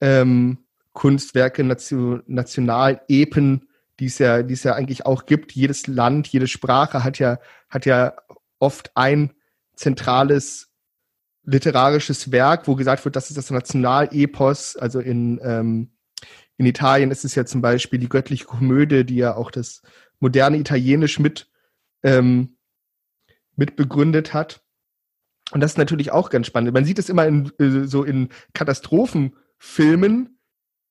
ähm, 0.00 0.58
Kunstwerke, 0.92 1.64
Nation, 1.64 2.22
Nationalepen, 2.26 3.68
die 4.00 4.06
es 4.06 4.18
ja, 4.18 4.42
die 4.42 4.54
es 4.54 4.62
ja 4.62 4.74
eigentlich 4.74 5.06
auch 5.06 5.26
gibt. 5.26 5.52
Jedes 5.52 5.86
Land, 5.86 6.28
jede 6.28 6.48
Sprache 6.48 7.04
hat 7.04 7.18
ja, 7.18 7.38
hat 7.68 7.86
ja 7.86 8.14
oft 8.58 8.90
ein 8.94 9.32
zentrales 9.74 10.72
literarisches 11.44 12.30
Werk, 12.30 12.68
wo 12.68 12.76
gesagt 12.76 13.04
wird, 13.04 13.16
das 13.16 13.30
ist 13.30 13.36
das 13.36 13.50
Nationalepos. 13.50 14.76
Also 14.76 15.00
in, 15.00 15.40
ähm, 15.42 15.90
in 16.56 16.66
Italien 16.66 17.10
ist 17.10 17.24
es 17.24 17.34
ja 17.34 17.44
zum 17.44 17.60
Beispiel 17.60 17.98
die 17.98 18.08
göttliche 18.08 18.44
Komödie, 18.44 19.04
die 19.04 19.16
ja 19.16 19.34
auch 19.34 19.50
das 19.50 19.82
moderne 20.20 20.58
Italienisch 20.58 21.18
mit, 21.18 21.50
ähm, 22.02 22.56
mit 23.56 23.76
begründet 23.76 24.32
hat. 24.32 24.62
Und 25.50 25.60
das 25.60 25.72
ist 25.72 25.78
natürlich 25.78 26.12
auch 26.12 26.30
ganz 26.30 26.46
spannend. 26.46 26.72
Man 26.72 26.84
sieht 26.84 26.98
es 26.98 27.08
immer 27.08 27.26
in, 27.26 27.52
äh, 27.58 27.86
so 27.86 28.04
in 28.04 28.28
Katastrophenfilmen, 28.54 30.38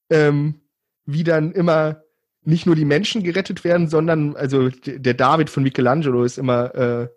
ähm, 0.10 0.62
wie 1.06 1.24
dann 1.24 1.52
immer 1.54 2.04
nicht 2.44 2.66
nur 2.66 2.76
die 2.76 2.86
Menschen 2.86 3.24
gerettet 3.24 3.64
werden, 3.64 3.88
sondern, 3.88 4.36
also 4.36 4.70
der 4.70 5.14
David 5.14 5.50
von 5.50 5.64
Michelangelo 5.64 6.24
ist 6.24 6.38
immer 6.38 6.74
äh, 6.76 7.08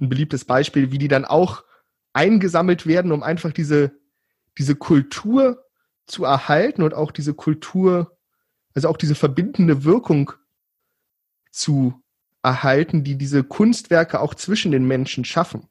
ein 0.00 0.08
beliebtes 0.08 0.44
Beispiel, 0.44 0.90
wie 0.90 0.98
die 0.98 1.08
dann 1.08 1.24
auch 1.24 1.64
eingesammelt 2.12 2.86
werden, 2.86 3.12
um 3.12 3.22
einfach 3.22 3.52
diese, 3.52 3.92
diese 4.58 4.74
Kultur 4.74 5.64
zu 6.06 6.24
erhalten 6.24 6.82
und 6.82 6.94
auch 6.94 7.12
diese 7.12 7.34
Kultur, 7.34 8.16
also 8.74 8.88
auch 8.88 8.96
diese 8.96 9.14
verbindende 9.14 9.84
Wirkung 9.84 10.32
zu 11.50 12.02
erhalten, 12.42 13.04
die 13.04 13.16
diese 13.16 13.44
Kunstwerke 13.44 14.20
auch 14.20 14.34
zwischen 14.34 14.72
den 14.72 14.86
Menschen 14.86 15.24
schaffen. 15.24 15.68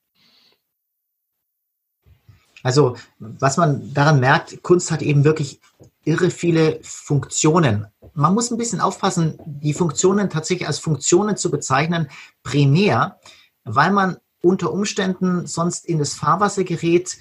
Also, 2.64 2.96
was 3.18 3.58
man 3.58 3.94
daran 3.94 4.20
merkt, 4.20 4.62
Kunst 4.62 4.92
hat 4.92 5.02
eben 5.02 5.24
wirklich 5.24 5.60
irre 6.06 6.30
viele 6.30 6.80
Funktionen. 6.84 7.88
Man 8.14 8.34
muss 8.34 8.52
ein 8.52 8.58
bisschen 8.58 8.82
aufpassen, 8.82 9.40
die 9.46 9.74
Funktionen 9.74 10.30
tatsächlich 10.30 10.68
als 10.68 10.80
Funktionen 10.80 11.38
zu 11.38 11.50
bezeichnen, 11.50 12.10
primär, 12.44 13.20
weil 13.64 13.92
man 13.92 14.18
unter 14.42 14.72
Umständen 14.72 15.48
sonst 15.48 15.86
in 15.86 16.00
das 16.00 16.14
Fahrwasser 16.14 16.64
gerät, 16.64 17.18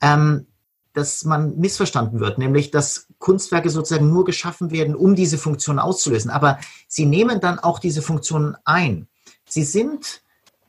ähm, 0.00 0.46
dass 0.92 1.24
man 1.24 1.56
missverstanden 1.56 2.20
wird, 2.20 2.38
nämlich 2.38 2.70
dass 2.70 3.06
Kunstwerke 3.18 3.70
sozusagen 3.70 4.10
nur 4.10 4.24
geschaffen 4.24 4.70
werden, 4.70 4.94
um 4.94 5.14
diese 5.14 5.38
Funktion 5.38 5.78
auszulösen. 5.78 6.30
Aber 6.30 6.58
sie 6.86 7.06
nehmen 7.06 7.40
dann 7.40 7.58
auch 7.58 7.78
diese 7.78 8.02
Funktionen 8.02 8.56
ein. 8.64 9.08
Sie 9.48 9.64
sind 9.64 10.22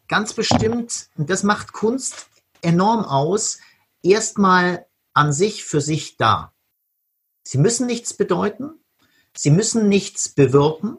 ganz 0.08 0.34
bestimmt, 0.34 1.10
und 1.18 1.30
das 1.30 1.44
macht 1.44 1.74
Kunst 1.74 2.28
enorm 2.62 3.04
aus, 3.04 3.60
erstmal 4.02 4.86
an 5.14 5.34
sich 5.34 5.64
für 5.64 5.82
sich 5.82 6.18
da. 6.18 6.54
Sie 7.44 7.58
müssen 7.58 7.88
nichts 7.88 8.14
bedeuten, 8.14 8.80
sie 9.36 9.52
müssen 9.52 9.90
nichts 9.90 10.30
bewirken, 10.30 10.98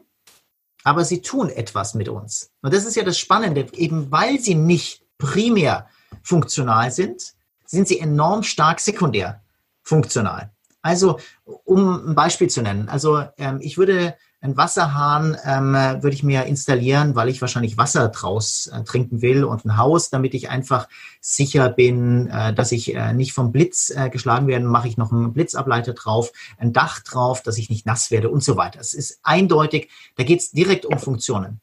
aber 0.83 1.03
sie 1.03 1.21
tun 1.21 1.49
etwas 1.49 1.95
mit 1.95 2.09
uns. 2.09 2.51
Und 2.61 2.73
das 2.73 2.85
ist 2.85 2.95
ja 2.95 3.03
das 3.03 3.17
Spannende, 3.17 3.67
eben 3.73 4.11
weil 4.11 4.39
sie 4.39 4.55
nicht 4.55 5.03
primär 5.17 5.89
funktional 6.23 6.91
sind, 6.91 7.33
sind 7.65 7.87
sie 7.87 7.99
enorm 7.99 8.43
stark 8.43 8.79
sekundär 8.79 9.41
funktional. 9.83 10.51
Also, 10.81 11.19
um 11.45 12.09
ein 12.09 12.15
Beispiel 12.15 12.49
zu 12.49 12.61
nennen, 12.61 12.89
also 12.89 13.23
ähm, 13.37 13.59
ich 13.61 13.77
würde 13.77 14.15
Ein 14.45 14.57
Wasserhahn 14.57 15.35
ähm, 15.43 15.73
würde 15.73 16.13
ich 16.13 16.21
mir 16.21 16.43
installieren, 16.43 17.15
weil 17.15 17.29
ich 17.29 17.41
wahrscheinlich 17.41 17.79
Wasser 17.79 18.09
draus 18.09 18.67
äh, 18.67 18.83
trinken 18.83 19.23
will 19.23 19.43
und 19.43 19.65
ein 19.65 19.75
Haus, 19.75 20.11
damit 20.11 20.35
ich 20.35 20.51
einfach 20.51 20.87
sicher 21.19 21.67
bin, 21.69 22.27
äh, 22.27 22.53
dass 22.53 22.71
ich 22.71 22.93
äh, 22.93 23.11
nicht 23.13 23.33
vom 23.33 23.51
Blitz 23.51 23.89
äh, 23.89 24.11
geschlagen 24.11 24.45
werde, 24.45 24.67
mache 24.67 24.87
ich 24.87 24.97
noch 24.97 25.11
einen 25.11 25.33
Blitzableiter 25.33 25.93
drauf, 25.93 26.31
ein 26.59 26.73
Dach 26.73 26.99
drauf, 26.99 27.41
dass 27.41 27.57
ich 27.57 27.71
nicht 27.71 27.87
nass 27.87 28.11
werde 28.11 28.29
und 28.29 28.43
so 28.43 28.55
weiter. 28.55 28.79
Es 28.79 28.93
ist 28.93 29.17
eindeutig, 29.23 29.89
da 30.15 30.23
geht 30.23 30.41
es 30.41 30.51
direkt 30.51 30.85
um 30.85 30.99
Funktionen. 30.99 31.59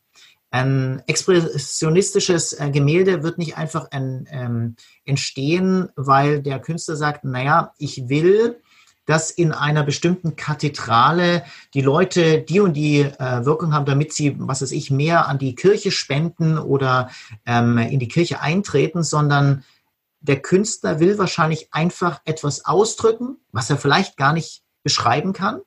Ein 0.50 1.04
expressionistisches 1.06 2.52
äh, 2.52 2.68
Gemälde 2.72 3.22
wird 3.22 3.38
nicht 3.38 3.56
einfach 3.56 3.92
ein, 3.92 4.26
ähm, 4.28 4.74
entstehen, 5.04 5.88
weil 5.94 6.42
der 6.42 6.58
Künstler 6.58 6.96
sagt, 6.96 7.22
naja, 7.22 7.74
ich 7.78 8.08
will 8.08 8.60
dass 9.06 9.30
in 9.30 9.52
einer 9.52 9.82
bestimmten 9.82 10.36
Kathedrale 10.36 11.44
die 11.74 11.80
Leute 11.80 12.40
die 12.40 12.60
und 12.60 12.74
die 12.74 13.00
äh, 13.00 13.44
Wirkung 13.44 13.74
haben, 13.74 13.86
damit 13.86 14.12
sie, 14.12 14.36
was 14.38 14.62
weiß 14.62 14.72
ich, 14.72 14.90
mehr 14.90 15.28
an 15.28 15.38
die 15.38 15.54
Kirche 15.54 15.90
spenden 15.90 16.58
oder 16.58 17.10
ähm, 17.46 17.78
in 17.78 17.98
die 17.98 18.08
Kirche 18.08 18.40
eintreten, 18.40 19.02
sondern 19.02 19.64
der 20.20 20.40
Künstler 20.40 21.00
will 21.00 21.18
wahrscheinlich 21.18 21.68
einfach 21.72 22.20
etwas 22.24 22.64
ausdrücken, 22.64 23.38
was 23.50 23.70
er 23.70 23.76
vielleicht 23.76 24.16
gar 24.16 24.32
nicht 24.32 24.62
beschreiben 24.84 25.32
kann 25.32 25.60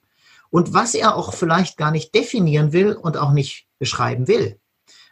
und 0.50 0.74
was 0.74 0.96
er 0.96 1.16
auch 1.16 1.34
vielleicht 1.34 1.78
gar 1.78 1.92
nicht 1.92 2.16
definieren 2.16 2.72
will 2.72 2.94
und 2.94 3.18
auch 3.18 3.32
nicht 3.32 3.68
beschreiben 3.80 4.28
will. 4.28 4.60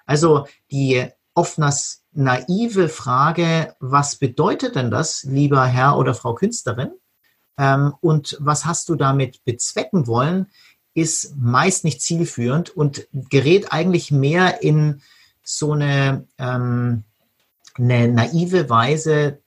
Also 0.06 0.48
die 0.72 1.08
oftmals 1.34 2.04
naive 2.14 2.90
Frage, 2.90 3.76
was 3.80 4.18
bedeutet 4.18 4.76
denn 4.76 4.92
das, 4.92 5.24
lieber 5.24 5.66
Herr 5.66 5.98
oder 5.98 6.14
Frau 6.14 6.36
Künstlerin? 6.36 6.92
Ähm, 7.58 7.94
und 8.02 8.38
was 8.40 8.66
hast 8.66 8.90
du 8.90 8.96
damit 8.96 9.44
bezwecken 9.46 10.08
wollen, 10.08 10.48
ist 10.94 11.36
meist 11.38 11.84
nicht 11.84 12.02
zielführend 12.02 12.70
und 12.70 13.08
gerät 13.12 13.72
eigentlich 13.72 14.12
mehr 14.12 14.62
in 14.62 15.02
so 15.44 15.74
eine, 15.74 16.28
ähm, 16.38 17.04
eine 17.76 18.08
naive 18.08 18.70
Weise 18.70 19.40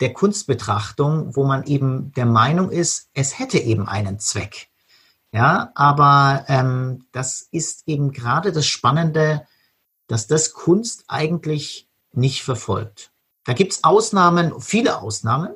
der 0.00 0.12
Kunstbetrachtung, 0.12 1.34
wo 1.34 1.44
man 1.44 1.64
eben 1.64 2.12
der 2.12 2.26
Meinung 2.26 2.70
ist, 2.70 3.08
es 3.14 3.38
hätte 3.38 3.58
eben 3.58 3.88
einen 3.88 4.18
Zweck. 4.18 4.68
Ja, 5.32 5.72
aber 5.74 6.44
ähm, 6.48 7.04
das 7.12 7.46
ist 7.50 7.82
eben 7.86 8.12
gerade 8.12 8.52
das 8.52 8.66
Spannende, 8.66 9.46
dass 10.06 10.26
das 10.26 10.52
Kunst 10.52 11.04
eigentlich 11.08 11.88
nicht 12.12 12.42
verfolgt. 12.42 13.12
Da 13.44 13.52
gibt's 13.52 13.84
Ausnahmen, 13.84 14.60
viele 14.60 15.00
Ausnahmen, 15.00 15.54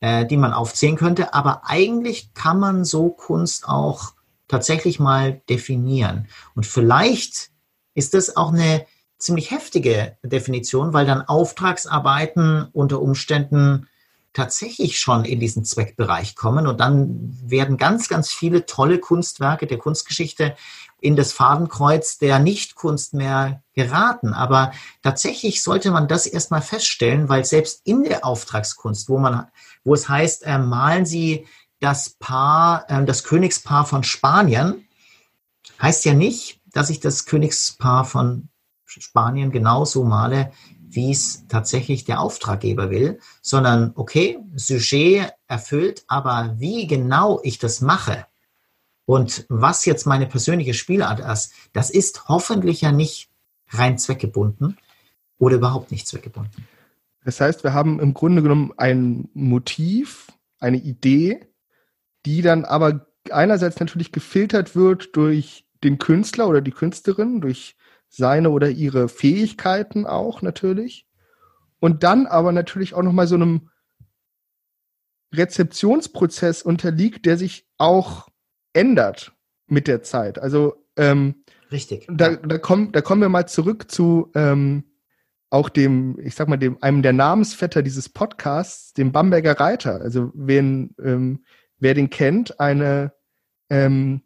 äh, 0.00 0.26
die 0.26 0.36
man 0.36 0.52
aufzählen 0.52 0.96
könnte. 0.96 1.34
Aber 1.34 1.62
eigentlich 1.64 2.34
kann 2.34 2.58
man 2.58 2.84
so 2.84 3.10
Kunst 3.10 3.68
auch 3.68 4.12
tatsächlich 4.48 4.98
mal 4.98 5.40
definieren. 5.48 6.28
Und 6.54 6.66
vielleicht 6.66 7.50
ist 7.94 8.14
das 8.14 8.36
auch 8.36 8.52
eine 8.52 8.86
ziemlich 9.18 9.50
heftige 9.50 10.16
Definition, 10.22 10.92
weil 10.92 11.06
dann 11.06 11.22
Auftragsarbeiten 11.22 12.68
unter 12.72 13.00
Umständen 13.00 13.86
tatsächlich 14.32 14.98
schon 14.98 15.24
in 15.24 15.40
diesen 15.40 15.64
Zweckbereich 15.64 16.36
kommen 16.36 16.66
und 16.66 16.78
dann 16.78 17.36
werden 17.44 17.76
ganz, 17.76 18.08
ganz 18.08 18.30
viele 18.30 18.64
tolle 18.64 18.98
Kunstwerke 18.98 19.66
der 19.66 19.78
Kunstgeschichte 19.78 20.54
in 21.00 21.16
das 21.16 21.32
Fadenkreuz 21.32 22.18
der 22.18 22.38
Nichtkunst 22.38 23.14
mehr 23.14 23.62
geraten. 23.74 24.32
Aber 24.32 24.72
tatsächlich 25.02 25.62
sollte 25.62 25.90
man 25.90 26.06
das 26.06 26.26
erstmal 26.26 26.62
feststellen, 26.62 27.28
weil 27.28 27.44
selbst 27.44 27.80
in 27.84 28.04
der 28.04 28.24
Auftragskunst, 28.24 29.08
wo 29.08 29.18
man, 29.18 29.48
wo 29.84 29.94
es 29.94 30.08
heißt, 30.08 30.46
äh, 30.46 30.58
malen 30.58 31.06
Sie 31.06 31.46
das 31.80 32.10
Paar, 32.10 32.88
äh, 32.88 33.04
das 33.04 33.24
Königspaar 33.24 33.86
von 33.86 34.02
Spanien, 34.04 34.88
heißt 35.80 36.04
ja 36.04 36.14
nicht, 36.14 36.60
dass 36.72 36.90
ich 36.90 37.00
das 37.00 37.26
Königspaar 37.26 38.04
von 38.04 38.48
Spanien 38.84 39.50
genauso 39.52 40.04
male, 40.04 40.52
wie 40.80 41.12
es 41.12 41.46
tatsächlich 41.46 42.04
der 42.04 42.20
Auftraggeber 42.20 42.90
will, 42.90 43.20
sondern 43.40 43.92
okay, 43.94 44.38
Sujet 44.56 45.32
erfüllt, 45.46 46.04
aber 46.08 46.56
wie 46.58 46.86
genau 46.86 47.40
ich 47.44 47.58
das 47.58 47.80
mache, 47.80 48.26
und 49.10 49.44
was 49.48 49.86
jetzt 49.86 50.06
meine 50.06 50.26
persönliche 50.26 50.72
Spielart 50.72 51.18
ist, 51.18 51.52
das 51.72 51.90
ist 51.90 52.28
hoffentlich 52.28 52.82
ja 52.82 52.92
nicht 52.92 53.28
rein 53.70 53.98
zweckgebunden 53.98 54.78
oder 55.36 55.56
überhaupt 55.56 55.90
nicht 55.90 56.06
zweckgebunden. 56.06 56.68
Das 57.24 57.40
heißt, 57.40 57.64
wir 57.64 57.74
haben 57.74 58.00
im 58.00 58.14
Grunde 58.14 58.42
genommen 58.42 58.72
ein 58.76 59.28
Motiv, 59.34 60.28
eine 60.58 60.78
Idee, 60.78 61.46
die 62.26 62.42
dann 62.42 62.64
aber 62.64 63.06
einerseits 63.30 63.78
natürlich 63.80 64.12
gefiltert 64.12 64.74
wird 64.74 65.16
durch 65.16 65.66
den 65.84 65.98
Künstler 65.98 66.48
oder 66.48 66.60
die 66.60 66.70
Künstlerin, 66.70 67.40
durch 67.40 67.76
seine 68.08 68.50
oder 68.50 68.70
ihre 68.70 69.08
Fähigkeiten 69.08 70.06
auch 70.06 70.42
natürlich. 70.42 71.06
Und 71.78 72.02
dann 72.02 72.26
aber 72.26 72.52
natürlich 72.52 72.94
auch 72.94 73.02
nochmal 73.02 73.26
so 73.26 73.36
einem 73.36 73.70
Rezeptionsprozess 75.32 76.62
unterliegt, 76.62 77.24
der 77.24 77.38
sich 77.38 77.66
auch 77.78 78.28
ändert 78.72 79.32
mit 79.66 79.86
der 79.86 80.02
Zeit. 80.02 80.38
Also 80.38 80.86
ähm, 80.96 81.44
richtig. 81.70 82.06
Da, 82.10 82.36
da, 82.36 82.58
kommen, 82.58 82.92
da 82.92 83.00
kommen 83.00 83.22
wir 83.22 83.28
mal 83.28 83.46
zurück 83.46 83.90
zu 83.90 84.30
ähm, 84.34 84.84
auch 85.50 85.68
dem, 85.68 86.18
ich 86.20 86.36
sag 86.36 86.48
mal, 86.48 86.56
dem 86.56 86.80
einem 86.80 87.02
der 87.02 87.12
Namensvetter 87.12 87.82
dieses 87.82 88.08
Podcasts, 88.08 88.94
dem 88.94 89.12
Bamberger 89.12 89.58
Reiter. 89.58 90.00
Also 90.00 90.30
wen, 90.34 90.94
ähm, 91.02 91.44
wer 91.78 91.94
den 91.94 92.08
kennt, 92.08 92.60
eine 92.60 93.12
ähm, 93.68 94.22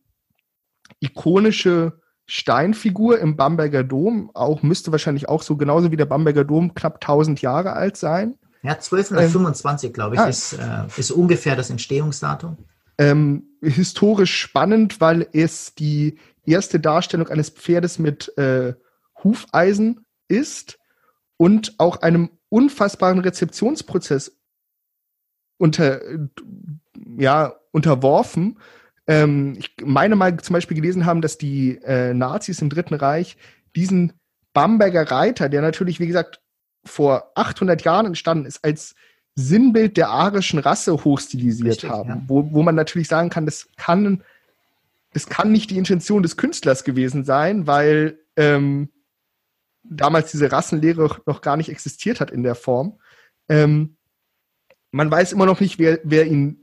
ikonische 1.00 2.00
Steinfigur 2.26 3.18
im 3.18 3.36
Bamberger 3.36 3.84
Dom, 3.84 4.30
auch 4.34 4.62
müsste 4.62 4.92
wahrscheinlich 4.92 5.28
auch 5.28 5.42
so 5.42 5.56
genauso 5.56 5.90
wie 5.90 5.96
der 5.96 6.06
Bamberger 6.06 6.44
Dom 6.44 6.74
knapp 6.74 6.96
1000 6.96 7.40
Jahre 7.42 7.72
alt 7.72 7.96
sein. 7.96 8.36
Ja, 8.62 8.72
1225, 8.72 9.88
ähm, 9.88 9.92
glaube 9.92 10.14
ich, 10.14 10.20
ah, 10.20 10.28
ist, 10.28 10.54
äh, 10.54 10.86
ist 10.96 11.10
ungefähr 11.10 11.56
das 11.56 11.70
Entstehungsdatum. 11.70 12.58
Ähm, 12.96 13.44
historisch 13.62 14.34
spannend, 14.36 15.00
weil 15.00 15.26
es 15.32 15.74
die 15.74 16.18
erste 16.46 16.80
Darstellung 16.80 17.28
eines 17.28 17.50
Pferdes 17.50 17.98
mit 17.98 18.36
äh, 18.38 18.74
Hufeisen 19.22 20.06
ist 20.28 20.78
und 21.36 21.74
auch 21.78 22.02
einem 22.02 22.30
unfassbaren 22.48 23.18
Rezeptionsprozess 23.18 24.36
unter, 25.56 26.00
ja, 27.18 27.54
unterworfen. 27.72 28.58
Ähm, 29.06 29.54
ich 29.58 29.74
meine 29.84 30.16
mal 30.16 30.36
zum 30.38 30.54
Beispiel 30.54 30.76
gelesen 30.76 31.06
haben, 31.06 31.20
dass 31.20 31.38
die 31.38 31.78
äh, 31.84 32.14
Nazis 32.14 32.62
im 32.62 32.70
Dritten 32.70 32.94
Reich 32.94 33.36
diesen 33.76 34.12
Bamberger 34.52 35.10
Reiter, 35.10 35.48
der 35.48 35.62
natürlich, 35.62 36.00
wie 36.00 36.06
gesagt, 36.06 36.40
vor 36.84 37.32
800 37.34 37.82
Jahren 37.82 38.06
entstanden 38.06 38.46
ist, 38.46 38.64
als 38.64 38.94
Sinnbild 39.34 39.96
der 39.96 40.10
arischen 40.10 40.60
Rasse 40.60 40.92
hochstilisiert 41.04 41.72
Richtig, 41.72 41.90
haben, 41.90 42.08
ja. 42.08 42.22
wo, 42.28 42.52
wo 42.52 42.62
man 42.62 42.76
natürlich 42.76 43.08
sagen 43.08 43.30
kann, 43.30 43.46
das 43.46 43.68
kann, 43.76 44.22
das 45.12 45.26
kann 45.26 45.50
nicht 45.50 45.70
die 45.70 45.78
Intention 45.78 46.22
des 46.22 46.36
Künstlers 46.36 46.84
gewesen 46.84 47.24
sein, 47.24 47.66
weil 47.66 48.18
ähm, 48.36 48.90
damals 49.84 50.30
diese 50.30 50.50
Rassenlehre 50.50 51.20
noch 51.26 51.40
gar 51.40 51.56
nicht 51.56 51.68
existiert 51.68 52.20
hat 52.20 52.30
in 52.30 52.42
der 52.42 52.54
Form. 52.54 52.98
Ähm, 53.48 53.96
man 54.90 55.10
weiß 55.10 55.32
immer 55.32 55.46
noch 55.46 55.60
nicht, 55.60 55.78
wer, 55.78 56.00
wer 56.04 56.26
ihn, 56.26 56.58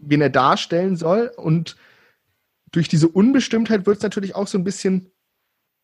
wen 0.00 0.20
er 0.20 0.30
darstellen 0.30 0.96
soll. 0.96 1.32
Und 1.36 1.76
durch 2.72 2.88
diese 2.88 3.08
Unbestimmtheit 3.08 3.86
wird 3.86 3.98
es 3.98 4.02
natürlich 4.02 4.34
auch 4.34 4.48
so 4.48 4.58
ein 4.58 4.64
bisschen 4.64 5.10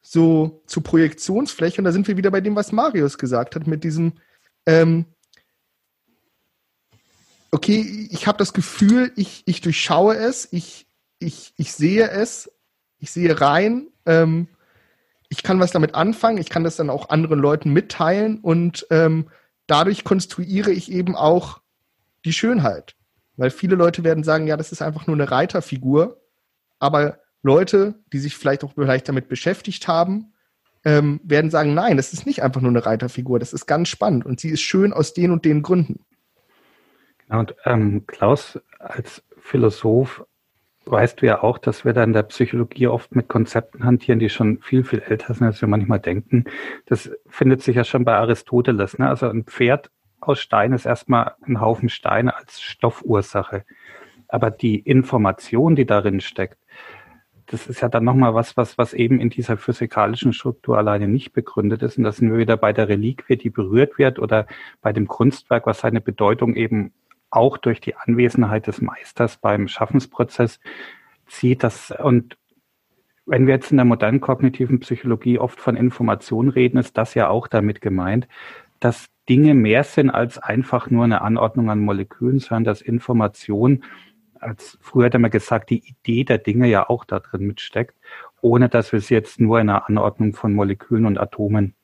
so 0.03 0.63
zur 0.67 0.83
Projektionsfläche. 0.83 1.79
Und 1.79 1.85
da 1.85 1.93
sind 1.93 2.09
wir 2.09 2.17
wieder 2.17 2.31
bei 2.31 2.41
dem, 2.41 2.57
was 2.57 2.73
Marius 2.73 3.19
gesagt 3.19 3.55
hat, 3.55 3.67
mit 3.67 3.85
diesem, 3.85 4.15
ähm, 4.67 5.05
okay, 7.51 8.09
ich 8.11 8.27
habe 8.27 8.39
das 8.39 8.53
Gefühl, 8.53 9.13
ich, 9.17 9.43
ich 9.47 9.61
durchschaue 9.61 10.17
es, 10.17 10.49
ich, 10.53 10.87
ich, 11.19 11.53
ich 11.57 11.73
sehe 11.73 12.09
es, 12.11 12.51
ich 12.99 13.11
sehe 13.11 13.41
rein, 13.41 13.89
ähm, 14.07 14.49
ich 15.31 15.45
kann 15.45 15.61
was 15.61 15.71
damit 15.71 15.95
anfangen, 15.95 16.39
ich 16.39 16.51
kann 16.51 16.65
das 16.65 16.77
dann 16.77 16.91
auch 16.91 17.09
anderen 17.09 17.39
Leuten 17.39 17.73
mitteilen 17.73 18.41
und 18.41 18.87
ähm, 18.91 19.29
dadurch 19.67 20.05
konstruiere 20.05 20.73
ich 20.73 20.91
eben 20.91 21.15
auch 21.15 21.61
die 22.25 22.33
Schönheit. 22.33 22.97
Weil 23.37 23.51
viele 23.51 23.77
Leute 23.77 24.05
werden 24.05 24.25
sagen, 24.25 24.49
ja, 24.49 24.57
das 24.57 24.73
ist 24.73 24.83
einfach 24.83 25.07
nur 25.07 25.17
eine 25.17 25.31
Reiterfigur, 25.31 26.21
aber 26.81 27.21
Leute, 27.43 27.95
die 28.13 28.19
sich 28.19 28.37
vielleicht 28.37 28.65
auch 28.65 28.73
vielleicht 28.75 29.09
damit 29.09 29.29
beschäftigt 29.29 29.87
haben, 29.87 30.33
ähm, 30.85 31.21
werden 31.23 31.51
sagen, 31.51 31.75
nein, 31.75 31.97
das 31.97 32.13
ist 32.13 32.27
nicht 32.27 32.43
einfach 32.43 32.61
nur 32.61 32.71
eine 32.71 32.85
Reiterfigur, 32.85 33.39
das 33.39 33.53
ist 33.53 33.67
ganz 33.67 33.89
spannend 33.89 34.27
und 34.27 34.41
sie 34.41 34.51
ist 34.51 34.63
schön 34.63 34.93
aus 34.93 35.15
den 35.15 35.31
und 35.31 35.45
den 35.45 35.63
Gründen. 35.63 36.05
Und 37.29 37.55
ähm, 37.65 38.05
Klaus, 38.09 38.59
als 38.81 39.23
Philosoph 39.39 40.27
weißt 40.87 41.21
du 41.21 41.27
ja 41.27 41.43
auch, 41.43 41.59
dass 41.59 41.85
wir 41.85 41.93
da 41.93 42.03
in 42.03 42.13
der 42.13 42.23
Psychologie 42.25 42.87
oft 42.89 43.15
mit 43.15 43.29
Konzepten 43.29 43.85
hantieren, 43.85 44.19
die 44.19 44.29
schon 44.29 44.59
viel, 44.59 44.85
viel 44.85 45.01
älter 45.01 45.35
sind, 45.35 45.47
als 45.47 45.61
wir 45.61 45.69
manchmal 45.69 46.01
denken. 46.01 46.45
Das 46.87 47.11
findet 47.29 47.63
sich 47.63 47.77
ja 47.77 47.85
schon 47.85 48.05
bei 48.05 48.17
Aristoteles. 48.17 48.99
Ne? 48.99 49.09
Also 49.09 49.29
ein 49.29 49.45
Pferd 49.45 49.91
aus 50.21 50.41
Stein 50.41 50.73
ist 50.73 50.87
erstmal 50.87 51.35
ein 51.43 51.61
Haufen 51.61 51.89
Steine 51.89 52.37
als 52.37 52.61
Stoffursache. 52.61 53.65
Aber 54.29 54.51
die 54.51 54.79
Information, 54.79 55.77
die 55.77 55.87
darin 55.87 56.21
steckt, 56.21 56.59
das 57.47 57.67
ist 57.67 57.81
ja 57.81 57.89
dann 57.89 58.05
nochmal 58.05 58.35
was, 58.35 58.57
was, 58.57 58.79
was 58.79 58.95
eben 58.95 59.21
in 59.21 59.29
dieser 59.29 59.57
physikalischen 59.57 60.33
Struktur 60.33 60.79
alleine 60.79 61.09
nicht 61.09 61.33
begründet 61.33 61.83
ist. 61.83 61.99
Und 61.99 62.05
das 62.05 62.19
sind 62.19 62.31
wir 62.31 62.39
wieder 62.39 62.57
bei 62.57 62.73
der 62.73 62.89
Reliquie, 62.89 63.37
die 63.37 63.51
berührt 63.51 63.99
wird 63.99 64.21
oder 64.21 64.47
bei 64.83 64.93
dem 64.93 65.09
Kunstwerk, 65.09 65.67
was 65.67 65.81
seine 65.81 66.01
Bedeutung 66.01 66.55
eben 66.55 66.93
auch 67.31 67.59
durch 67.59 67.81
die 67.81 67.97
Anwesenheit 67.97 68.67
des 68.67 68.81
Meisters 68.81 69.37
beim 69.37 69.69
Schaffensprozess 69.69 70.61
zieht. 71.27 71.63
Das, 71.63 71.91
und 71.91 72.37
wenn 73.27 73.47
wir 73.47 73.55
jetzt 73.55 73.71
in 73.71 73.77
der 73.77 73.87
modernen 73.87 74.21
kognitiven 74.21 74.81
Psychologie 74.81 75.39
oft 75.39 75.61
von 75.61 75.77
Information 75.77 76.49
reden, 76.49 76.79
ist 76.79 76.99
das 76.99 77.15
ja 77.15 77.29
auch 77.29 77.47
damit 77.47 77.81
gemeint, 77.81 78.27
dass 78.81 79.09
Dinge 79.29 79.55
mehr 79.55 79.85
sind 79.85 80.11
als 80.11 80.39
einfach 80.39 80.91
nur 80.91 81.05
eine 81.05 81.21
Anordnung 81.21 81.71
an 81.71 81.81
Molekülen, 81.81 82.41
sondern 82.41 82.65
dass 82.65 82.83
Information, 82.83 83.85
als 84.41 84.79
früher 84.81 85.07
hat 85.07 85.19
man 85.19 85.31
gesagt, 85.31 85.71
die 85.71 85.87
Idee 85.87 86.25
der 86.25 86.39
Dinge 86.39 86.67
ja 86.67 86.89
auch 86.89 87.05
da 87.05 87.21
drin 87.21 87.47
mitsteckt, 87.47 87.95
ohne 88.41 88.69
dass 88.69 88.93
wir 88.93 89.01
sie 89.01 89.15
jetzt 89.15 89.39
nur 89.39 89.61
in 89.61 89.69
einer 89.69 89.89
Anordnung 89.89 90.35
von 90.35 90.53
Molekülen 90.53 91.07
und 91.07 91.19
Atomen 91.19 91.75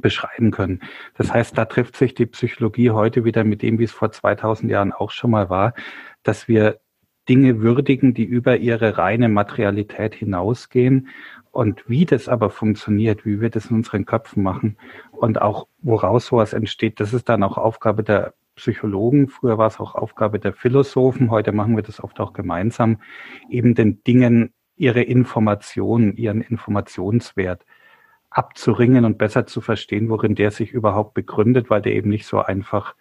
beschreiben 0.00 0.50
können. 0.50 0.80
Das 1.16 1.32
heißt, 1.32 1.56
da 1.56 1.64
trifft 1.64 1.96
sich 1.96 2.14
die 2.14 2.26
Psychologie 2.26 2.90
heute 2.90 3.24
wieder 3.24 3.44
mit 3.44 3.62
dem, 3.62 3.78
wie 3.78 3.84
es 3.84 3.92
vor 3.92 4.12
2000 4.12 4.70
Jahren 4.70 4.92
auch 4.92 5.10
schon 5.10 5.30
mal 5.30 5.50
war, 5.50 5.74
dass 6.22 6.48
wir 6.48 6.80
Dinge 7.28 7.60
würdigen, 7.60 8.14
die 8.14 8.24
über 8.24 8.56
ihre 8.58 8.98
reine 8.98 9.28
Materialität 9.28 10.14
hinausgehen. 10.14 11.08
Und 11.50 11.88
wie 11.88 12.04
das 12.04 12.28
aber 12.28 12.50
funktioniert, 12.50 13.24
wie 13.24 13.40
wir 13.40 13.50
das 13.50 13.66
in 13.66 13.76
unseren 13.76 14.04
Köpfen 14.04 14.42
machen 14.42 14.76
und 15.10 15.40
auch 15.40 15.66
woraus 15.78 16.26
sowas 16.26 16.52
entsteht, 16.52 17.00
das 17.00 17.14
ist 17.14 17.28
dann 17.28 17.42
auch 17.42 17.56
Aufgabe 17.56 18.02
der 18.02 18.34
Psychologen. 18.56 19.28
Früher 19.28 19.58
war 19.58 19.66
es 19.66 19.80
auch 19.80 19.94
Aufgabe 19.94 20.38
der 20.38 20.52
Philosophen. 20.52 21.30
Heute 21.30 21.52
machen 21.52 21.76
wir 21.76 21.82
das 21.82 22.02
oft 22.02 22.20
auch 22.20 22.32
gemeinsam, 22.32 23.00
eben 23.50 23.74
den 23.74 24.02
Dingen 24.04 24.52
ihre 24.76 25.02
Informationen, 25.02 26.16
ihren 26.16 26.42
Informationswert 26.42 27.64
abzuringen 28.30 29.04
und 29.04 29.18
besser 29.18 29.46
zu 29.46 29.60
verstehen, 29.60 30.08
worin 30.08 30.34
der 30.34 30.50
sich 30.50 30.72
überhaupt 30.72 31.14
begründet, 31.14 31.70
weil 31.70 31.82
der 31.82 31.94
eben 31.94 32.10
nicht 32.10 32.26
so 32.26 32.40
einfach, 32.40 32.94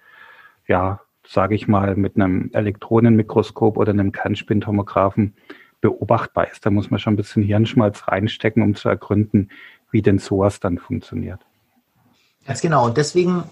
ja, 0.68 1.02
sage 1.28 1.56
ich 1.56 1.68
mal, 1.68 1.96
mit 1.96 2.16
einem 2.16 2.52
Elektronenmikroskop 2.54 3.78
oder 3.78 3.92
einem 3.92 4.12
Kernspintomographen 4.12 5.36
beobachtbar 5.82 6.50
ist. 6.50 6.66
Da 6.66 6.70
muss 6.70 6.90
man 6.90 7.00
schon 7.00 7.14
ein 7.14 7.18
bisschen 7.18 7.44
Hirnschmalz 7.44 8.08
reinstecken, 8.08 8.64
um 8.64 8.76
zu 8.76 8.90
ergründen, 8.90 9.50
wie 9.92 10.02
denn 10.02 10.20
sowas 10.20 10.60
dann 10.60 10.78
funktioniert. 10.78 11.40
Ganz 12.46 12.62
genau. 12.62 12.86
Und 12.86 12.98
deswegen 12.98 13.44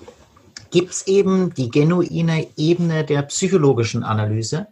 gibt 0.71 0.91
es 0.91 1.07
eben 1.07 1.53
die 1.53 1.69
genuine 1.69 2.47
Ebene 2.57 3.03
der 3.03 3.23
psychologischen 3.23 4.03
Analyse, 4.03 4.67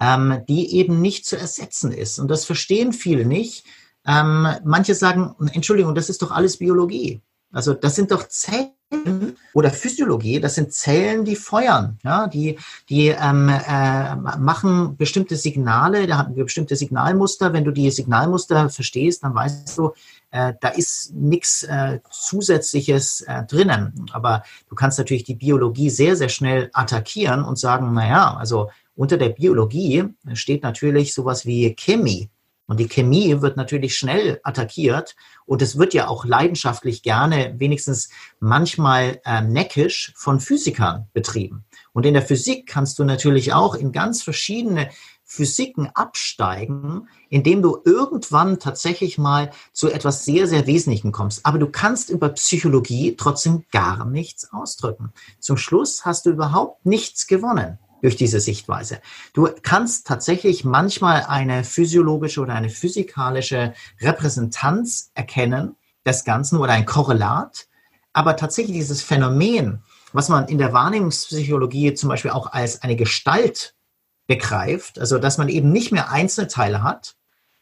ähm, 0.00 0.42
die 0.48 0.74
eben 0.76 1.00
nicht 1.00 1.26
zu 1.26 1.36
ersetzen 1.36 1.92
ist. 1.92 2.18
Und 2.18 2.28
das 2.28 2.44
verstehen 2.44 2.92
viele 2.92 3.24
nicht. 3.24 3.64
Ähm, 4.06 4.48
manche 4.64 4.94
sagen, 4.94 5.34
Entschuldigung, 5.52 5.94
das 5.94 6.08
ist 6.08 6.22
doch 6.22 6.30
alles 6.30 6.58
Biologie. 6.58 7.20
Also 7.52 7.74
das 7.74 7.94
sind 7.94 8.10
doch 8.10 8.28
Zellen 8.28 8.72
oder 9.54 9.70
Physiologie, 9.70 10.40
das 10.40 10.56
sind 10.56 10.72
Zellen, 10.72 11.24
die 11.24 11.36
feuern, 11.36 11.98
ja, 12.04 12.26
die, 12.26 12.58
die 12.88 13.08
ähm, 13.08 13.48
äh, 13.48 14.14
machen 14.14 14.96
bestimmte 14.96 15.36
Signale, 15.36 16.06
da 16.06 16.18
haben 16.18 16.34
bestimmte 16.34 16.76
Signalmuster. 16.76 17.52
Wenn 17.52 17.64
du 17.64 17.70
die 17.70 17.90
Signalmuster 17.90 18.68
verstehst, 18.68 19.24
dann 19.24 19.34
weißt 19.34 19.78
du, 19.78 19.92
äh, 20.30 20.54
da 20.60 20.68
ist 20.68 21.14
nichts 21.14 21.62
äh, 21.62 22.00
Zusätzliches 22.10 23.22
äh, 23.22 23.44
drinnen. 23.44 24.06
Aber 24.12 24.42
du 24.68 24.74
kannst 24.74 24.98
natürlich 24.98 25.24
die 25.24 25.34
Biologie 25.34 25.90
sehr, 25.90 26.14
sehr 26.16 26.28
schnell 26.28 26.70
attackieren 26.72 27.44
und 27.44 27.58
sagen, 27.58 27.92
naja, 27.94 28.36
also 28.36 28.70
unter 28.94 29.16
der 29.16 29.30
Biologie 29.30 30.04
steht 30.34 30.62
natürlich 30.62 31.14
sowas 31.14 31.46
wie 31.46 31.74
Chemie. 31.74 32.30
Und 32.66 32.80
die 32.80 32.88
Chemie 32.88 33.40
wird 33.42 33.56
natürlich 33.56 33.96
schnell 33.96 34.40
attackiert 34.42 35.14
und 35.44 35.62
es 35.62 35.78
wird 35.78 35.94
ja 35.94 36.08
auch 36.08 36.24
leidenschaftlich 36.24 37.02
gerne, 37.02 37.54
wenigstens 37.58 38.08
manchmal 38.40 39.20
äh, 39.24 39.40
neckisch 39.40 40.12
von 40.16 40.40
Physikern 40.40 41.08
betrieben. 41.12 41.64
Und 41.92 42.06
in 42.06 42.14
der 42.14 42.22
Physik 42.22 42.66
kannst 42.66 42.98
du 42.98 43.04
natürlich 43.04 43.52
auch 43.52 43.74
in 43.74 43.92
ganz 43.92 44.22
verschiedene 44.22 44.90
Physiken 45.22 45.90
absteigen, 45.94 47.08
indem 47.28 47.62
du 47.62 47.78
irgendwann 47.84 48.58
tatsächlich 48.60 49.18
mal 49.18 49.50
zu 49.72 49.90
etwas 49.90 50.24
sehr, 50.24 50.46
sehr 50.46 50.66
Wesentlichen 50.66 51.10
kommst. 51.10 51.44
Aber 51.44 51.58
du 51.58 51.68
kannst 51.68 52.10
über 52.10 52.28
Psychologie 52.30 53.16
trotzdem 53.16 53.64
gar 53.72 54.04
nichts 54.04 54.52
ausdrücken. 54.52 55.12
Zum 55.40 55.56
Schluss 55.56 56.04
hast 56.04 56.26
du 56.26 56.30
überhaupt 56.30 56.86
nichts 56.86 57.26
gewonnen 57.26 57.78
durch 58.02 58.16
diese 58.16 58.40
Sichtweise. 58.40 59.00
Du 59.32 59.48
kannst 59.62 60.06
tatsächlich 60.06 60.64
manchmal 60.64 61.24
eine 61.24 61.64
physiologische 61.64 62.40
oder 62.40 62.54
eine 62.54 62.70
physikalische 62.70 63.74
Repräsentanz 64.00 65.10
erkennen 65.14 65.76
des 66.04 66.24
Ganzen 66.24 66.58
oder 66.58 66.72
ein 66.72 66.86
Korrelat, 66.86 67.66
aber 68.12 68.36
tatsächlich 68.36 68.76
dieses 68.76 69.02
Phänomen, 69.02 69.82
was 70.12 70.28
man 70.28 70.48
in 70.48 70.58
der 70.58 70.72
Wahrnehmungspsychologie 70.72 71.94
zum 71.94 72.08
Beispiel 72.08 72.30
auch 72.30 72.52
als 72.52 72.82
eine 72.82 72.96
Gestalt 72.96 73.74
begreift, 74.26 74.98
also 74.98 75.18
dass 75.18 75.38
man 75.38 75.48
eben 75.48 75.72
nicht 75.72 75.92
mehr 75.92 76.10
Einzelteile 76.10 76.82
hat, 76.82 77.16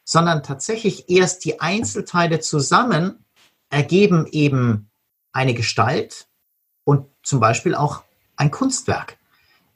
sondern 0.04 0.42
tatsächlich 0.42 1.08
erst 1.08 1.44
die 1.44 1.60
Einzelteile 1.60 2.40
zusammen 2.40 3.24
ergeben 3.70 4.26
eben 4.30 4.90
eine 5.32 5.54
Gestalt 5.54 6.28
und 6.84 7.06
zum 7.22 7.40
Beispiel 7.40 7.74
auch 7.74 8.04
ein 8.36 8.50
Kunstwerk. 8.50 9.18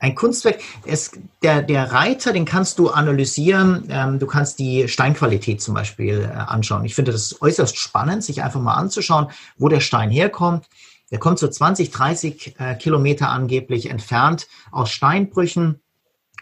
Ein 0.00 0.14
Kunstwerk, 0.14 0.60
es, 0.86 1.10
der, 1.42 1.62
der 1.62 1.90
Reiter, 1.90 2.32
den 2.32 2.44
kannst 2.44 2.78
du 2.78 2.88
analysieren. 2.90 3.84
Ähm, 3.88 4.18
du 4.20 4.26
kannst 4.26 4.60
die 4.60 4.86
Steinqualität 4.86 5.60
zum 5.60 5.74
Beispiel 5.74 6.20
äh, 6.22 6.36
anschauen. 6.36 6.84
Ich 6.84 6.94
finde 6.94 7.10
das 7.10 7.42
äußerst 7.42 7.76
spannend, 7.76 8.22
sich 8.22 8.42
einfach 8.42 8.60
mal 8.60 8.74
anzuschauen, 8.74 9.28
wo 9.56 9.68
der 9.68 9.80
Stein 9.80 10.10
herkommt. 10.10 10.66
Der 11.10 11.18
kommt 11.18 11.38
so 11.38 11.48
20, 11.48 11.90
30 11.90 12.54
äh, 12.58 12.74
Kilometer 12.76 13.30
angeblich 13.30 13.90
entfernt 13.90 14.46
aus 14.70 14.90
Steinbrüchen. 14.90 15.80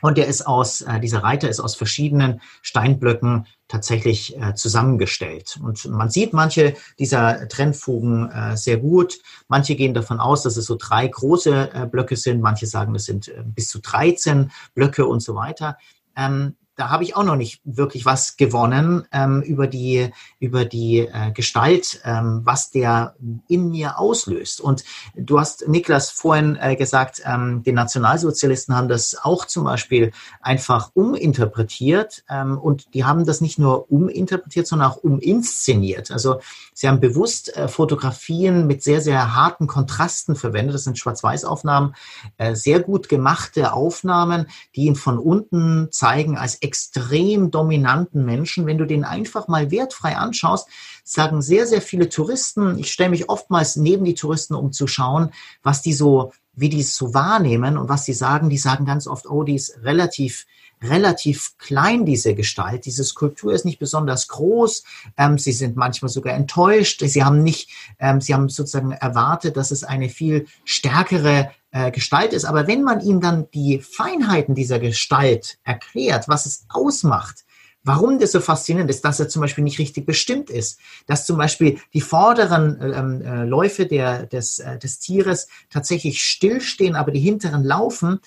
Und 0.02 0.18
der 0.18 0.26
ist 0.26 0.46
aus, 0.46 0.82
äh, 0.82 1.00
dieser 1.00 1.22
Reiter 1.22 1.48
ist 1.48 1.60
aus 1.60 1.74
verschiedenen 1.74 2.40
Steinblöcken 2.62 3.46
tatsächlich 3.68 4.36
äh, 4.36 4.54
zusammengestellt. 4.54 5.58
Und 5.62 5.84
man 5.86 6.10
sieht 6.10 6.32
manche 6.32 6.74
dieser 6.98 7.48
Trennfugen 7.48 8.30
äh, 8.30 8.56
sehr 8.56 8.76
gut. 8.76 9.18
Manche 9.48 9.74
gehen 9.74 9.94
davon 9.94 10.20
aus, 10.20 10.42
dass 10.42 10.56
es 10.56 10.66
so 10.66 10.76
drei 10.78 11.08
große 11.08 11.70
äh, 11.72 11.86
Blöcke 11.86 12.16
sind. 12.16 12.40
Manche 12.40 12.66
sagen, 12.66 12.94
es 12.94 13.04
sind 13.04 13.28
äh, 13.28 13.42
bis 13.44 13.68
zu 13.68 13.80
13 13.80 14.50
Blöcke 14.74 15.06
und 15.06 15.20
so 15.20 15.34
weiter. 15.34 15.78
Ähm, 16.14 16.56
da 16.76 16.90
habe 16.90 17.04
ich 17.04 17.16
auch 17.16 17.24
noch 17.24 17.36
nicht 17.36 17.60
wirklich 17.64 18.04
was 18.04 18.36
gewonnen 18.36 19.06
ähm, 19.10 19.40
über 19.42 19.66
die, 19.66 20.10
über 20.38 20.66
die 20.66 20.98
äh, 20.98 21.32
Gestalt, 21.32 22.00
ähm, 22.04 22.42
was 22.44 22.70
der 22.70 23.16
in 23.48 23.70
mir 23.70 23.98
auslöst. 23.98 24.60
Und 24.60 24.84
du 25.14 25.40
hast, 25.40 25.66
Niklas, 25.68 26.10
vorhin 26.10 26.58
äh, 26.60 26.76
gesagt, 26.76 27.22
ähm, 27.24 27.62
die 27.62 27.72
Nationalsozialisten 27.72 28.76
haben 28.76 28.88
das 28.88 29.16
auch 29.22 29.46
zum 29.46 29.64
Beispiel 29.64 30.12
einfach 30.42 30.90
uminterpretiert. 30.92 32.24
Ähm, 32.28 32.58
und 32.58 32.92
die 32.92 33.04
haben 33.04 33.24
das 33.24 33.40
nicht 33.40 33.58
nur 33.58 33.90
uminterpretiert, 33.90 34.66
sondern 34.66 34.90
auch 34.90 34.98
uminszeniert. 34.98 36.10
Also 36.10 36.40
sie 36.74 36.88
haben 36.88 37.00
bewusst 37.00 37.56
äh, 37.56 37.68
Fotografien 37.68 38.66
mit 38.66 38.82
sehr, 38.82 39.00
sehr 39.00 39.34
harten 39.34 39.66
Kontrasten 39.66 40.36
verwendet. 40.36 40.74
Das 40.74 40.84
sind 40.84 40.98
Schwarz-Weiß-Aufnahmen, 40.98 41.94
äh, 42.36 42.54
sehr 42.54 42.80
gut 42.80 43.08
gemachte 43.08 43.72
Aufnahmen, 43.72 44.46
die 44.74 44.84
ihn 44.84 44.96
von 44.96 45.18
unten 45.18 45.88
zeigen 45.90 46.36
als 46.36 46.65
extrem 46.66 47.50
dominanten 47.50 48.24
Menschen, 48.24 48.66
wenn 48.66 48.78
du 48.78 48.84
den 48.84 49.04
einfach 49.04 49.48
mal 49.48 49.70
wertfrei 49.70 50.16
anschaust, 50.16 50.68
sagen 51.04 51.40
sehr, 51.40 51.66
sehr 51.66 51.80
viele 51.80 52.08
Touristen, 52.08 52.78
ich 52.78 52.92
stelle 52.92 53.10
mich 53.10 53.28
oftmals 53.28 53.76
neben 53.76 54.04
die 54.04 54.14
Touristen, 54.14 54.54
um 54.54 54.72
zu 54.72 54.86
schauen, 54.86 55.30
was 55.62 55.82
die 55.82 55.92
so, 55.92 56.32
wie 56.54 56.68
die 56.68 56.80
es 56.80 56.96
so 56.96 57.14
wahrnehmen 57.14 57.78
und 57.78 57.88
was 57.88 58.04
sie 58.04 58.14
sagen. 58.14 58.50
Die 58.50 58.58
sagen 58.58 58.84
ganz 58.84 59.06
oft, 59.06 59.26
oh, 59.28 59.44
die 59.44 59.54
ist 59.54 59.78
relativ 59.82 60.46
relativ 60.82 61.56
klein, 61.58 62.04
diese 62.04 62.34
Gestalt. 62.34 62.84
Diese 62.84 63.04
Skulptur 63.04 63.52
ist 63.52 63.64
nicht 63.64 63.78
besonders 63.78 64.28
groß. 64.28 64.84
Ähm, 65.16 65.38
sie 65.38 65.52
sind 65.52 65.76
manchmal 65.76 66.08
sogar 66.08 66.34
enttäuscht. 66.34 67.02
Sie 67.04 67.24
haben 67.24 67.42
nicht, 67.42 67.70
ähm, 67.98 68.20
sie 68.20 68.34
haben 68.34 68.48
sozusagen 68.48 68.92
erwartet, 68.92 69.56
dass 69.56 69.70
es 69.70 69.84
eine 69.84 70.08
viel 70.08 70.46
stärkere 70.64 71.50
äh, 71.70 71.90
Gestalt 71.90 72.32
ist. 72.32 72.44
Aber 72.44 72.66
wenn 72.66 72.82
man 72.82 73.00
ihnen 73.00 73.20
dann 73.20 73.50
die 73.52 73.80
Feinheiten 73.80 74.54
dieser 74.54 74.78
Gestalt 74.78 75.58
erklärt, 75.64 76.28
was 76.28 76.46
es 76.46 76.64
ausmacht, 76.68 77.46
Warum 77.86 78.18
das 78.18 78.32
so 78.32 78.40
faszinierend 78.40 78.90
ist, 78.90 79.04
dass 79.04 79.20
er 79.20 79.28
zum 79.28 79.42
Beispiel 79.42 79.62
nicht 79.62 79.78
richtig 79.78 80.06
bestimmt 80.06 80.50
ist, 80.50 80.80
dass 81.06 81.24
zum 81.24 81.36
Beispiel 81.36 81.78
die 81.94 82.00
vorderen 82.00 82.80
ähm, 82.80 83.22
äh, 83.22 83.44
Läufe 83.44 83.86
der, 83.86 84.26
des, 84.26 84.58
äh, 84.58 84.76
des 84.76 84.98
Tieres 84.98 85.46
tatsächlich 85.70 86.20
stillstehen, 86.20 86.96
aber 86.96 87.12
die 87.12 87.20
hinteren 87.20 87.62
laufen, 87.62 88.18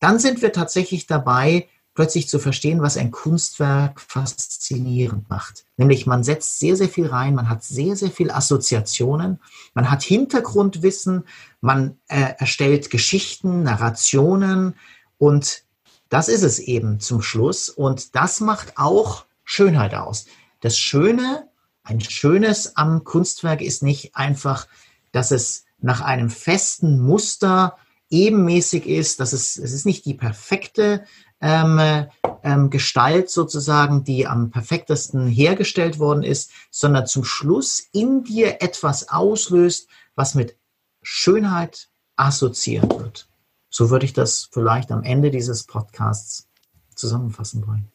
dann 0.00 0.18
sind 0.18 0.42
wir 0.42 0.52
tatsächlich 0.52 1.06
dabei, 1.06 1.66
plötzlich 1.94 2.28
zu 2.28 2.38
verstehen, 2.38 2.82
was 2.82 2.98
ein 2.98 3.10
Kunstwerk 3.10 4.02
faszinierend 4.02 5.30
macht. 5.30 5.64
Nämlich 5.78 6.06
man 6.06 6.22
setzt 6.22 6.58
sehr, 6.58 6.76
sehr 6.76 6.90
viel 6.90 7.06
rein, 7.06 7.34
man 7.34 7.48
hat 7.48 7.64
sehr, 7.64 7.96
sehr 7.96 8.10
viel 8.10 8.30
Assoziationen, 8.30 9.40
man 9.72 9.90
hat 9.90 10.02
Hintergrundwissen, 10.02 11.24
man 11.60 11.98
äh, 12.08 12.34
erstellt 12.38 12.90
Geschichten, 12.90 13.62
Narrationen 13.62 14.76
und 15.18 15.64
das 16.10 16.28
ist 16.28 16.42
es 16.42 16.58
eben 16.58 17.00
zum 17.00 17.22
Schluss. 17.22 17.70
Und 17.70 18.16
das 18.16 18.40
macht 18.40 18.76
auch 18.76 19.24
Schönheit 19.44 19.94
aus. 19.94 20.26
Das 20.60 20.78
Schöne, 20.78 21.48
ein 21.84 22.00
Schönes 22.00 22.76
am 22.76 23.04
Kunstwerk 23.04 23.62
ist 23.62 23.82
nicht 23.82 24.16
einfach, 24.16 24.66
dass 25.12 25.30
es 25.30 25.64
nach 25.78 26.02
einem 26.02 26.28
festen 26.28 27.00
Muster 27.00 27.78
ebenmäßig 28.10 28.86
ist, 28.86 29.20
dass 29.20 29.32
es, 29.32 29.56
es 29.56 29.72
ist 29.72 29.86
nicht 29.86 30.04
die 30.04 30.14
perfekte 30.14 31.04
ähm, 31.40 32.06
ähm, 32.42 32.70
Gestalt 32.70 33.30
sozusagen, 33.30 34.04
die 34.04 34.26
am 34.26 34.50
perfektesten 34.50 35.28
hergestellt 35.28 35.98
worden 35.98 36.24
ist, 36.24 36.50
sondern 36.70 37.06
zum 37.06 37.24
Schluss 37.24 37.88
in 37.92 38.24
dir 38.24 38.60
etwas 38.62 39.08
auslöst, 39.08 39.88
was 40.16 40.34
mit 40.34 40.56
Schönheit 41.02 41.88
assoziiert 42.16 42.98
wird. 42.98 43.28
So 43.70 43.90
würde 43.90 44.04
ich 44.04 44.12
das 44.12 44.48
vielleicht 44.52 44.90
am 44.90 45.02
Ende 45.02 45.30
dieses 45.30 45.64
Podcasts 45.64 46.48
zusammenfassen 46.94 47.66
wollen. 47.66 47.90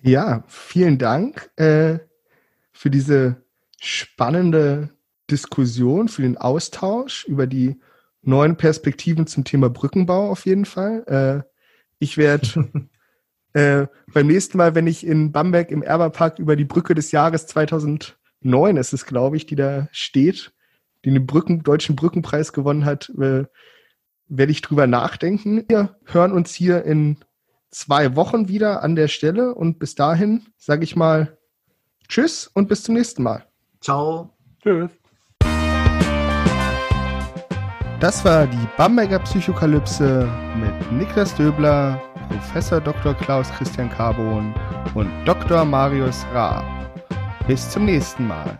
Ja, 0.00 0.44
vielen 0.46 0.98
Dank 0.98 1.50
äh, 1.56 1.98
für 2.72 2.90
diese 2.90 3.42
spannende 3.80 4.90
Diskussion, 5.30 6.08
für 6.08 6.22
den 6.22 6.38
Austausch 6.38 7.24
über 7.24 7.46
die 7.46 7.80
neuen 8.22 8.56
Perspektiven 8.56 9.26
zum 9.26 9.44
Thema 9.44 9.68
Brückenbau 9.68 10.30
auf 10.30 10.46
jeden 10.46 10.64
Fall. 10.64 11.04
Äh, 11.06 11.48
ich 11.98 12.16
werde 12.16 12.88
äh, 13.52 13.86
beim 14.12 14.26
nächsten 14.26 14.58
Mal, 14.58 14.74
wenn 14.74 14.86
ich 14.86 15.06
in 15.06 15.32
Bamberg 15.32 15.70
im 15.70 15.82
Erberpark 15.82 16.38
über 16.38 16.56
die 16.56 16.64
Brücke 16.64 16.94
des 16.94 17.12
Jahres 17.12 17.46
2009 17.46 18.76
ist 18.76 18.92
es, 18.92 19.06
glaube 19.06 19.36
ich, 19.36 19.46
die 19.46 19.56
da 19.56 19.88
steht, 19.92 20.52
die 21.08 21.18
den 21.18 21.26
Brücken, 21.26 21.62
deutschen 21.62 21.96
Brückenpreis 21.96 22.52
gewonnen 22.52 22.84
hat, 22.84 23.10
äh, 23.18 23.44
werde 24.28 24.52
ich 24.52 24.62
drüber 24.62 24.86
nachdenken. 24.86 25.64
Wir 25.68 25.96
hören 26.04 26.32
uns 26.32 26.54
hier 26.54 26.84
in 26.84 27.16
zwei 27.70 28.16
Wochen 28.16 28.48
wieder 28.48 28.82
an 28.82 28.94
der 28.94 29.08
Stelle 29.08 29.54
und 29.54 29.78
bis 29.78 29.94
dahin 29.94 30.46
sage 30.56 30.84
ich 30.84 30.96
mal 30.96 31.38
Tschüss 32.08 32.46
und 32.46 32.68
bis 32.68 32.82
zum 32.82 32.94
nächsten 32.94 33.22
Mal. 33.22 33.44
Ciao. 33.80 34.30
Tschüss. 34.62 34.90
Das 38.00 38.24
war 38.24 38.46
die 38.46 38.68
Bamberger 38.76 39.18
Psychokalypse 39.18 40.28
mit 40.56 40.92
Niklas 40.92 41.34
Döbler, 41.34 42.00
Professor 42.28 42.80
Dr. 42.80 43.14
Klaus 43.14 43.50
Christian 43.52 43.90
Carbon 43.90 44.54
und 44.94 45.10
Dr. 45.24 45.64
Marius 45.64 46.24
Raab. 46.32 46.64
Bis 47.46 47.68
zum 47.70 47.86
nächsten 47.86 48.26
Mal. 48.26 48.56